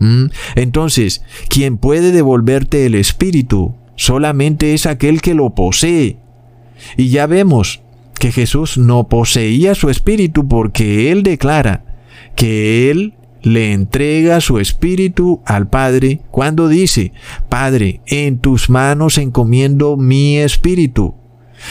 ¿Mm? 0.00 0.26
Entonces, 0.56 1.22
quien 1.48 1.78
puede 1.78 2.12
devolverte 2.12 2.86
el 2.86 2.94
espíritu 2.94 3.74
solamente 3.94 4.74
es 4.74 4.86
aquel 4.86 5.20
que 5.20 5.34
lo 5.34 5.50
posee. 5.50 6.16
Y 6.96 7.10
ya 7.10 7.26
vemos 7.26 7.82
que 8.18 8.32
Jesús 8.32 8.78
no 8.78 9.08
poseía 9.08 9.74
su 9.74 9.90
espíritu 9.90 10.48
porque 10.48 11.12
Él 11.12 11.22
declara 11.22 11.84
que 12.34 12.90
Él 12.90 13.14
le 13.42 13.72
entrega 13.72 14.40
su 14.40 14.58
espíritu 14.58 15.40
al 15.44 15.68
Padre 15.68 16.20
cuando 16.30 16.68
dice, 16.68 17.12
Padre, 17.48 18.00
en 18.06 18.38
tus 18.38 18.70
manos 18.70 19.18
encomiendo 19.18 19.96
mi 19.96 20.38
espíritu. 20.38 21.14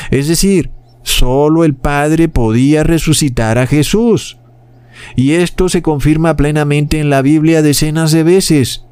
Es 0.09 0.27
decir, 0.27 0.71
solo 1.03 1.63
el 1.63 1.75
Padre 1.75 2.29
podía 2.29 2.83
resucitar 2.83 3.57
a 3.57 3.67
Jesús. 3.67 4.37
Y 5.15 5.31
esto 5.31 5.69
se 5.69 5.81
confirma 5.81 6.35
plenamente 6.35 6.99
en 6.99 7.09
la 7.09 7.21
Biblia 7.21 7.61
decenas 7.61 8.11
de 8.11 8.23
veces, 8.23 8.85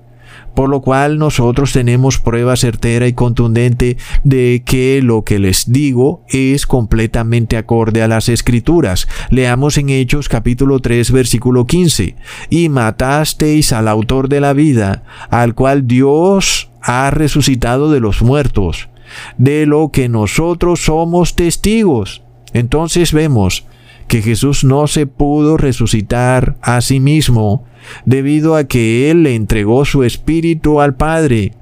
por 0.55 0.69
lo 0.69 0.81
cual 0.81 1.17
nosotros 1.17 1.71
tenemos 1.71 2.19
prueba 2.19 2.55
certera 2.55 3.07
y 3.07 3.13
contundente 3.13 3.97
de 4.23 4.63
que 4.65 5.01
lo 5.03 5.23
que 5.23 5.39
les 5.39 5.71
digo 5.71 6.25
es 6.29 6.65
completamente 6.65 7.57
acorde 7.57 8.01
a 8.01 8.07
las 8.07 8.27
escrituras. 8.29 9.07
Leamos 9.29 9.77
en 9.77 9.89
Hechos 9.89 10.29
capítulo 10.29 10.79
3 10.79 11.11
versículo 11.11 11.65
15, 11.65 12.15
y 12.49 12.69
matasteis 12.69 13.71
al 13.71 13.87
autor 13.87 14.29
de 14.29 14.41
la 14.41 14.53
vida, 14.53 15.03
al 15.29 15.53
cual 15.53 15.87
Dios 15.87 16.71
ha 16.81 17.11
resucitado 17.11 17.91
de 17.91 17.99
los 17.99 18.21
muertos 18.21 18.89
de 19.37 19.65
lo 19.65 19.89
que 19.89 20.09
nosotros 20.09 20.85
somos 20.85 21.35
testigos. 21.35 22.23
Entonces 22.53 23.13
vemos 23.13 23.65
que 24.07 24.21
Jesús 24.21 24.63
no 24.63 24.87
se 24.87 25.05
pudo 25.05 25.55
resucitar 25.55 26.55
a 26.61 26.81
sí 26.81 26.99
mismo 26.99 27.63
debido 28.05 28.55
a 28.55 28.63
que 28.63 29.09
Él 29.11 29.23
le 29.23 29.35
entregó 29.35 29.85
su 29.85 30.03
espíritu 30.03 30.81
al 30.81 30.95
Padre, 30.95 31.53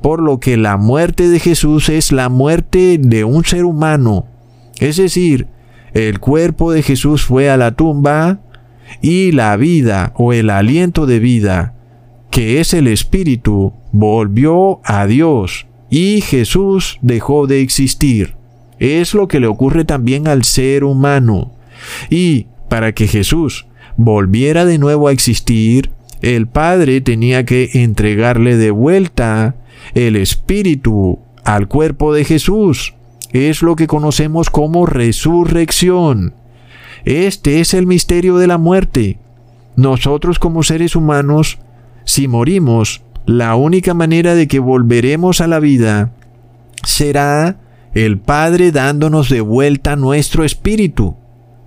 por 0.00 0.22
lo 0.22 0.38
que 0.38 0.56
la 0.56 0.76
muerte 0.76 1.28
de 1.28 1.40
Jesús 1.40 1.88
es 1.88 2.12
la 2.12 2.28
muerte 2.28 2.98
de 2.98 3.24
un 3.24 3.44
ser 3.44 3.64
humano. 3.64 4.26
Es 4.78 4.96
decir, 4.96 5.48
el 5.92 6.20
cuerpo 6.20 6.70
de 6.72 6.82
Jesús 6.82 7.24
fue 7.24 7.50
a 7.50 7.56
la 7.56 7.72
tumba 7.72 8.40
y 9.02 9.32
la 9.32 9.56
vida 9.56 10.12
o 10.16 10.32
el 10.32 10.50
aliento 10.50 11.04
de 11.04 11.18
vida, 11.18 11.74
que 12.30 12.60
es 12.60 12.74
el 12.74 12.86
espíritu, 12.86 13.72
volvió 13.90 14.80
a 14.84 15.06
Dios 15.06 15.67
y 15.90 16.20
Jesús 16.20 16.98
dejó 17.02 17.46
de 17.46 17.60
existir. 17.60 18.34
Es 18.78 19.14
lo 19.14 19.28
que 19.28 19.40
le 19.40 19.46
ocurre 19.46 19.84
también 19.84 20.28
al 20.28 20.44
ser 20.44 20.84
humano. 20.84 21.52
Y 22.10 22.46
para 22.68 22.92
que 22.92 23.06
Jesús 23.06 23.66
volviera 23.96 24.64
de 24.64 24.78
nuevo 24.78 25.08
a 25.08 25.12
existir, 25.12 25.90
el 26.22 26.46
Padre 26.46 27.00
tenía 27.00 27.44
que 27.44 27.70
entregarle 27.74 28.56
de 28.56 28.70
vuelta 28.70 29.56
el 29.94 30.16
Espíritu 30.16 31.18
al 31.44 31.68
cuerpo 31.68 32.12
de 32.12 32.24
Jesús. 32.24 32.94
Es 33.32 33.62
lo 33.62 33.76
que 33.76 33.86
conocemos 33.86 34.50
como 34.50 34.86
resurrección. 34.86 36.34
Este 37.04 37.60
es 37.60 37.74
el 37.74 37.86
misterio 37.86 38.36
de 38.38 38.46
la 38.46 38.58
muerte. 38.58 39.18
Nosotros 39.76 40.38
como 40.38 40.62
seres 40.62 40.96
humanos, 40.96 41.58
si 42.04 42.26
morimos, 42.26 43.02
la 43.28 43.56
única 43.56 43.92
manera 43.92 44.34
de 44.34 44.48
que 44.48 44.58
volveremos 44.58 45.42
a 45.42 45.46
la 45.46 45.60
vida 45.60 46.12
será 46.82 47.60
el 47.92 48.18
Padre 48.18 48.72
dándonos 48.72 49.28
de 49.28 49.42
vuelta 49.42 49.96
nuestro 49.96 50.44
espíritu 50.44 51.14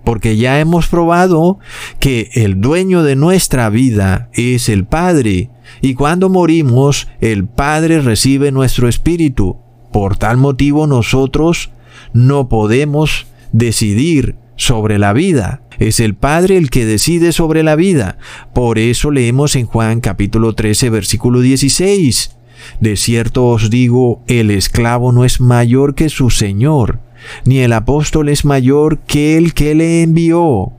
porque 0.04 0.38
ya 0.38 0.60
hemos 0.60 0.88
probado 0.88 1.60
que 2.00 2.32
el 2.34 2.60
dueño 2.60 3.04
de 3.04 3.16
nuestra 3.16 3.70
vida 3.70 4.30
es 4.34 4.70
el 4.70 4.86
Padre, 4.86 5.52
y 5.80 5.94
cuando 5.94 6.28
morimos, 6.28 7.08
el 7.20 7.46
Padre 7.46 8.02
recibe 8.02 8.52
nuestro 8.52 8.88
espíritu. 8.88 9.58
Por 9.92 10.18
tal 10.18 10.38
motivo 10.38 10.88
nosotros 10.88 11.70
no 12.14 12.50
podemos 12.50 13.28
decidir 13.52 14.36
sobre 14.62 15.00
la 15.00 15.14
vida. 15.14 15.62
Es 15.80 16.00
el 16.00 16.16
Padre 16.16 16.58
el 16.58 16.70
que 16.70 16.86
decide 16.86 17.32
sobre 17.32 17.64
la 17.64 17.76
vida. 17.76 18.18
Por 18.54 18.78
eso 18.78 19.12
leemos 19.12 19.56
en 19.56 19.66
Juan 19.66 20.02
capítulo 20.02 20.54
13 20.54 20.90
versículo 20.90 21.42
16. 21.42 22.38
De 22.80 22.96
cierto 22.96 23.48
os 23.48 23.70
digo, 23.70 24.22
el 24.28 24.52
esclavo 24.52 25.12
no 25.12 25.26
es 25.26 25.42
mayor 25.42 25.96
que 25.96 26.10
su 26.10 26.30
Señor 26.30 27.00
ni 27.46 27.60
el 27.60 27.74
apóstol 27.74 28.30
es 28.30 28.46
mayor 28.46 29.00
que 29.00 29.38
el 29.38 29.54
que 29.54 29.76
le 29.76 30.04
envió. 30.04 30.72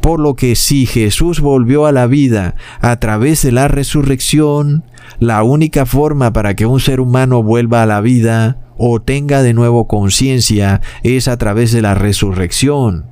Por 0.00 0.20
lo 0.20 0.34
que 0.34 0.56
si 0.56 0.86
Jesús 0.86 1.40
volvió 1.40 1.86
a 1.86 1.92
la 1.92 2.06
vida 2.06 2.54
a 2.80 2.98
través 2.98 3.42
de 3.42 3.52
la 3.52 3.68
resurrección, 3.68 4.84
la 5.18 5.42
única 5.42 5.86
forma 5.86 6.32
para 6.32 6.54
que 6.54 6.66
un 6.66 6.80
ser 6.80 7.00
humano 7.00 7.42
vuelva 7.42 7.82
a 7.82 7.86
la 7.86 8.00
vida 8.00 8.58
o 8.76 9.00
tenga 9.00 9.42
de 9.42 9.54
nuevo 9.54 9.86
conciencia 9.88 10.80
es 11.02 11.28
a 11.28 11.36
través 11.36 11.72
de 11.72 11.82
la 11.82 11.94
resurrección. 11.94 13.06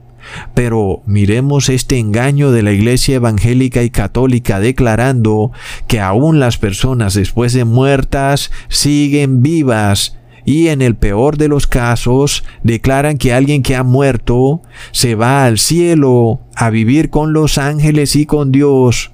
Pero 0.55 1.03
miremos 1.07 1.69
este 1.69 1.99
engaño 1.99 2.51
de 2.51 2.63
la 2.63 2.73
Iglesia 2.73 3.17
evangélica 3.17 3.83
y 3.83 3.91
católica 3.91 4.61
declarando 4.61 5.53
que 5.87 6.01
aún 6.01 6.41
las 6.41 6.59
personas 6.59 7.15
después 7.15 7.53
de 7.53 7.65
muertas 7.65 8.51
siguen 8.69 9.43
vivas 9.43 10.17
y 10.45 10.69
en 10.69 10.81
el 10.81 10.95
peor 10.95 11.37
de 11.37 11.49
los 11.49 11.67
casos 11.67 12.45
declaran 12.63 13.19
que 13.19 13.35
alguien 13.35 13.63
que 13.63 13.75
ha 13.75 13.83
muerto 13.83 14.63
se 14.93 15.17
va 15.17 15.45
al 15.45 15.59
cielo 15.59 16.41
a 16.55 16.71
vivir 16.71 17.11
con 17.11 17.33
los 17.33 17.59
ángeles 17.59 18.15
y 18.15 18.27
con 18.27 18.53
Dios, 18.53 19.13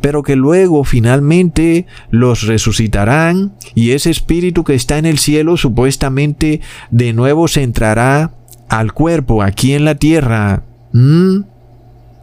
pero 0.00 0.22
que 0.22 0.36
luego 0.36 0.84
finalmente 0.84 1.86
los 2.10 2.46
resucitarán 2.46 3.52
y 3.74 3.90
ese 3.90 4.10
espíritu 4.10 4.64
que 4.64 4.74
está 4.74 4.98
en 4.98 5.06
el 5.06 5.18
cielo 5.18 5.56
supuestamente 5.56 6.60
de 6.90 7.12
nuevo 7.12 7.48
se 7.48 7.62
entrará 7.62 8.32
al 8.68 8.92
cuerpo 8.92 9.42
aquí 9.42 9.74
en 9.74 9.84
la 9.84 9.94
tierra. 9.94 10.64
¿Mm? 10.92 11.40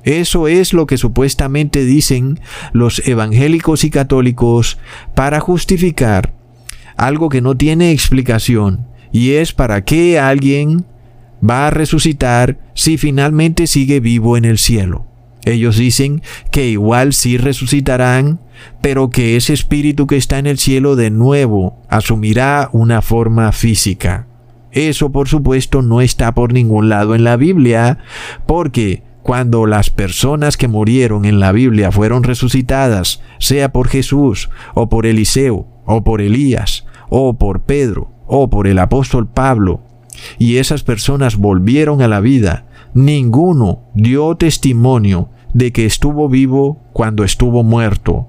Eso 0.03 0.47
es 0.47 0.73
lo 0.73 0.85
que 0.85 0.97
supuestamente 0.97 1.83
dicen 1.83 2.39
los 2.73 3.05
evangélicos 3.07 3.83
y 3.83 3.89
católicos 3.89 4.77
para 5.15 5.39
justificar 5.39 6.31
algo 6.97 7.29
que 7.29 7.41
no 7.41 7.55
tiene 7.55 7.91
explicación, 7.91 8.87
y 9.11 9.31
es 9.31 9.53
para 9.53 9.83
qué 9.83 10.19
alguien 10.19 10.85
va 11.47 11.67
a 11.67 11.71
resucitar 11.71 12.57
si 12.73 12.97
finalmente 12.97 13.67
sigue 13.67 13.99
vivo 13.99 14.37
en 14.37 14.45
el 14.45 14.57
cielo. 14.57 15.05
Ellos 15.45 15.77
dicen 15.77 16.21
que 16.51 16.67
igual 16.67 17.13
sí 17.13 17.37
resucitarán, 17.37 18.39
pero 18.81 19.09
que 19.09 19.35
ese 19.35 19.53
espíritu 19.53 20.07
que 20.07 20.17
está 20.17 20.39
en 20.39 20.47
el 20.47 20.57
cielo 20.57 20.95
de 20.95 21.11
nuevo 21.11 21.77
asumirá 21.87 22.69
una 22.73 23.01
forma 23.01 23.51
física. 23.51 24.27
Eso 24.71 25.11
por 25.11 25.29
supuesto 25.29 25.81
no 25.81 26.01
está 26.01 26.33
por 26.33 26.51
ningún 26.51 26.89
lado 26.89 27.15
en 27.15 27.23
la 27.23 27.37
Biblia, 27.37 27.99
porque 28.45 29.03
cuando 29.23 29.65
las 29.65 29.89
personas 29.89 30.57
que 30.57 30.67
murieron 30.67 31.25
en 31.25 31.39
la 31.39 31.51
Biblia 31.51 31.91
fueron 31.91 32.23
resucitadas, 32.23 33.21
sea 33.39 33.71
por 33.71 33.87
Jesús 33.87 34.49
o 34.73 34.89
por 34.89 35.05
Eliseo 35.05 35.67
o 35.85 36.03
por 36.03 36.21
Elías, 36.21 36.85
o 37.09 37.37
por 37.37 37.61
Pedro, 37.61 38.09
o 38.27 38.49
por 38.49 38.67
el 38.67 38.79
apóstol 38.79 39.27
Pablo, 39.27 39.81
y 40.37 40.57
esas 40.57 40.83
personas 40.83 41.37
volvieron 41.37 42.01
a 42.01 42.07
la 42.07 42.19
vida, 42.19 42.65
ninguno 42.93 43.83
dio 43.93 44.35
testimonio 44.35 45.29
de 45.55 45.71
que 45.71 45.85
estuvo 45.85 46.27
vivo 46.27 46.81
cuando 46.91 47.23
estuvo 47.23 47.63
muerto. 47.63 48.27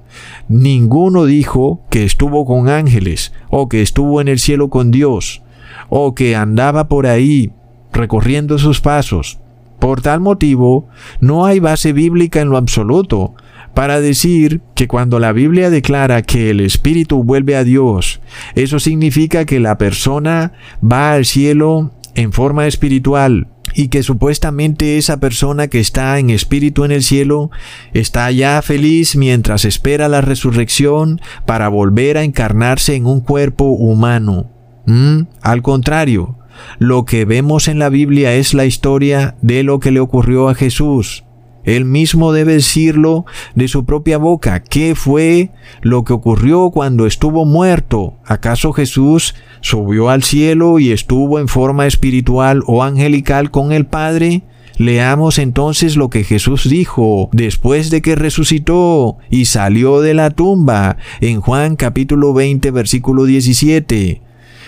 Ninguno 0.49 1.24
dijo 1.24 1.83
que 1.91 2.05
estuvo 2.05 2.47
con 2.47 2.68
ángeles, 2.68 3.33
o 3.51 3.68
que 3.68 3.83
estuvo 3.83 4.20
en 4.20 4.29
el 4.29 4.39
cielo 4.39 4.70
con 4.70 4.93
Dios, 4.93 5.43
o 5.89 6.14
que 6.14 6.37
andaba 6.37 6.87
por 6.87 7.09
ahí 7.09 7.51
recorriendo 7.93 8.59
sus 8.59 8.81
pasos. 8.81 9.41
Por 9.81 10.03
tal 10.03 10.20
motivo, 10.20 10.87
no 11.20 11.47
hay 11.47 11.59
base 11.59 11.93
bíblica 11.93 12.41
en 12.41 12.49
lo 12.49 12.59
absoluto 12.59 13.35
para 13.74 14.01
decir 14.01 14.61
que 14.77 14.87
cuando 14.87 15.18
la 15.18 15.33
Biblia 15.33 15.68
declara 15.68 16.22
que 16.22 16.51
el 16.51 16.61
Espíritu 16.61 17.24
vuelve 17.24 17.57
a 17.57 17.64
Dios, 17.64 18.20
eso 18.55 18.79
significa 18.79 19.47
que 19.47 19.59
la 19.59 19.79
persona 19.79 20.53
va 20.81 21.12
al 21.12 21.24
cielo 21.24 21.91
en 22.14 22.33
forma 22.33 22.68
espiritual 22.68 23.49
y 23.77 23.89
que 23.89 24.03
supuestamente 24.03 24.97
esa 24.97 25.20
persona 25.20 25.68
que 25.68 25.81
está 25.81 26.18
en 26.18 26.31
espíritu 26.31 26.85
en 26.85 26.93
el 26.93 27.03
cielo 27.03 27.51
está 27.93 28.31
ya 28.31 28.61
feliz 28.62 29.16
mientras 29.16 29.66
espera 29.66 30.09
la 30.09 30.22
resurrección 30.22 31.20
para 31.45 31.68
volver 31.68 32.16
a 32.16 32.24
encarnarse 32.24 32.95
en 32.95 33.05
un 33.05 33.20
cuerpo 33.20 33.66
humano. 33.66 34.51
¿Mm? 34.87 35.24
Al 35.43 35.61
contrario, 35.61 36.39
lo 36.79 37.05
que 37.05 37.27
vemos 37.27 37.68
en 37.68 37.79
la 37.79 37.91
Biblia 37.91 38.33
es 38.33 38.55
la 38.55 38.64
historia 38.64 39.37
de 39.43 39.62
lo 39.62 39.79
que 39.79 39.91
le 39.91 40.01
ocurrió 40.01 40.49
a 40.49 40.55
Jesús. 40.55 41.26
Él 41.67 41.85
mismo 41.85 42.33
debe 42.33 42.55
decirlo 42.55 43.27
de 43.57 43.69
su 43.69 43.85
propia 43.85 44.17
boca. 44.19 44.62
¿Qué 44.62 44.95
fue 44.95 45.51
lo 45.83 46.05
que 46.05 46.12
ocurrió 46.12 46.71
cuando 46.71 47.07
estuvo 47.07 47.45
muerto? 47.45 48.14
¿Acaso 48.25 48.73
Jesús 48.73 49.35
subió 49.61 50.09
al 50.09 50.23
cielo 50.23 50.79
y 50.79 50.93
estuvo 50.93 51.41
en 51.41 51.49
forma 51.49 51.87
espiritual 51.87 52.62
o 52.67 52.85
angelical 52.85 53.51
con 53.51 53.73
el 53.73 53.85
Padre? 53.85 54.45
Leamos 54.79 55.39
entonces 55.39 55.97
lo 55.97 56.09
que 56.09 56.23
Jesús 56.23 56.69
dijo 56.69 57.31
después 57.33 57.91
de 57.91 58.01
que 58.01 58.14
resucitó 58.14 59.19
y 59.29 59.47
salió 59.47 60.01
de 60.01 60.14
la 60.14 60.31
tumba 60.31 60.99
en 61.21 61.41
Juan 61.41 61.75
capítulo 61.75 62.33
20 62.33 62.71
versículo 62.71 63.25
17. 63.25 64.23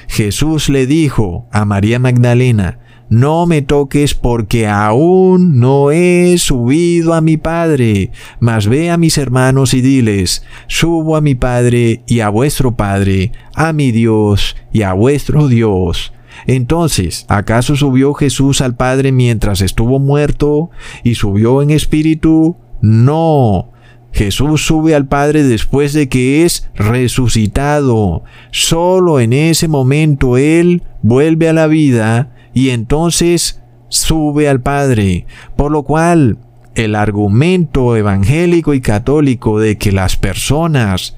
Jesús 0.09 0.69
le 0.69 0.87
dijo 0.87 1.47
a 1.53 1.65
María 1.65 1.99
Magdalena, 1.99 2.79
no 3.09 3.47
me 3.47 3.63
toques 3.63 4.15
porque 4.15 4.67
aún 4.67 5.59
no 5.59 5.91
he 5.91 6.37
subido 6.39 7.15
a 7.15 7.21
mi 7.21 7.37
Padre, 7.37 8.11
mas 8.39 8.67
ve 8.67 8.91
a 8.91 8.99
mis 8.99 9.17
hermanos 9.17 9.73
y 9.73 9.81
diles, 9.81 10.45
subo 10.67 11.17
a 11.17 11.21
mi 11.21 11.35
Padre 11.35 12.03
y 12.07 12.21
a 12.21 12.29
vuestro 12.29 12.77
Padre, 12.77 13.33
a 13.55 13.73
mi 13.73 13.93
Dios 13.93 14.57
y 14.73 14.83
a 14.83 14.93
vuestro 14.93 15.49
Dios. 15.49 16.13
Entonces, 16.47 17.25
¿acaso 17.29 17.77
subió 17.77 18.15
Jesús 18.15 18.61
al 18.61 18.77
Padre 18.77 19.11
mientras 19.11 19.61
estuvo 19.61 19.99
muerto 19.99 20.71
y 21.03 21.15
subió 21.15 21.63
en 21.63 21.71
espíritu? 21.71 22.57
No. 22.81 23.71
Jesús 24.13 24.65
sube 24.65 24.95
al 24.95 25.07
Padre 25.07 25.43
después 25.43 25.93
de 25.93 26.09
que 26.09 26.45
es 26.45 26.69
resucitado. 26.75 28.23
Solo 28.51 29.21
en 29.21 29.33
ese 29.33 29.69
momento 29.69 30.37
Él 30.37 30.83
vuelve 31.03 31.49
a 31.49 31.53
la 31.53 31.67
vida 31.67 32.35
y 32.55 32.71
entonces 32.71 33.63
sube 33.89 34.49
al 34.49 34.61
Padre. 34.61 35.27
Por 35.57 35.71
lo 35.71 35.83
cual, 35.83 36.39
el 36.75 36.95
argumento 36.95 37.97
evangélico 37.97 38.75
y 38.75 38.81
católico 38.81 39.59
de 39.59 39.79
que 39.79 39.93
las 39.93 40.17
personas 40.17 41.17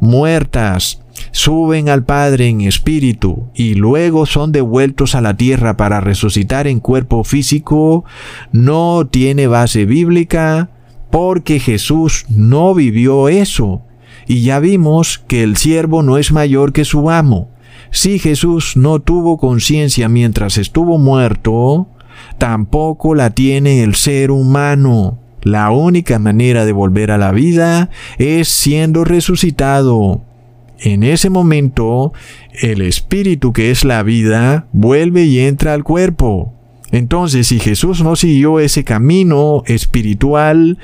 muertas 0.00 1.02
suben 1.32 1.88
al 1.88 2.04
Padre 2.04 2.48
en 2.48 2.62
espíritu 2.62 3.48
y 3.54 3.74
luego 3.74 4.26
son 4.26 4.52
devueltos 4.52 5.14
a 5.14 5.20
la 5.20 5.36
tierra 5.36 5.76
para 5.76 6.00
resucitar 6.00 6.66
en 6.66 6.80
cuerpo 6.80 7.24
físico, 7.24 8.04
no 8.52 9.06
tiene 9.10 9.46
base 9.46 9.84
bíblica 9.84 10.70
porque 11.10 11.58
Jesús 11.58 12.24
no 12.28 12.74
vivió 12.74 13.28
eso. 13.28 13.82
Y 14.26 14.42
ya 14.42 14.60
vimos 14.60 15.18
que 15.18 15.42
el 15.42 15.56
siervo 15.56 16.02
no 16.02 16.18
es 16.18 16.30
mayor 16.30 16.72
que 16.72 16.84
su 16.84 17.10
amo. 17.10 17.48
Si 17.90 18.18
Jesús 18.18 18.76
no 18.76 19.00
tuvo 19.00 19.36
conciencia 19.38 20.08
mientras 20.08 20.58
estuvo 20.58 20.98
muerto, 20.98 21.88
tampoco 22.38 23.14
la 23.14 23.30
tiene 23.30 23.82
el 23.82 23.94
ser 23.94 24.30
humano. 24.30 25.18
La 25.42 25.70
única 25.70 26.18
manera 26.18 26.64
de 26.64 26.72
volver 26.72 27.10
a 27.10 27.18
la 27.18 27.32
vida 27.32 27.90
es 28.18 28.48
siendo 28.48 29.04
resucitado. 29.04 30.22
En 30.78 31.02
ese 31.02 31.30
momento, 31.30 32.12
el 32.52 32.80
espíritu 32.82 33.52
que 33.52 33.70
es 33.70 33.84
la 33.84 34.02
vida 34.02 34.66
vuelve 34.72 35.24
y 35.24 35.40
entra 35.40 35.74
al 35.74 35.84
cuerpo. 35.84 36.54
Entonces, 36.92 37.48
si 37.48 37.58
Jesús 37.58 38.02
no 38.02 38.16
siguió 38.16 38.60
ese 38.60 38.84
camino 38.84 39.62
espiritual 39.66 40.78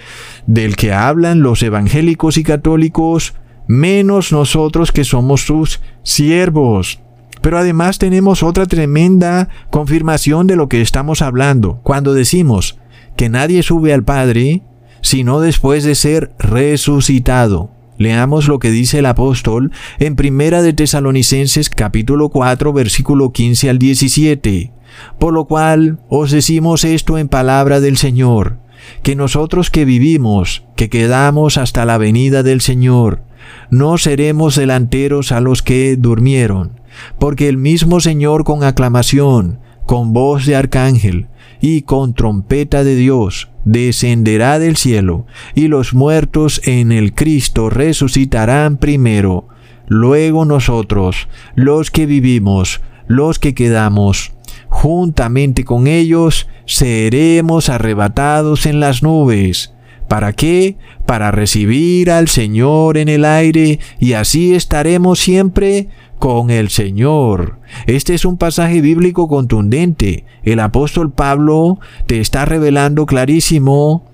del 0.46 0.76
que 0.76 0.92
hablan 0.92 1.40
los 1.40 1.62
evangélicos 1.62 2.36
y 2.36 2.44
católicos, 2.44 3.34
menos 3.66 4.32
nosotros 4.32 4.92
que 4.92 5.04
somos 5.04 5.42
sus 5.42 5.80
siervos. 6.02 7.00
Pero 7.40 7.58
además 7.58 7.98
tenemos 7.98 8.42
otra 8.42 8.66
tremenda 8.66 9.48
confirmación 9.70 10.46
de 10.46 10.56
lo 10.56 10.68
que 10.68 10.80
estamos 10.80 11.22
hablando. 11.22 11.80
Cuando 11.82 12.14
decimos 12.14 12.78
que 13.16 13.28
nadie 13.28 13.62
sube 13.62 13.92
al 13.92 14.04
Padre, 14.04 14.62
sino 15.00 15.40
después 15.40 15.84
de 15.84 15.94
ser 15.94 16.32
resucitado. 16.38 17.70
Leamos 17.98 18.46
lo 18.46 18.58
que 18.58 18.70
dice 18.70 18.98
el 18.98 19.06
apóstol 19.06 19.72
en 19.98 20.16
Primera 20.16 20.60
de 20.62 20.74
Tesalonicenses 20.74 21.70
capítulo 21.70 22.28
4 22.28 22.72
versículo 22.72 23.32
15 23.32 23.70
al 23.70 23.78
17. 23.78 24.72
Por 25.18 25.32
lo 25.32 25.46
cual 25.46 25.98
os 26.08 26.30
decimos 26.30 26.84
esto 26.84 27.16
en 27.16 27.28
palabra 27.28 27.80
del 27.80 27.96
Señor, 27.96 28.58
que 29.02 29.16
nosotros 29.16 29.70
que 29.70 29.84
vivimos, 29.84 30.64
que 30.76 30.90
quedamos 30.90 31.56
hasta 31.56 31.84
la 31.84 31.98
venida 31.98 32.42
del 32.42 32.60
Señor, 32.60 33.22
no 33.70 33.98
seremos 33.98 34.56
delanteros 34.56 35.32
a 35.32 35.40
los 35.40 35.62
que 35.62 35.96
durmieron, 35.96 36.80
porque 37.18 37.48
el 37.48 37.56
mismo 37.56 38.00
Señor 38.00 38.44
con 38.44 38.64
aclamación, 38.64 39.60
con 39.86 40.12
voz 40.12 40.46
de 40.46 40.56
arcángel 40.56 41.28
y 41.60 41.82
con 41.82 42.14
trompeta 42.14 42.84
de 42.84 42.96
Dios 42.96 43.48
descenderá 43.66 44.58
del 44.60 44.76
cielo, 44.76 45.26
y 45.54 45.66
los 45.66 45.92
muertos 45.92 46.62
en 46.64 46.92
el 46.92 47.14
Cristo 47.14 47.68
resucitarán 47.68 48.76
primero. 48.76 49.48
Luego 49.88 50.44
nosotros, 50.44 51.28
los 51.56 51.90
que 51.90 52.06
vivimos, 52.06 52.80
los 53.08 53.38
que 53.40 53.54
quedamos, 53.54 54.32
juntamente 54.68 55.64
con 55.64 55.88
ellos, 55.88 56.48
seremos 56.64 57.68
arrebatados 57.68 58.66
en 58.66 58.78
las 58.78 59.02
nubes. 59.02 59.74
¿Para 60.08 60.32
qué? 60.32 60.76
Para 61.04 61.30
recibir 61.30 62.10
al 62.10 62.28
Señor 62.28 62.96
en 62.96 63.08
el 63.08 63.24
aire 63.24 63.80
y 63.98 64.12
así 64.12 64.54
estaremos 64.54 65.18
siempre 65.18 65.88
con 66.18 66.50
el 66.50 66.70
Señor. 66.70 67.58
Este 67.86 68.14
es 68.14 68.24
un 68.24 68.36
pasaje 68.38 68.80
bíblico 68.80 69.28
contundente. 69.28 70.24
El 70.44 70.60
apóstol 70.60 71.12
Pablo 71.12 71.78
te 72.06 72.20
está 72.20 72.44
revelando 72.44 73.06
clarísimo 73.06 74.04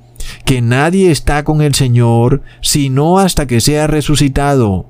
que 0.44 0.62
nadie 0.62 1.10
está 1.10 1.42
con 1.44 1.62
el 1.62 1.74
Señor 1.74 2.42
sino 2.60 3.18
hasta 3.18 3.46
que 3.46 3.60
sea 3.60 3.86
resucitado 3.86 4.86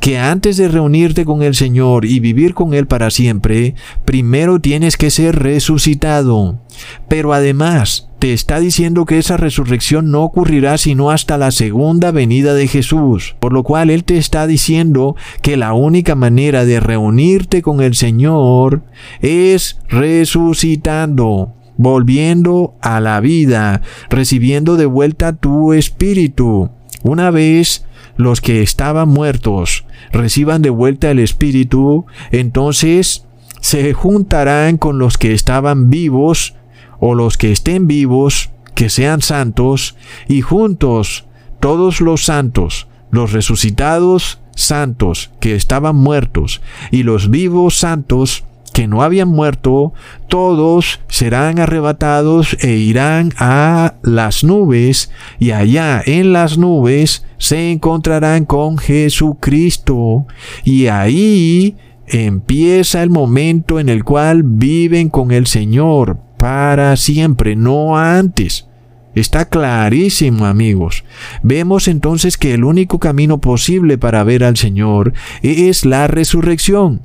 que 0.00 0.18
antes 0.18 0.56
de 0.56 0.68
reunirte 0.68 1.24
con 1.24 1.42
el 1.42 1.54
Señor 1.54 2.04
y 2.04 2.20
vivir 2.20 2.54
con 2.54 2.74
Él 2.74 2.86
para 2.86 3.10
siempre, 3.10 3.74
primero 4.04 4.60
tienes 4.60 4.96
que 4.96 5.10
ser 5.10 5.36
resucitado. 5.36 6.60
Pero 7.08 7.32
además, 7.32 8.05
te 8.18 8.32
está 8.32 8.60
diciendo 8.60 9.04
que 9.04 9.18
esa 9.18 9.36
resurrección 9.36 10.10
no 10.10 10.22
ocurrirá 10.22 10.78
sino 10.78 11.10
hasta 11.10 11.38
la 11.38 11.50
segunda 11.50 12.10
venida 12.10 12.54
de 12.54 12.66
Jesús, 12.68 13.36
por 13.40 13.52
lo 13.52 13.62
cual 13.62 13.90
Él 13.90 14.04
te 14.04 14.16
está 14.16 14.46
diciendo 14.46 15.16
que 15.42 15.56
la 15.56 15.74
única 15.74 16.14
manera 16.14 16.64
de 16.64 16.80
reunirte 16.80 17.62
con 17.62 17.82
el 17.82 17.94
Señor 17.94 18.82
es 19.20 19.78
resucitando 19.88 21.52
volviendo 21.78 22.74
a 22.80 23.00
la 23.00 23.20
vida, 23.20 23.82
recibiendo 24.08 24.76
de 24.76 24.86
vuelta 24.86 25.34
tu 25.34 25.74
espíritu. 25.74 26.70
Una 27.02 27.30
vez 27.30 27.84
los 28.16 28.40
que 28.40 28.62
estaban 28.62 29.08
muertos 29.08 29.84
reciban 30.10 30.62
de 30.62 30.70
vuelta 30.70 31.10
el 31.10 31.18
Espíritu, 31.18 32.06
entonces 32.30 33.26
se 33.60 33.92
juntarán 33.92 34.78
con 34.78 34.98
los 34.98 35.18
que 35.18 35.32
estaban 35.34 35.90
vivos 35.90 36.54
o 36.98 37.14
los 37.14 37.36
que 37.36 37.52
estén 37.52 37.86
vivos, 37.86 38.50
que 38.74 38.90
sean 38.90 39.22
santos, 39.22 39.96
y 40.28 40.42
juntos 40.42 41.26
todos 41.60 42.00
los 42.00 42.24
santos, 42.24 42.88
los 43.10 43.32
resucitados 43.32 44.40
santos 44.54 45.30
que 45.40 45.54
estaban 45.54 45.96
muertos, 45.96 46.60
y 46.90 47.02
los 47.02 47.30
vivos 47.30 47.78
santos 47.78 48.44
que 48.72 48.86
no 48.86 49.02
habían 49.02 49.28
muerto, 49.28 49.94
todos 50.28 51.00
serán 51.08 51.58
arrebatados 51.58 52.58
e 52.60 52.72
irán 52.72 53.32
a 53.38 53.94
las 54.02 54.44
nubes, 54.44 55.10
y 55.38 55.52
allá 55.52 56.02
en 56.04 56.34
las 56.34 56.58
nubes 56.58 57.24
se 57.38 57.72
encontrarán 57.72 58.44
con 58.44 58.76
Jesucristo, 58.76 60.26
y 60.62 60.88
ahí 60.88 61.76
empieza 62.06 63.02
el 63.02 63.08
momento 63.08 63.80
en 63.80 63.88
el 63.88 64.04
cual 64.04 64.42
viven 64.44 65.08
con 65.08 65.30
el 65.32 65.46
Señor 65.46 66.25
para 66.36 66.96
siempre, 66.96 67.56
no 67.56 67.96
antes. 67.98 68.66
Está 69.14 69.48
clarísimo, 69.48 70.44
amigos. 70.44 71.04
Vemos 71.42 71.88
entonces 71.88 72.36
que 72.36 72.52
el 72.52 72.64
único 72.64 72.98
camino 72.98 73.38
posible 73.38 73.96
para 73.96 74.22
ver 74.24 74.44
al 74.44 74.58
Señor 74.58 75.14
es 75.42 75.86
la 75.86 76.06
resurrección. 76.06 77.00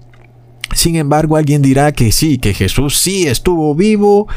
Sin 0.74 0.96
embargo, 0.96 1.38
alguien 1.38 1.62
dirá 1.62 1.92
que 1.94 2.12
sí, 2.12 2.38
que 2.38 2.54
Jesús 2.54 2.98
sí 2.98 3.28
estuvo 3.28 3.76
vivo, 3.76 4.28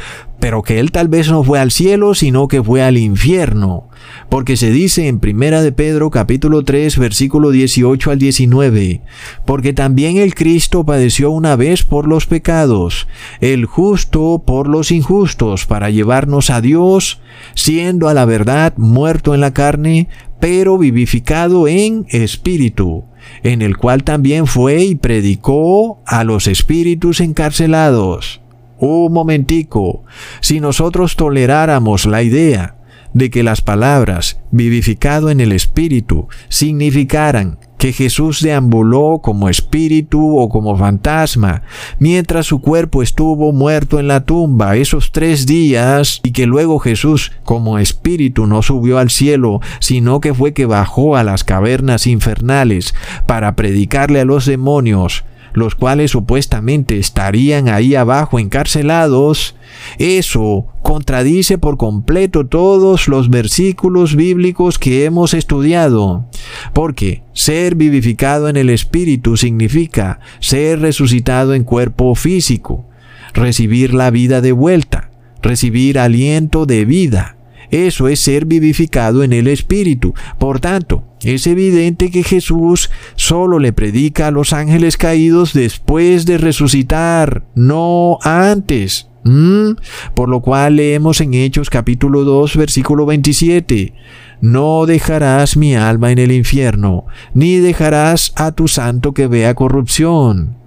pero 0.40 0.62
que 0.62 0.78
él 0.78 0.92
tal 0.92 1.08
vez 1.08 1.28
no 1.28 1.42
fue 1.42 1.58
al 1.58 1.70
cielo, 1.70 2.14
sino 2.14 2.48
que 2.48 2.62
fue 2.62 2.82
al 2.82 2.96
infierno. 2.96 3.88
Porque 4.28 4.56
se 4.56 4.70
dice 4.70 5.08
en 5.08 5.20
Primera 5.20 5.62
de 5.62 5.72
Pedro 5.72 6.10
capítulo 6.10 6.64
3 6.64 6.98
versículo 6.98 7.50
18 7.50 8.10
al 8.10 8.18
19, 8.18 9.02
porque 9.44 9.72
también 9.72 10.16
el 10.16 10.34
Cristo 10.34 10.84
padeció 10.84 11.30
una 11.30 11.56
vez 11.56 11.84
por 11.84 12.06
los 12.06 12.26
pecados, 12.26 13.06
el 13.40 13.66
justo 13.66 14.42
por 14.44 14.68
los 14.68 14.90
injustos, 14.90 15.66
para 15.66 15.90
llevarnos 15.90 16.50
a 16.50 16.60
Dios, 16.60 17.20
siendo 17.54 18.08
a 18.08 18.14
la 18.14 18.24
verdad 18.24 18.74
muerto 18.76 19.34
en 19.34 19.40
la 19.40 19.52
carne, 19.52 20.08
pero 20.40 20.78
vivificado 20.78 21.68
en 21.68 22.06
espíritu 22.08 23.04
en 23.42 23.62
el 23.62 23.76
cual 23.76 24.04
también 24.04 24.46
fue 24.46 24.84
y 24.84 24.94
predicó 24.94 26.02
a 26.06 26.24
los 26.24 26.46
espíritus 26.46 27.20
encarcelados. 27.20 28.40
Un 28.78 29.12
momentico, 29.12 30.04
si 30.40 30.60
nosotros 30.60 31.16
toleráramos 31.16 32.06
la 32.06 32.22
idea 32.22 32.76
de 33.14 33.30
que 33.30 33.42
las 33.42 33.62
palabras 33.62 34.40
vivificado 34.50 35.30
en 35.30 35.40
el 35.40 35.52
espíritu 35.52 36.28
significaran 36.48 37.58
que 37.78 37.92
Jesús 37.92 38.40
deambuló 38.40 39.20
como 39.22 39.48
espíritu 39.50 40.38
o 40.38 40.48
como 40.48 40.76
fantasma, 40.76 41.64
mientras 41.98 42.46
su 42.46 42.60
cuerpo 42.60 43.02
estuvo 43.02 43.52
muerto 43.52 44.00
en 44.00 44.08
la 44.08 44.24
tumba 44.24 44.76
esos 44.76 45.12
tres 45.12 45.44
días, 45.44 46.20
y 46.22 46.32
que 46.32 46.46
luego 46.46 46.78
Jesús 46.78 47.32
como 47.44 47.78
espíritu 47.78 48.46
no 48.46 48.62
subió 48.62 48.98
al 48.98 49.10
cielo, 49.10 49.60
sino 49.80 50.20
que 50.20 50.32
fue 50.32 50.54
que 50.54 50.64
bajó 50.64 51.16
a 51.16 51.24
las 51.24 51.44
cavernas 51.44 52.06
infernales 52.06 52.94
para 53.26 53.54
predicarle 53.54 54.20
a 54.20 54.24
los 54.24 54.46
demonios, 54.46 55.24
los 55.54 55.76
cuales 55.76 56.10
supuestamente 56.10 56.98
estarían 56.98 57.68
ahí 57.68 57.94
abajo 57.94 58.38
encarcelados, 58.38 59.54
eso 59.98 60.66
contradice 60.82 61.58
por 61.58 61.76
completo 61.76 62.46
todos 62.46 63.08
los 63.08 63.30
versículos 63.30 64.16
bíblicos 64.16 64.78
que 64.78 65.04
hemos 65.04 65.32
estudiado, 65.32 66.26
porque 66.72 67.22
ser 67.32 67.76
vivificado 67.76 68.48
en 68.48 68.56
el 68.56 68.68
Espíritu 68.68 69.36
significa 69.36 70.18
ser 70.40 70.80
resucitado 70.80 71.54
en 71.54 71.64
cuerpo 71.64 72.14
físico, 72.16 72.84
recibir 73.32 73.94
la 73.94 74.10
vida 74.10 74.40
de 74.40 74.52
vuelta, 74.52 75.10
recibir 75.40 76.00
aliento 76.00 76.66
de 76.66 76.84
vida, 76.84 77.36
Eso 77.74 78.06
es 78.06 78.20
ser 78.20 78.44
vivificado 78.44 79.24
en 79.24 79.32
el 79.32 79.48
Espíritu. 79.48 80.14
Por 80.38 80.60
tanto, 80.60 81.02
es 81.24 81.44
evidente 81.48 82.12
que 82.12 82.22
Jesús 82.22 82.88
solo 83.16 83.58
le 83.58 83.72
predica 83.72 84.28
a 84.28 84.30
los 84.30 84.52
ángeles 84.52 84.96
caídos 84.96 85.54
después 85.54 86.24
de 86.24 86.38
resucitar, 86.38 87.42
no 87.56 88.18
antes. 88.22 89.08
¿Mm? 89.24 89.70
Por 90.14 90.28
lo 90.28 90.40
cual 90.40 90.76
leemos 90.76 91.20
en 91.20 91.34
Hechos 91.34 91.68
capítulo 91.68 92.22
2 92.22 92.56
versículo 92.58 93.06
27. 93.06 93.92
No 94.40 94.86
dejarás 94.86 95.56
mi 95.56 95.74
alma 95.74 96.12
en 96.12 96.20
el 96.20 96.30
infierno, 96.30 97.06
ni 97.32 97.56
dejarás 97.56 98.34
a 98.36 98.52
tu 98.52 98.68
santo 98.68 99.14
que 99.14 99.26
vea 99.26 99.54
corrupción. 99.54 100.63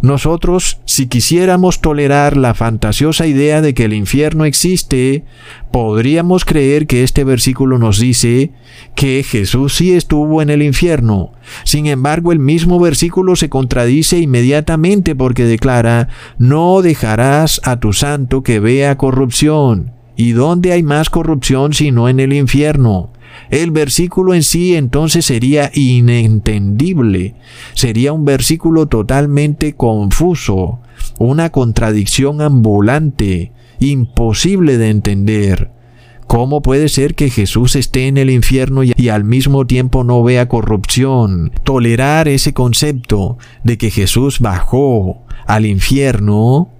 Nosotros, 0.00 0.80
si 0.84 1.08
quisiéramos 1.08 1.80
tolerar 1.80 2.36
la 2.36 2.54
fantasiosa 2.54 3.26
idea 3.26 3.60
de 3.60 3.74
que 3.74 3.84
el 3.84 3.92
infierno 3.92 4.44
existe, 4.44 5.24
podríamos 5.72 6.44
creer 6.44 6.86
que 6.86 7.02
este 7.02 7.24
versículo 7.24 7.78
nos 7.78 7.98
dice 7.98 8.52
que 8.94 9.24
Jesús 9.24 9.74
sí 9.74 9.92
estuvo 9.94 10.40
en 10.40 10.50
el 10.50 10.62
infierno. 10.62 11.32
Sin 11.64 11.86
embargo, 11.86 12.30
el 12.30 12.38
mismo 12.38 12.78
versículo 12.78 13.34
se 13.34 13.48
contradice 13.48 14.18
inmediatamente 14.18 15.16
porque 15.16 15.44
declara, 15.44 16.08
no 16.38 16.80
dejarás 16.80 17.60
a 17.64 17.80
tu 17.80 17.92
santo 17.92 18.42
que 18.42 18.60
vea 18.60 18.96
corrupción. 18.96 19.92
¿Y 20.16 20.32
dónde 20.32 20.72
hay 20.72 20.82
más 20.82 21.10
corrupción 21.10 21.74
sino 21.74 22.08
en 22.08 22.20
el 22.20 22.32
infierno? 22.32 23.12
El 23.50 23.70
versículo 23.70 24.34
en 24.34 24.42
sí 24.42 24.74
entonces 24.74 25.24
sería 25.24 25.70
inentendible, 25.74 27.34
sería 27.74 28.12
un 28.12 28.24
versículo 28.24 28.86
totalmente 28.86 29.74
confuso, 29.74 30.80
una 31.18 31.50
contradicción 31.50 32.40
ambulante, 32.40 33.52
imposible 33.80 34.78
de 34.78 34.90
entender. 34.90 35.70
¿Cómo 36.26 36.60
puede 36.60 36.90
ser 36.90 37.14
que 37.14 37.30
Jesús 37.30 37.74
esté 37.74 38.06
en 38.06 38.18
el 38.18 38.28
infierno 38.28 38.82
y, 38.84 39.08
al 39.08 39.24
mismo 39.24 39.66
tiempo 39.66 40.04
no 40.04 40.22
vea 40.22 40.46
corrupción? 40.46 41.52
Tolerar 41.64 42.28
ese 42.28 42.52
concepto 42.52 43.38
de 43.64 43.78
que 43.78 43.90
Jesús 43.90 44.38
bajó 44.38 45.22
al 45.46 45.64
infierno 45.64 46.70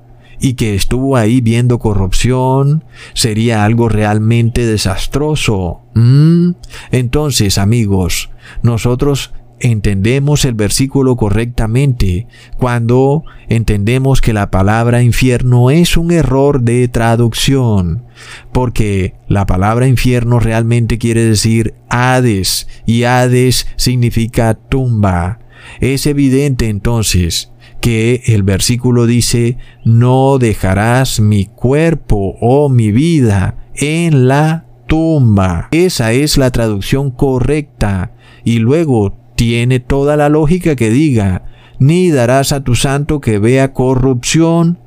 y 0.41 0.55
que 0.55 0.75
estuvo 0.75 1.17
ahí 1.17 1.41
viendo 1.41 1.79
corrupción 1.79 2.85
sería 3.15 3.65
algo 3.65 3.89
realmente 3.89 4.67
desastroso. 4.67 5.81
¿Mm? 5.95 6.51
Entonces, 6.91 7.59
amigos, 7.59 8.31
nosotros 8.63 9.33
entendemos 9.61 10.45
el 10.45 10.55
versículo 10.55 11.17
correctamente 11.17 12.29
cuando 12.59 13.25
entendemos 13.49 14.21
que 14.21 14.33
la 14.33 14.51
palabra 14.51 15.03
infierno 15.03 15.71
es 15.71 15.97
un 15.97 16.13
error 16.13 16.63
de 16.63 16.87
traducción, 16.89 18.05
porque 18.53 19.15
la 19.27 19.47
palabra 19.47 19.89
infierno 19.89 20.39
realmente 20.39 20.99
quiere 20.99 21.25
decir 21.25 21.75
Hades 21.89 22.69
y 22.87 23.05
Hades 23.05 23.67
significa 23.77 24.55
tumba. 24.55 25.41
Es 25.81 26.07
evidente 26.07 26.69
entonces 26.69 27.51
que 27.81 28.23
el 28.27 28.43
versículo 28.43 29.07
dice, 29.07 29.59
no 29.85 30.39
dejarás 30.39 31.21
mi 31.21 31.47
cuerpo 31.47 32.37
o 32.41 32.69
mi 32.69 32.91
vida 32.93 33.57
en 33.75 34.29
la 34.29 34.67
tumba. 34.87 35.69
Esa 35.71 36.13
es 36.13 36.39
la 36.39 36.51
traducción 36.51 37.11
correcta. 37.11 38.13
Y 38.45 38.59
luego 38.59 39.17
tiene 39.37 39.79
toda 39.81 40.17
la 40.17 40.29
lógica 40.29 40.75
que 40.75 40.91
diga, 40.91 41.45
ni 41.79 42.11
darás 42.11 42.53
a 42.53 42.65
tu 42.65 42.75
santo 42.75 43.21
que 43.21 43.39
vea 43.39 43.73
corrupción, 43.73 44.79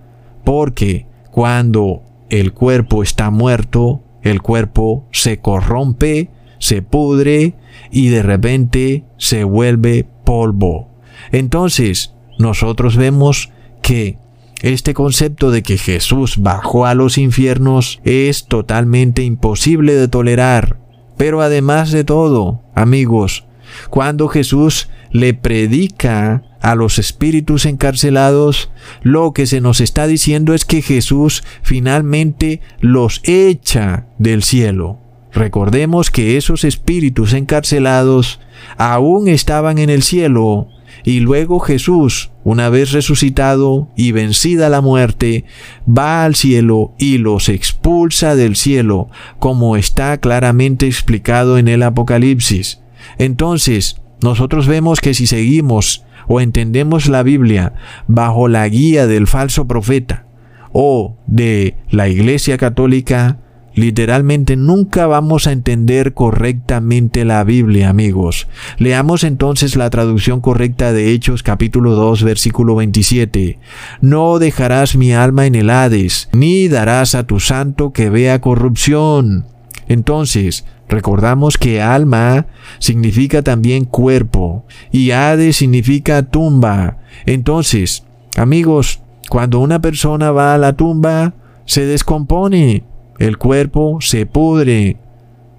porque 0.43 1.07
cuando 1.31 2.03
el 2.29 2.53
cuerpo 2.53 3.03
está 3.03 3.29
muerto, 3.29 4.03
el 4.21 4.41
cuerpo 4.41 5.07
se 5.11 5.39
corrompe, 5.39 6.29
se 6.59 6.81
pudre 6.81 7.55
y 7.91 8.09
de 8.09 8.23
repente 8.23 9.05
se 9.17 9.43
vuelve 9.43 10.05
polvo. 10.25 10.89
Entonces, 11.31 12.13
nosotros 12.41 12.97
vemos 12.97 13.51
que 13.81 14.17
este 14.61 14.93
concepto 14.93 15.49
de 15.49 15.63
que 15.63 15.77
Jesús 15.77 16.37
bajó 16.37 16.85
a 16.85 16.93
los 16.93 17.17
infiernos 17.17 17.99
es 18.03 18.45
totalmente 18.45 19.23
imposible 19.23 19.95
de 19.95 20.07
tolerar. 20.07 20.77
Pero 21.17 21.41
además 21.41 21.91
de 21.91 22.03
todo, 22.03 22.61
amigos, 22.75 23.45
cuando 23.89 24.27
Jesús 24.27 24.89
le 25.11 25.33
predica 25.33 26.43
a 26.61 26.75
los 26.75 26.99
espíritus 26.99 27.65
encarcelados, 27.65 28.69
lo 29.01 29.33
que 29.33 29.47
se 29.47 29.61
nos 29.61 29.81
está 29.81 30.05
diciendo 30.05 30.53
es 30.53 30.63
que 30.63 30.81
Jesús 30.81 31.43
finalmente 31.63 32.61
los 32.79 33.21
echa 33.23 34.05
del 34.19 34.43
cielo. 34.43 34.99
Recordemos 35.33 36.11
que 36.11 36.37
esos 36.37 36.63
espíritus 36.63 37.33
encarcelados 37.33 38.39
aún 38.77 39.27
estaban 39.27 39.79
en 39.79 39.89
el 39.89 40.03
cielo 40.03 40.67
y 41.03 41.19
luego 41.19 41.59
Jesús, 41.59 42.31
una 42.43 42.69
vez 42.69 42.91
resucitado 42.91 43.89
y 43.95 44.11
vencida 44.11 44.69
la 44.69 44.81
muerte, 44.81 45.45
va 45.87 46.23
al 46.23 46.35
cielo 46.35 46.93
y 46.97 47.17
los 47.17 47.49
expulsa 47.49 48.35
del 48.35 48.55
cielo, 48.55 49.09
como 49.39 49.75
está 49.77 50.17
claramente 50.19 50.87
explicado 50.87 51.57
en 51.57 51.67
el 51.67 51.83
Apocalipsis. 51.83 52.81
Entonces, 53.17 54.01
nosotros 54.21 54.67
vemos 54.67 55.01
que 55.01 55.13
si 55.13 55.27
seguimos 55.27 56.05
o 56.27 56.39
entendemos 56.39 57.07
la 57.07 57.23
Biblia 57.23 57.73
bajo 58.07 58.47
la 58.47 58.67
guía 58.67 59.07
del 59.07 59.27
falso 59.27 59.67
profeta 59.67 60.25
o 60.71 61.17
de 61.27 61.75
la 61.89 62.07
Iglesia 62.07 62.57
Católica, 62.57 63.40
Literalmente 63.73 64.57
nunca 64.57 65.07
vamos 65.07 65.47
a 65.47 65.53
entender 65.53 66.13
correctamente 66.13 67.23
la 67.23 67.43
Biblia, 67.43 67.89
amigos. 67.89 68.47
Leamos 68.77 69.23
entonces 69.23 69.77
la 69.77 69.89
traducción 69.89 70.41
correcta 70.41 70.91
de 70.91 71.11
Hechos 71.11 71.41
capítulo 71.41 71.95
2 71.95 72.23
versículo 72.23 72.75
27. 72.75 73.59
No 74.01 74.39
dejarás 74.39 74.95
mi 74.97 75.13
alma 75.13 75.45
en 75.45 75.55
el 75.55 75.69
Hades, 75.69 76.29
ni 76.33 76.67
darás 76.67 77.15
a 77.15 77.25
tu 77.25 77.39
santo 77.39 77.93
que 77.93 78.09
vea 78.09 78.41
corrupción. 78.41 79.45
Entonces, 79.87 80.65
recordamos 80.89 81.57
que 81.57 81.81
alma 81.81 82.47
significa 82.79 83.41
también 83.41 83.85
cuerpo 83.85 84.65
y 84.91 85.11
Hades 85.11 85.55
significa 85.55 86.23
tumba. 86.23 86.97
Entonces, 87.25 88.03
amigos, 88.37 89.01
cuando 89.29 89.59
una 89.59 89.79
persona 89.79 90.31
va 90.31 90.53
a 90.53 90.57
la 90.57 90.73
tumba, 90.73 91.35
se 91.65 91.85
descompone 91.85 92.83
el 93.21 93.37
cuerpo 93.37 93.99
se 94.01 94.25
pudre, 94.25 94.97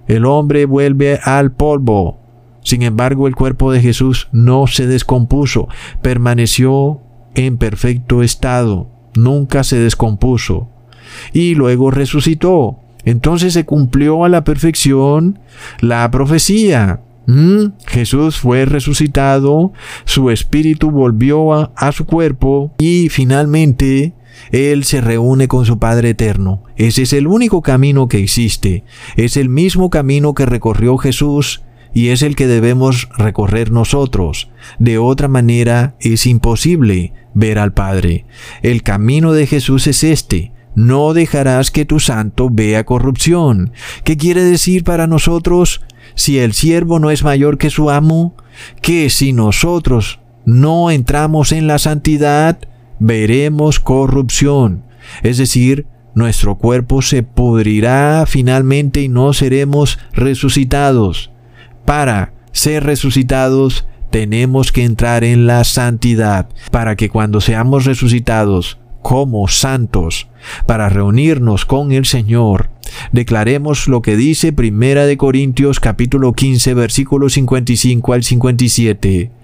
el 0.07 0.25
hombre 0.25 0.65
vuelve 0.65 1.19
al 1.23 1.53
polvo. 1.53 2.19
Sin 2.61 2.81
embargo, 2.81 3.25
el 3.25 3.35
cuerpo 3.35 3.71
de 3.71 3.79
Jesús 3.79 4.27
no 4.33 4.67
se 4.67 4.85
descompuso, 4.85 5.69
permaneció 6.01 6.99
en 7.35 7.57
perfecto 7.57 8.21
estado, 8.21 8.89
nunca 9.15 9.63
se 9.63 9.77
descompuso. 9.77 10.67
Y 11.31 11.55
luego 11.55 11.89
resucitó. 11.89 12.79
Entonces 13.05 13.53
se 13.53 13.65
cumplió 13.65 14.25
a 14.25 14.29
la 14.29 14.43
perfección 14.43 15.39
la 15.79 16.09
profecía. 16.11 17.01
¿Mm? 17.27 17.67
Jesús 17.87 18.39
fue 18.39 18.65
resucitado, 18.65 19.71
su 20.03 20.29
espíritu 20.29 20.91
volvió 20.91 21.53
a, 21.53 21.91
su 21.93 22.05
cuerpo 22.05 22.73
y 22.77 23.07
finalmente 23.07 24.13
él 24.51 24.83
se 24.83 25.01
reúne 25.01 25.47
con 25.47 25.65
su 25.65 25.79
Padre 25.79 26.11
Eterno. 26.11 26.63
Ese 26.75 27.03
es 27.03 27.13
el 27.13 27.27
único 27.27 27.61
camino 27.61 28.07
que 28.07 28.19
existe. 28.19 28.83
Es 29.15 29.37
el 29.37 29.49
mismo 29.49 29.89
camino 29.89 30.33
que 30.33 30.45
recorrió 30.45 30.97
Jesús 30.97 31.63
y 31.93 32.09
es 32.09 32.21
el 32.21 32.35
que 32.35 32.47
debemos 32.47 33.09
recorrer 33.17 33.71
nosotros. 33.71 34.49
De 34.79 34.97
otra 34.97 35.27
manera 35.27 35.95
es 35.99 36.25
imposible 36.25 37.13
ver 37.33 37.59
al 37.59 37.73
Padre. 37.73 38.25
El 38.61 38.83
camino 38.83 39.33
de 39.33 39.47
Jesús 39.47 39.87
es 39.87 40.03
este. 40.03 40.51
No 40.75 41.13
dejarás 41.13 41.69
que 41.69 41.85
tu 41.85 41.99
santo 41.99 42.49
vea 42.51 42.83
corrupción. 42.83 43.73
¿Qué 44.03 44.17
quiere 44.17 44.43
decir 44.43 44.83
para 44.83 45.05
nosotros? 45.05 45.81
Si 46.15 46.39
el 46.39 46.53
siervo 46.53 46.99
no 46.99 47.11
es 47.11 47.23
mayor 47.23 47.57
que 47.57 47.69
su 47.69 47.91
amo, 47.91 48.35
que 48.81 49.09
si 49.09 49.33
nosotros 49.33 50.19
no 50.45 50.91
entramos 50.91 51.51
en 51.51 51.67
la 51.67 51.77
santidad, 51.77 52.59
veremos 53.03 53.81
corrupción, 53.81 54.85
es 55.23 55.37
decir, 55.37 55.87
nuestro 56.15 56.55
cuerpo 56.55 57.01
se 57.01 57.21
pudrirá 57.21 58.23
finalmente 58.25 59.01
y 59.01 59.09
no 59.09 59.33
seremos 59.33 59.99
resucitados. 60.13 61.29
Para 61.83 62.31
ser 62.53 62.85
resucitados 62.85 63.85
tenemos 64.09 64.71
que 64.71 64.85
entrar 64.85 65.25
en 65.25 65.47
la 65.47 65.65
santidad, 65.65 66.47
para 66.71 66.95
que 66.95 67.09
cuando 67.09 67.41
seamos 67.41 67.83
resucitados 67.83 68.79
como 69.01 69.49
santos, 69.49 70.29
para 70.65 70.87
reunirnos 70.87 71.65
con 71.65 71.91
el 71.91 72.05
Señor, 72.05 72.69
declaremos 73.11 73.89
lo 73.89 74.01
que 74.01 74.15
dice 74.15 74.53
Primera 74.53 75.05
de 75.05 75.17
Corintios 75.17 75.81
capítulo 75.81 76.31
15 76.31 76.73
versículo 76.73 77.27
55 77.27 78.13
al 78.13 78.23
57. 78.23 79.42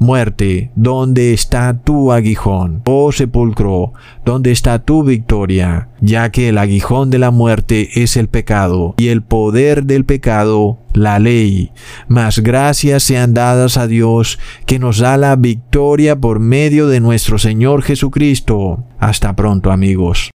Muerte, 0.00 0.70
¿dónde 0.76 1.34
está 1.34 1.78
tu 1.78 2.10
aguijón? 2.10 2.80
Oh 2.86 3.12
sepulcro, 3.12 3.92
¿dónde 4.24 4.50
está 4.50 4.78
tu 4.78 5.04
victoria? 5.04 5.90
Ya 6.00 6.30
que 6.30 6.48
el 6.48 6.56
aguijón 6.56 7.10
de 7.10 7.18
la 7.18 7.30
muerte 7.30 8.02
es 8.02 8.16
el 8.16 8.28
pecado, 8.28 8.94
y 8.96 9.08
el 9.08 9.20
poder 9.20 9.84
del 9.84 10.06
pecado 10.06 10.78
la 10.94 11.18
ley. 11.18 11.72
Mas 12.08 12.38
gracias 12.38 13.02
sean 13.02 13.34
dadas 13.34 13.76
a 13.76 13.86
Dios 13.86 14.38
que 14.64 14.78
nos 14.78 15.00
da 15.00 15.18
la 15.18 15.36
victoria 15.36 16.16
por 16.18 16.40
medio 16.40 16.88
de 16.88 17.00
nuestro 17.00 17.38
Señor 17.38 17.82
Jesucristo. 17.82 18.84
Hasta 18.98 19.36
pronto 19.36 19.70
amigos. 19.70 20.30